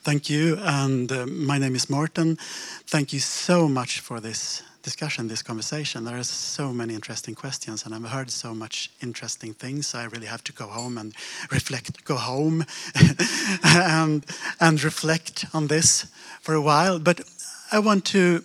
[0.03, 0.57] Thank you.
[0.61, 2.37] And uh, my name is Morten.
[2.87, 6.03] Thank you so much for this discussion, this conversation.
[6.03, 9.95] There are so many interesting questions, and I've heard so much interesting things.
[9.95, 11.15] I really have to go home and
[11.49, 12.65] reflect, go home
[13.63, 14.25] and,
[14.59, 16.05] and reflect on this
[16.41, 16.99] for a while.
[16.99, 17.21] But
[17.71, 18.43] I want to,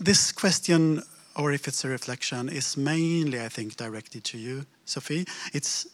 [0.00, 1.02] this question,
[1.36, 5.26] or if it's a reflection, is mainly, I think, directed to you, Sophie.
[5.54, 5.86] It's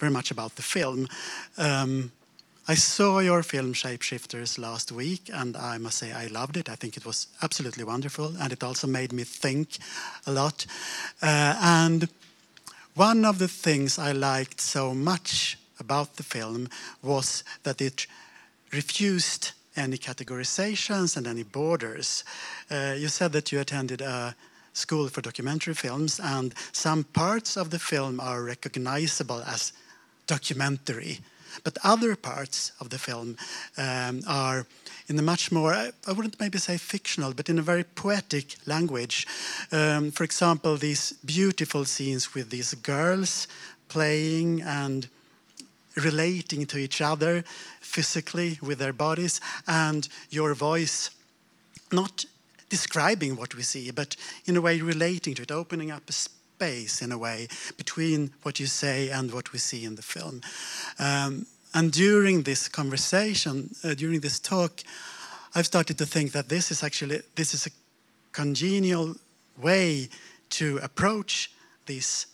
[0.00, 1.08] very much about the film.
[1.56, 2.12] Um,
[2.70, 6.68] I saw your film Shapeshifters last week, and I must say I loved it.
[6.68, 9.78] I think it was absolutely wonderful, and it also made me think
[10.26, 10.66] a lot.
[11.22, 12.10] Uh, and
[12.94, 16.68] one of the things I liked so much about the film
[17.02, 18.06] was that it
[18.70, 22.22] refused any categorizations and any borders.
[22.70, 24.36] Uh, you said that you attended a
[24.74, 29.72] school for documentary films, and some parts of the film are recognizable as
[30.26, 31.20] documentary
[31.64, 33.36] but other parts of the film
[33.76, 34.66] um, are
[35.08, 39.26] in a much more, I wouldn't maybe say fictional, but in a very poetic language.
[39.72, 43.48] Um, for example, these beautiful scenes with these girls
[43.88, 45.08] playing and
[45.96, 47.42] relating to each other
[47.80, 51.10] physically with their bodies, and your voice
[51.90, 52.24] not
[52.68, 54.14] describing what we see, but
[54.44, 56.12] in a way relating to it, opening up a
[56.58, 60.40] space in a way between what you say and what we see in the film.
[60.98, 64.72] Um, and during this conversation, uh, during this talk,
[65.54, 67.70] I've started to think that this is actually this is a
[68.32, 69.14] congenial
[69.56, 70.08] way
[70.48, 71.52] to approach
[71.86, 72.26] these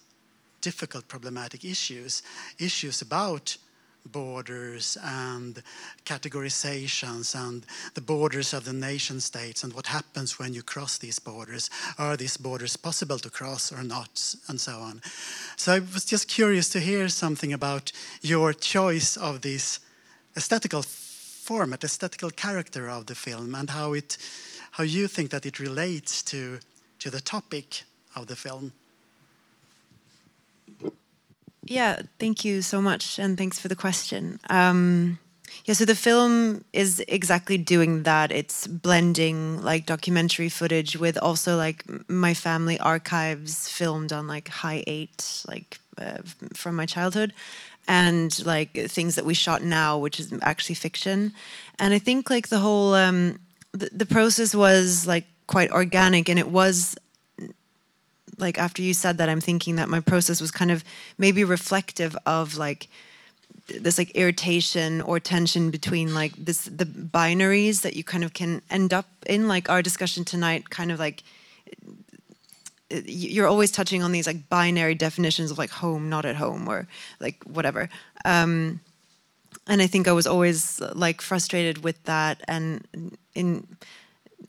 [0.63, 2.23] difficult, problematic issues,
[2.59, 3.59] issues about
[4.07, 5.63] borders and
[6.05, 7.65] categorizations and
[7.95, 11.71] the borders of the nation states and what happens when you cross these borders.
[11.99, 15.03] Are these borders possible to cross or not, and so on.
[15.57, 19.81] So I was just curious to hear something about your choice of this
[20.37, 24.19] aesthetical format, aesthetical character of the film, and how it,
[24.73, 26.59] how you think that it relates to
[27.05, 27.83] to the topic
[28.17, 28.73] of the film.
[31.67, 34.39] Yeah, thank you so much, and thanks for the question.
[34.51, 35.19] Um,
[35.65, 38.31] yeah, so the film is exactly doing that.
[38.33, 45.49] It's blending like documentary footage with also like my family archives filmed on like Hi8,
[45.49, 46.19] like uh,
[46.55, 47.33] from my childhood,
[47.89, 51.33] and like things that we shot now, which is actually fiction.
[51.79, 53.39] And I think like the whole um,
[53.73, 56.95] the, the process was like quite organic, and it was
[58.39, 60.85] like after you said that i'm thinking that my process was kind of
[61.19, 62.89] maybe reflective of like
[63.67, 68.63] this like irritation or tension between like this the binaries that you kind of can
[68.71, 69.49] end up in.
[69.49, 71.23] Like our discussion tonight kind of like
[72.91, 76.87] you're always touching on these like binary definitions of like home not at home or
[77.21, 77.89] like whatever.
[78.25, 78.81] Um
[79.67, 82.43] and i think i was always like frustrated with that.
[82.47, 83.67] And in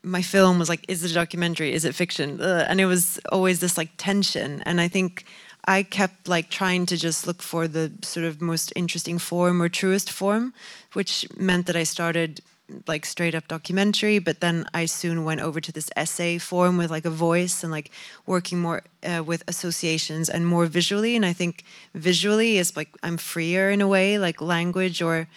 [0.06, 1.74] my film was like, is it a documentary?
[1.74, 2.40] Is it fiction?
[2.40, 2.66] Ugh.
[2.70, 4.62] And it was always this like tension.
[4.66, 5.26] And I think
[5.66, 9.70] I kept like trying to just look for the sort of most interesting form or
[9.70, 10.54] truest form,
[10.94, 12.42] which meant that I started
[12.88, 16.90] like straight up documentary, but then I soon went over to this essay form with
[16.90, 17.92] like a voice and like
[18.26, 21.16] working more uh, with associations and more visually.
[21.16, 21.64] And I think
[21.94, 25.28] visually is like I'm freer in a way, like language or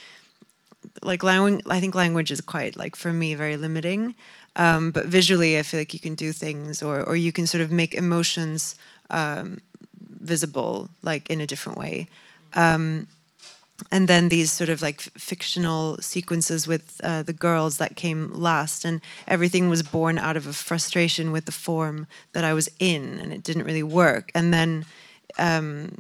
[1.03, 1.65] like language.
[1.69, 4.15] I think language is quite like for me very limiting.
[4.59, 7.62] Um, but visually, I feel like you can do things, or or you can sort
[7.62, 8.74] of make emotions
[9.10, 9.60] um,
[10.20, 12.09] visible, like in a different way.
[12.55, 13.06] Um,
[13.93, 18.85] and then these sort of like fictional sequences with uh, the girls that came last,
[18.85, 23.20] and everything was born out of a frustration with the form that I was in,
[23.20, 24.32] and it didn't really work.
[24.35, 24.85] And then
[25.39, 25.98] um,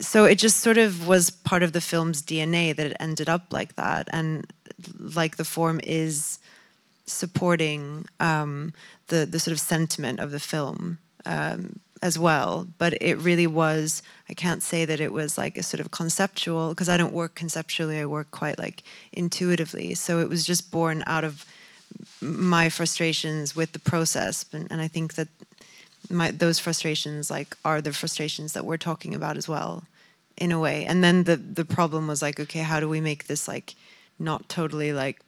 [0.00, 3.52] so it just sort of was part of the film's DNA that it ended up
[3.52, 4.46] like that, and
[4.98, 6.38] like the form is
[7.10, 8.72] supporting um,
[9.08, 12.66] the the sort of sentiment of the film um, as well.
[12.78, 14.02] But it really was.
[14.28, 17.34] I can't say that it was like a sort of conceptual because I don't work
[17.34, 17.98] conceptually.
[17.98, 18.82] I work quite like
[19.12, 19.94] intuitively.
[19.94, 21.44] So it was just born out of
[22.20, 25.28] my frustrations with the process, and, and I think that
[26.08, 29.84] my those frustrations like are the frustrations that we're talking about as well,
[30.36, 30.84] in a way.
[30.84, 33.74] And then the the problem was like, okay, how do we make this like
[34.18, 35.20] not totally like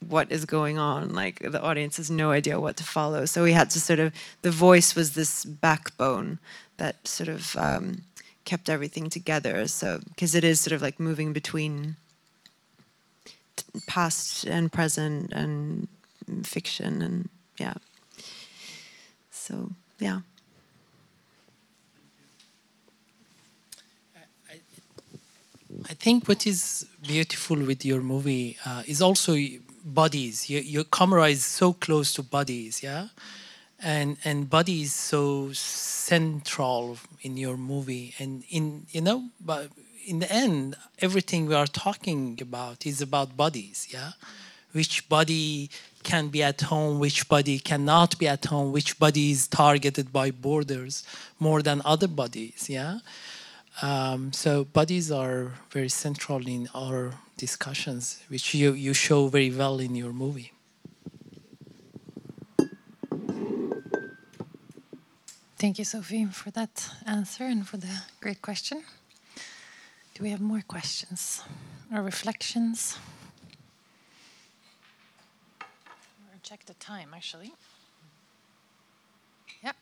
[0.00, 3.52] what is going on like the audience has no idea what to follow so we
[3.52, 4.12] had to sort of
[4.42, 6.38] the voice was this backbone
[6.76, 8.02] that sort of um,
[8.44, 11.96] kept everything together so because it is sort of like moving between
[13.86, 15.88] past and present and
[16.44, 17.28] fiction and
[17.58, 17.74] yeah.
[19.30, 20.20] So yeah.
[25.90, 29.34] I think what is beautiful with your movie uh, is also
[29.86, 30.50] bodies.
[30.50, 33.08] Your, your camera is so close to bodies, yeah,
[33.80, 38.14] and and body is so central in your movie.
[38.18, 39.70] And in you know, but
[40.06, 44.12] in the end, everything we are talking about is about bodies, yeah.
[44.72, 45.70] Which body
[46.02, 50.30] can be at home, which body cannot be at home, which body is targeted by
[50.30, 51.02] borders
[51.40, 52.98] more than other bodies, yeah.
[53.82, 59.78] Um, so bodies are very central in our discussions, which you, you show very well
[59.78, 60.52] in your movie.
[65.58, 68.84] Thank you, Sophie, for that answer and for the great question.
[70.14, 71.42] Do we have more questions
[71.94, 72.98] or reflections?
[75.60, 77.52] I'll check the time, actually.
[79.62, 79.72] Yeah,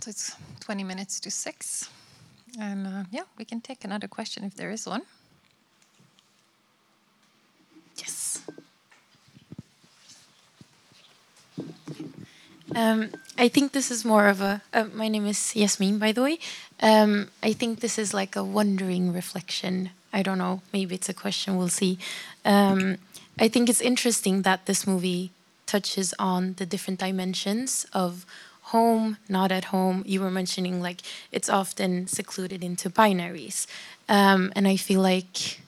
[0.00, 1.90] so it's 20 minutes to 6.
[2.58, 5.02] And uh, yeah, we can take another question if there is one.
[7.96, 8.42] Yes.
[12.74, 14.62] Um, I think this is more of a.
[14.72, 16.38] Uh, my name is Yasmin, by the way.
[16.80, 19.90] Um, I think this is like a wondering reflection.
[20.12, 20.62] I don't know.
[20.72, 21.56] Maybe it's a question.
[21.56, 21.98] We'll see.
[22.44, 22.98] Um,
[23.38, 25.30] I think it's interesting that this movie
[25.66, 28.24] touches on the different dimensions of
[28.72, 30.02] home, not at home.
[30.06, 31.00] You were mentioning like
[31.32, 33.66] it's often secluded into binaries.
[34.08, 35.60] Um, and I feel like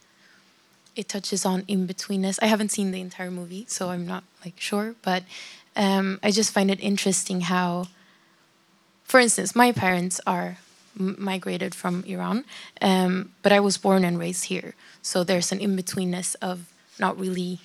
[0.97, 2.39] it touches on in betweenness.
[2.43, 5.23] I haven't seen the entire movie, so I'm not like sure, but
[5.77, 7.87] um, I just find it interesting how,
[9.05, 10.59] for instance, my parents are
[10.99, 12.45] migrated from Iran,
[12.81, 14.75] um, but I was born and raised here.
[15.03, 17.61] So there's an in betweenness of not really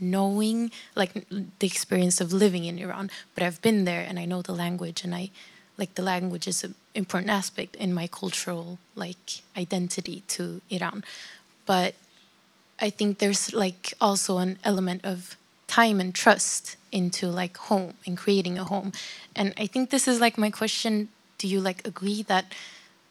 [0.00, 4.42] knowing like the experience of living in Iran, but I've been there and I know
[4.42, 5.30] the language and I
[5.78, 11.04] like the language is an important aspect in my cultural like identity to Iran.
[11.64, 11.94] But
[12.78, 15.36] I think there's like also an element of
[15.66, 18.92] time and trust into like home and creating a home.
[19.34, 21.08] And I think this is like my question,
[21.38, 22.52] do you like agree that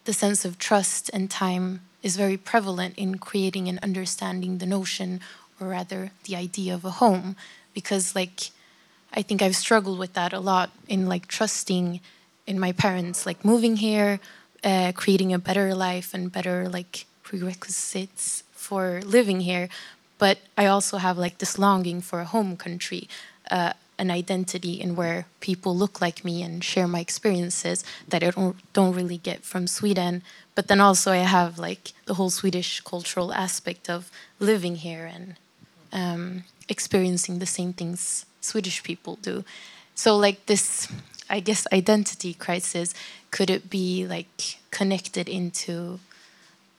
[0.04, 5.20] the sense of trust and time is very prevalent in creating and understanding the notion
[5.60, 7.34] or rather the idea of a home
[7.74, 8.50] because like
[9.12, 12.00] i think i've struggled with that a lot in like trusting
[12.46, 14.20] in my parents like moving here
[14.62, 19.68] uh, creating a better life and better like prerequisites for living here
[20.18, 23.02] but i also have like this longing for a home country
[23.50, 28.30] uh, an identity in where people look like me and share my experiences that I
[28.30, 30.22] don't, don't really get from Sweden.
[30.54, 35.36] But then also I have like the whole Swedish cultural aspect of living here and
[35.92, 39.44] um, experiencing the same things Swedish people do.
[39.94, 40.88] So, like this,
[41.30, 42.94] I guess, identity crisis,
[43.30, 46.00] could it be like connected into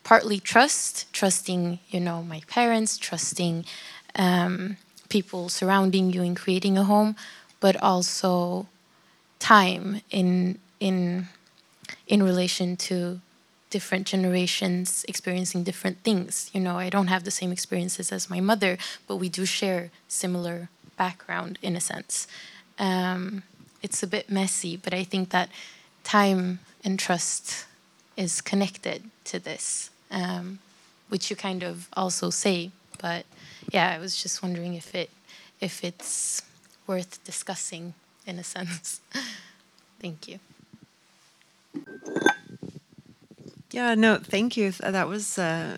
[0.07, 3.65] partly trust, trusting, you know, my parents, trusting
[4.15, 4.77] um,
[5.09, 7.13] people surrounding you in creating a home,
[7.59, 8.67] but also
[9.39, 11.27] time in in
[12.07, 13.19] in relation to
[13.69, 16.49] different generations experiencing different things.
[16.53, 18.77] You know, I don't have the same experiences as my mother,
[19.07, 22.27] but we do share similar background in a sense.
[22.79, 23.43] Um,
[23.83, 25.49] it's a bit messy, but I think that
[26.05, 27.65] time and trust
[28.15, 30.59] is connected to this, um,
[31.09, 32.71] which you kind of also say.
[32.99, 33.25] But
[33.71, 35.09] yeah, I was just wondering if it
[35.59, 36.41] if it's
[36.85, 37.93] worth discussing
[38.25, 39.01] in a sense.
[39.99, 40.39] Thank you.
[43.71, 44.71] Yeah, no, thank you.
[44.71, 45.77] That was, uh,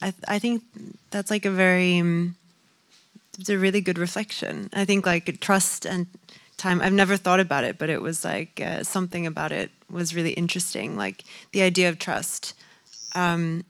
[0.00, 0.62] I, I think
[1.10, 2.36] that's like a very, um,
[3.38, 4.70] it's a really good reflection.
[4.72, 6.06] I think like trust and
[6.56, 10.14] time, I've never thought about it, but it was like uh, something about it was
[10.14, 10.96] really interesting.
[10.96, 12.54] Like the idea of trust.
[13.14, 13.64] Um,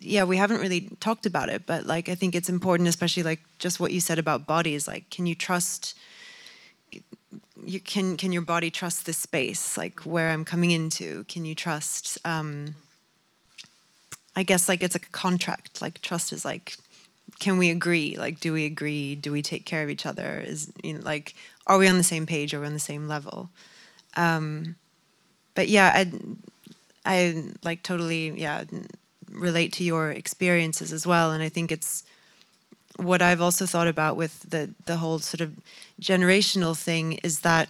[0.00, 3.40] yeah, we haven't really talked about it, but like I think it's important, especially like
[3.58, 4.86] just what you said about bodies.
[4.86, 5.94] Like, can you trust?
[7.64, 11.54] you can can your body trust this space like where i'm coming into can you
[11.54, 12.74] trust um
[14.36, 16.76] i guess like it's a contract like trust is like
[17.38, 18.16] can we agree?
[18.16, 19.14] Like do we agree?
[19.14, 20.42] Do we take care of each other?
[20.44, 21.34] Is you know like
[21.66, 23.50] are we on the same page are we on the same level?
[24.16, 24.76] Um
[25.54, 26.12] but yeah i
[27.04, 28.64] i like totally yeah
[29.30, 31.32] relate to your experiences as well.
[31.32, 32.04] And i think it's
[32.96, 35.52] what I've also thought about with the the whole sort of
[36.00, 37.68] generational thing is that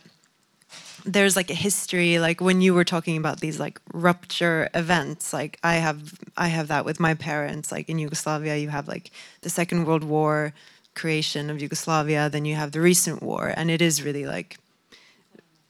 [1.12, 5.58] there's like a history like when you were talking about these like rupture events like
[5.62, 9.10] i have i have that with my parents like in yugoslavia you have like
[9.40, 10.52] the second world war
[10.94, 14.58] creation of yugoslavia then you have the recent war and it is really like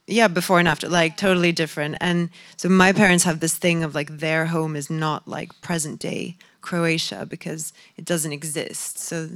[0.09, 1.97] yeah before and after like totally different.
[2.01, 6.01] And so my parents have this thing of like their home is not like present
[6.01, 8.98] day croatia because it doesn't exist.
[8.98, 9.28] So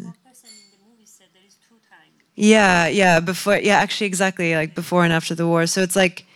[2.43, 5.65] yeah yeah before yeah actually exactly like before and after the war.
[5.67, 6.27] So it's like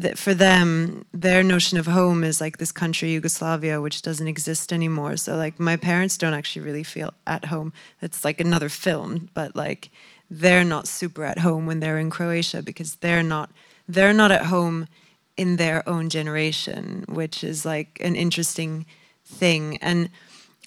[0.00, 4.72] th- for them their notion of home is like this country yugoslavia which doesn't exist
[4.72, 5.18] anymore.
[5.18, 7.74] So like my parents don't actually really feel at home.
[8.00, 9.90] It's like another film but like
[10.30, 13.50] they're not super at home when they're in croatia because they're not
[13.86, 14.88] they're not at home
[15.36, 18.86] in their own generation which is like an interesting
[19.26, 19.76] thing.
[19.82, 20.08] And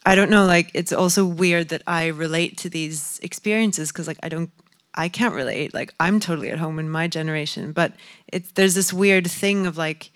[0.05, 4.19] i don't know like it's also weird that i relate to these experiences because like
[4.21, 4.51] i don't
[4.95, 5.73] I can't relate.
[5.73, 7.93] Like I'm totally at home in my generation, but
[8.27, 10.11] it's there's this weird thing of like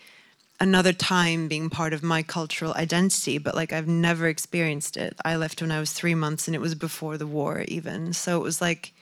[0.59, 5.15] another time being part of my cultural identity, but like I've never experienced it.
[5.23, 8.13] I left when I was three months, and it was before the war even.
[8.13, 8.93] So it was like,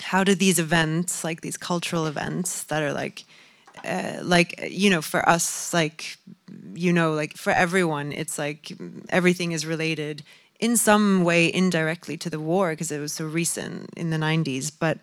[0.00, 3.24] how do these events, like these cultural events that are like,
[3.84, 6.16] uh, like you know, for us, like
[6.74, 8.72] you know, like for everyone, it's like
[9.10, 10.22] everything is related
[10.58, 14.72] in some way indirectly to the war because it was so recent in the 90s
[14.78, 14.98] but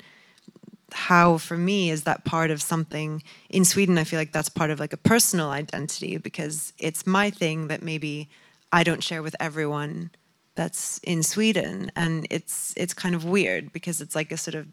[0.91, 4.69] how for me is that part of something in sweden i feel like that's part
[4.69, 8.30] of like a personal identity because it's my thing that maybe
[8.72, 10.10] i don't share with everyone
[10.56, 14.68] that's in sweden and it's it's kind of weird because it's like a sort of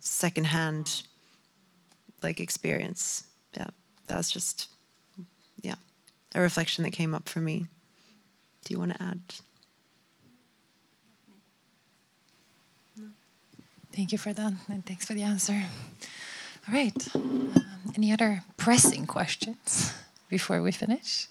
[0.00, 1.02] secondhand
[2.22, 3.24] like experience.
[3.56, 3.68] Yeah
[4.06, 4.68] that's just
[5.62, 5.76] yeah
[6.34, 7.66] a reflection that came up for me.
[8.64, 9.20] Do you want to add
[13.92, 15.64] Thank you for that, and thanks for the answer.
[16.68, 17.14] All right.
[17.14, 17.52] Um,
[17.96, 19.92] any other pressing questions
[20.28, 21.26] before we finish?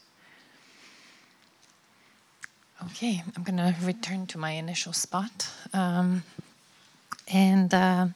[2.86, 5.50] Okay, I'm going to return to my initial spot.
[5.74, 6.24] Um,
[7.32, 8.08] and uh,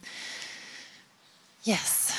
[1.64, 2.14] yes,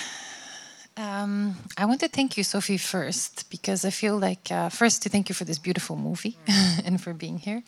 [0.96, 5.08] um, I want to thank you, Sophie, first, because I feel like, uh, first, to
[5.08, 6.38] thank you for this beautiful movie
[6.84, 7.62] and for being here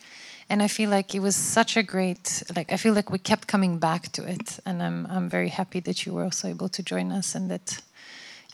[0.49, 3.47] and I feel like it was such a great like I feel like we kept
[3.47, 6.83] coming back to it, and I'm I'm very happy that you were also able to
[6.83, 7.81] join us and that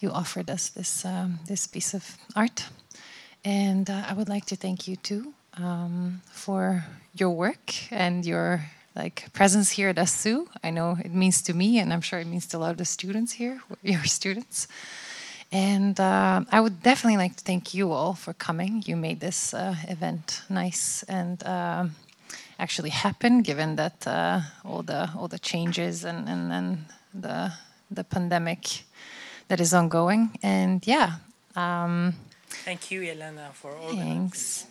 [0.02, 2.70] you offered us this um, this piece of art,
[3.46, 8.66] and uh, I would like to thank you too um, for your work and your
[8.96, 10.48] like presence here at ASU.
[10.64, 12.78] I know it means to me, and I'm sure it means to a lot of
[12.78, 14.68] the students here, your students.
[15.54, 18.84] And uh, I would definitely like to thank you all for coming.
[18.88, 21.86] You made this uh, event nice and uh,
[22.58, 26.78] actually happen, given that uh, all the all the changes and, and, and
[27.14, 27.52] the
[27.92, 28.84] the pandemic
[29.48, 30.32] that is ongoing.
[30.42, 31.18] And yeah.
[31.56, 32.16] Um,
[32.66, 33.94] Thank you, Elena, for all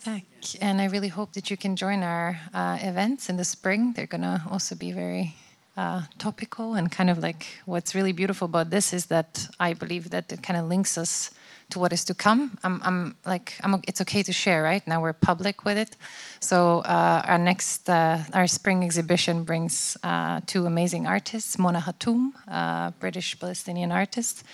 [0.01, 0.57] Thanks.
[0.61, 3.93] And I really hope that you can join our uh, events in the spring.
[3.93, 5.35] They're going to also be very
[5.77, 10.11] uh, topical and kind of like what's really beautiful about this is that I believe
[10.11, 11.31] that it kind of links us
[11.71, 12.59] to what is to come.
[12.63, 14.87] I'm, I'm like, I'm, it's okay to share, right?
[14.87, 15.97] Now we're public with it.
[16.41, 22.33] So uh, our next, uh, our spring exhibition brings uh, two amazing artists, Mona Hatoum,
[22.47, 24.45] uh, British Palestinian artist,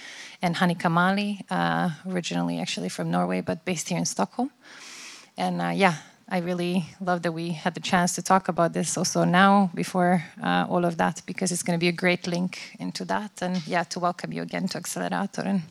[0.41, 4.51] and Hanni Kamaly, uh, originally actually from Norway, but based here in Stockholm.
[5.37, 5.95] And yeah,
[6.31, 10.25] I really love that we had the chance to talk about this also now before
[10.43, 13.67] uh, all of that because it's going to be a great link into that and
[13.67, 15.63] yeah to welcome you again to Accelerator in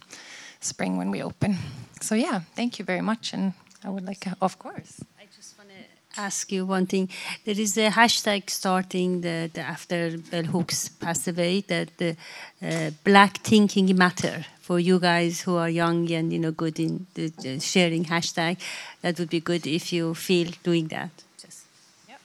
[0.59, 1.57] spring when we open.
[2.01, 3.53] So yeah, thank you very much and
[3.83, 4.99] I would like, of course.
[5.19, 7.09] I just want to ask you one thing.
[7.45, 12.15] There is a hashtag starting the, the after Bell Hooks passed away that the
[12.61, 17.07] uh, Black Thinking Matter for you guys who are young and you know good in
[17.13, 18.57] the, the sharing hashtag.
[19.01, 21.11] That would be good if you feel doing that.
[21.41, 21.65] Just.
[22.09, 22.19] Yep.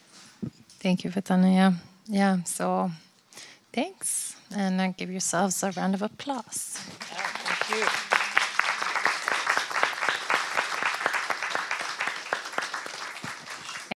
[0.81, 1.55] Thank you, Fataneh.
[1.55, 1.73] Yeah,
[2.09, 2.43] yeah.
[2.44, 2.90] So,
[3.73, 6.81] thanks, and uh, give yourselves a round of applause.
[7.12, 8.19] Yeah, thank you.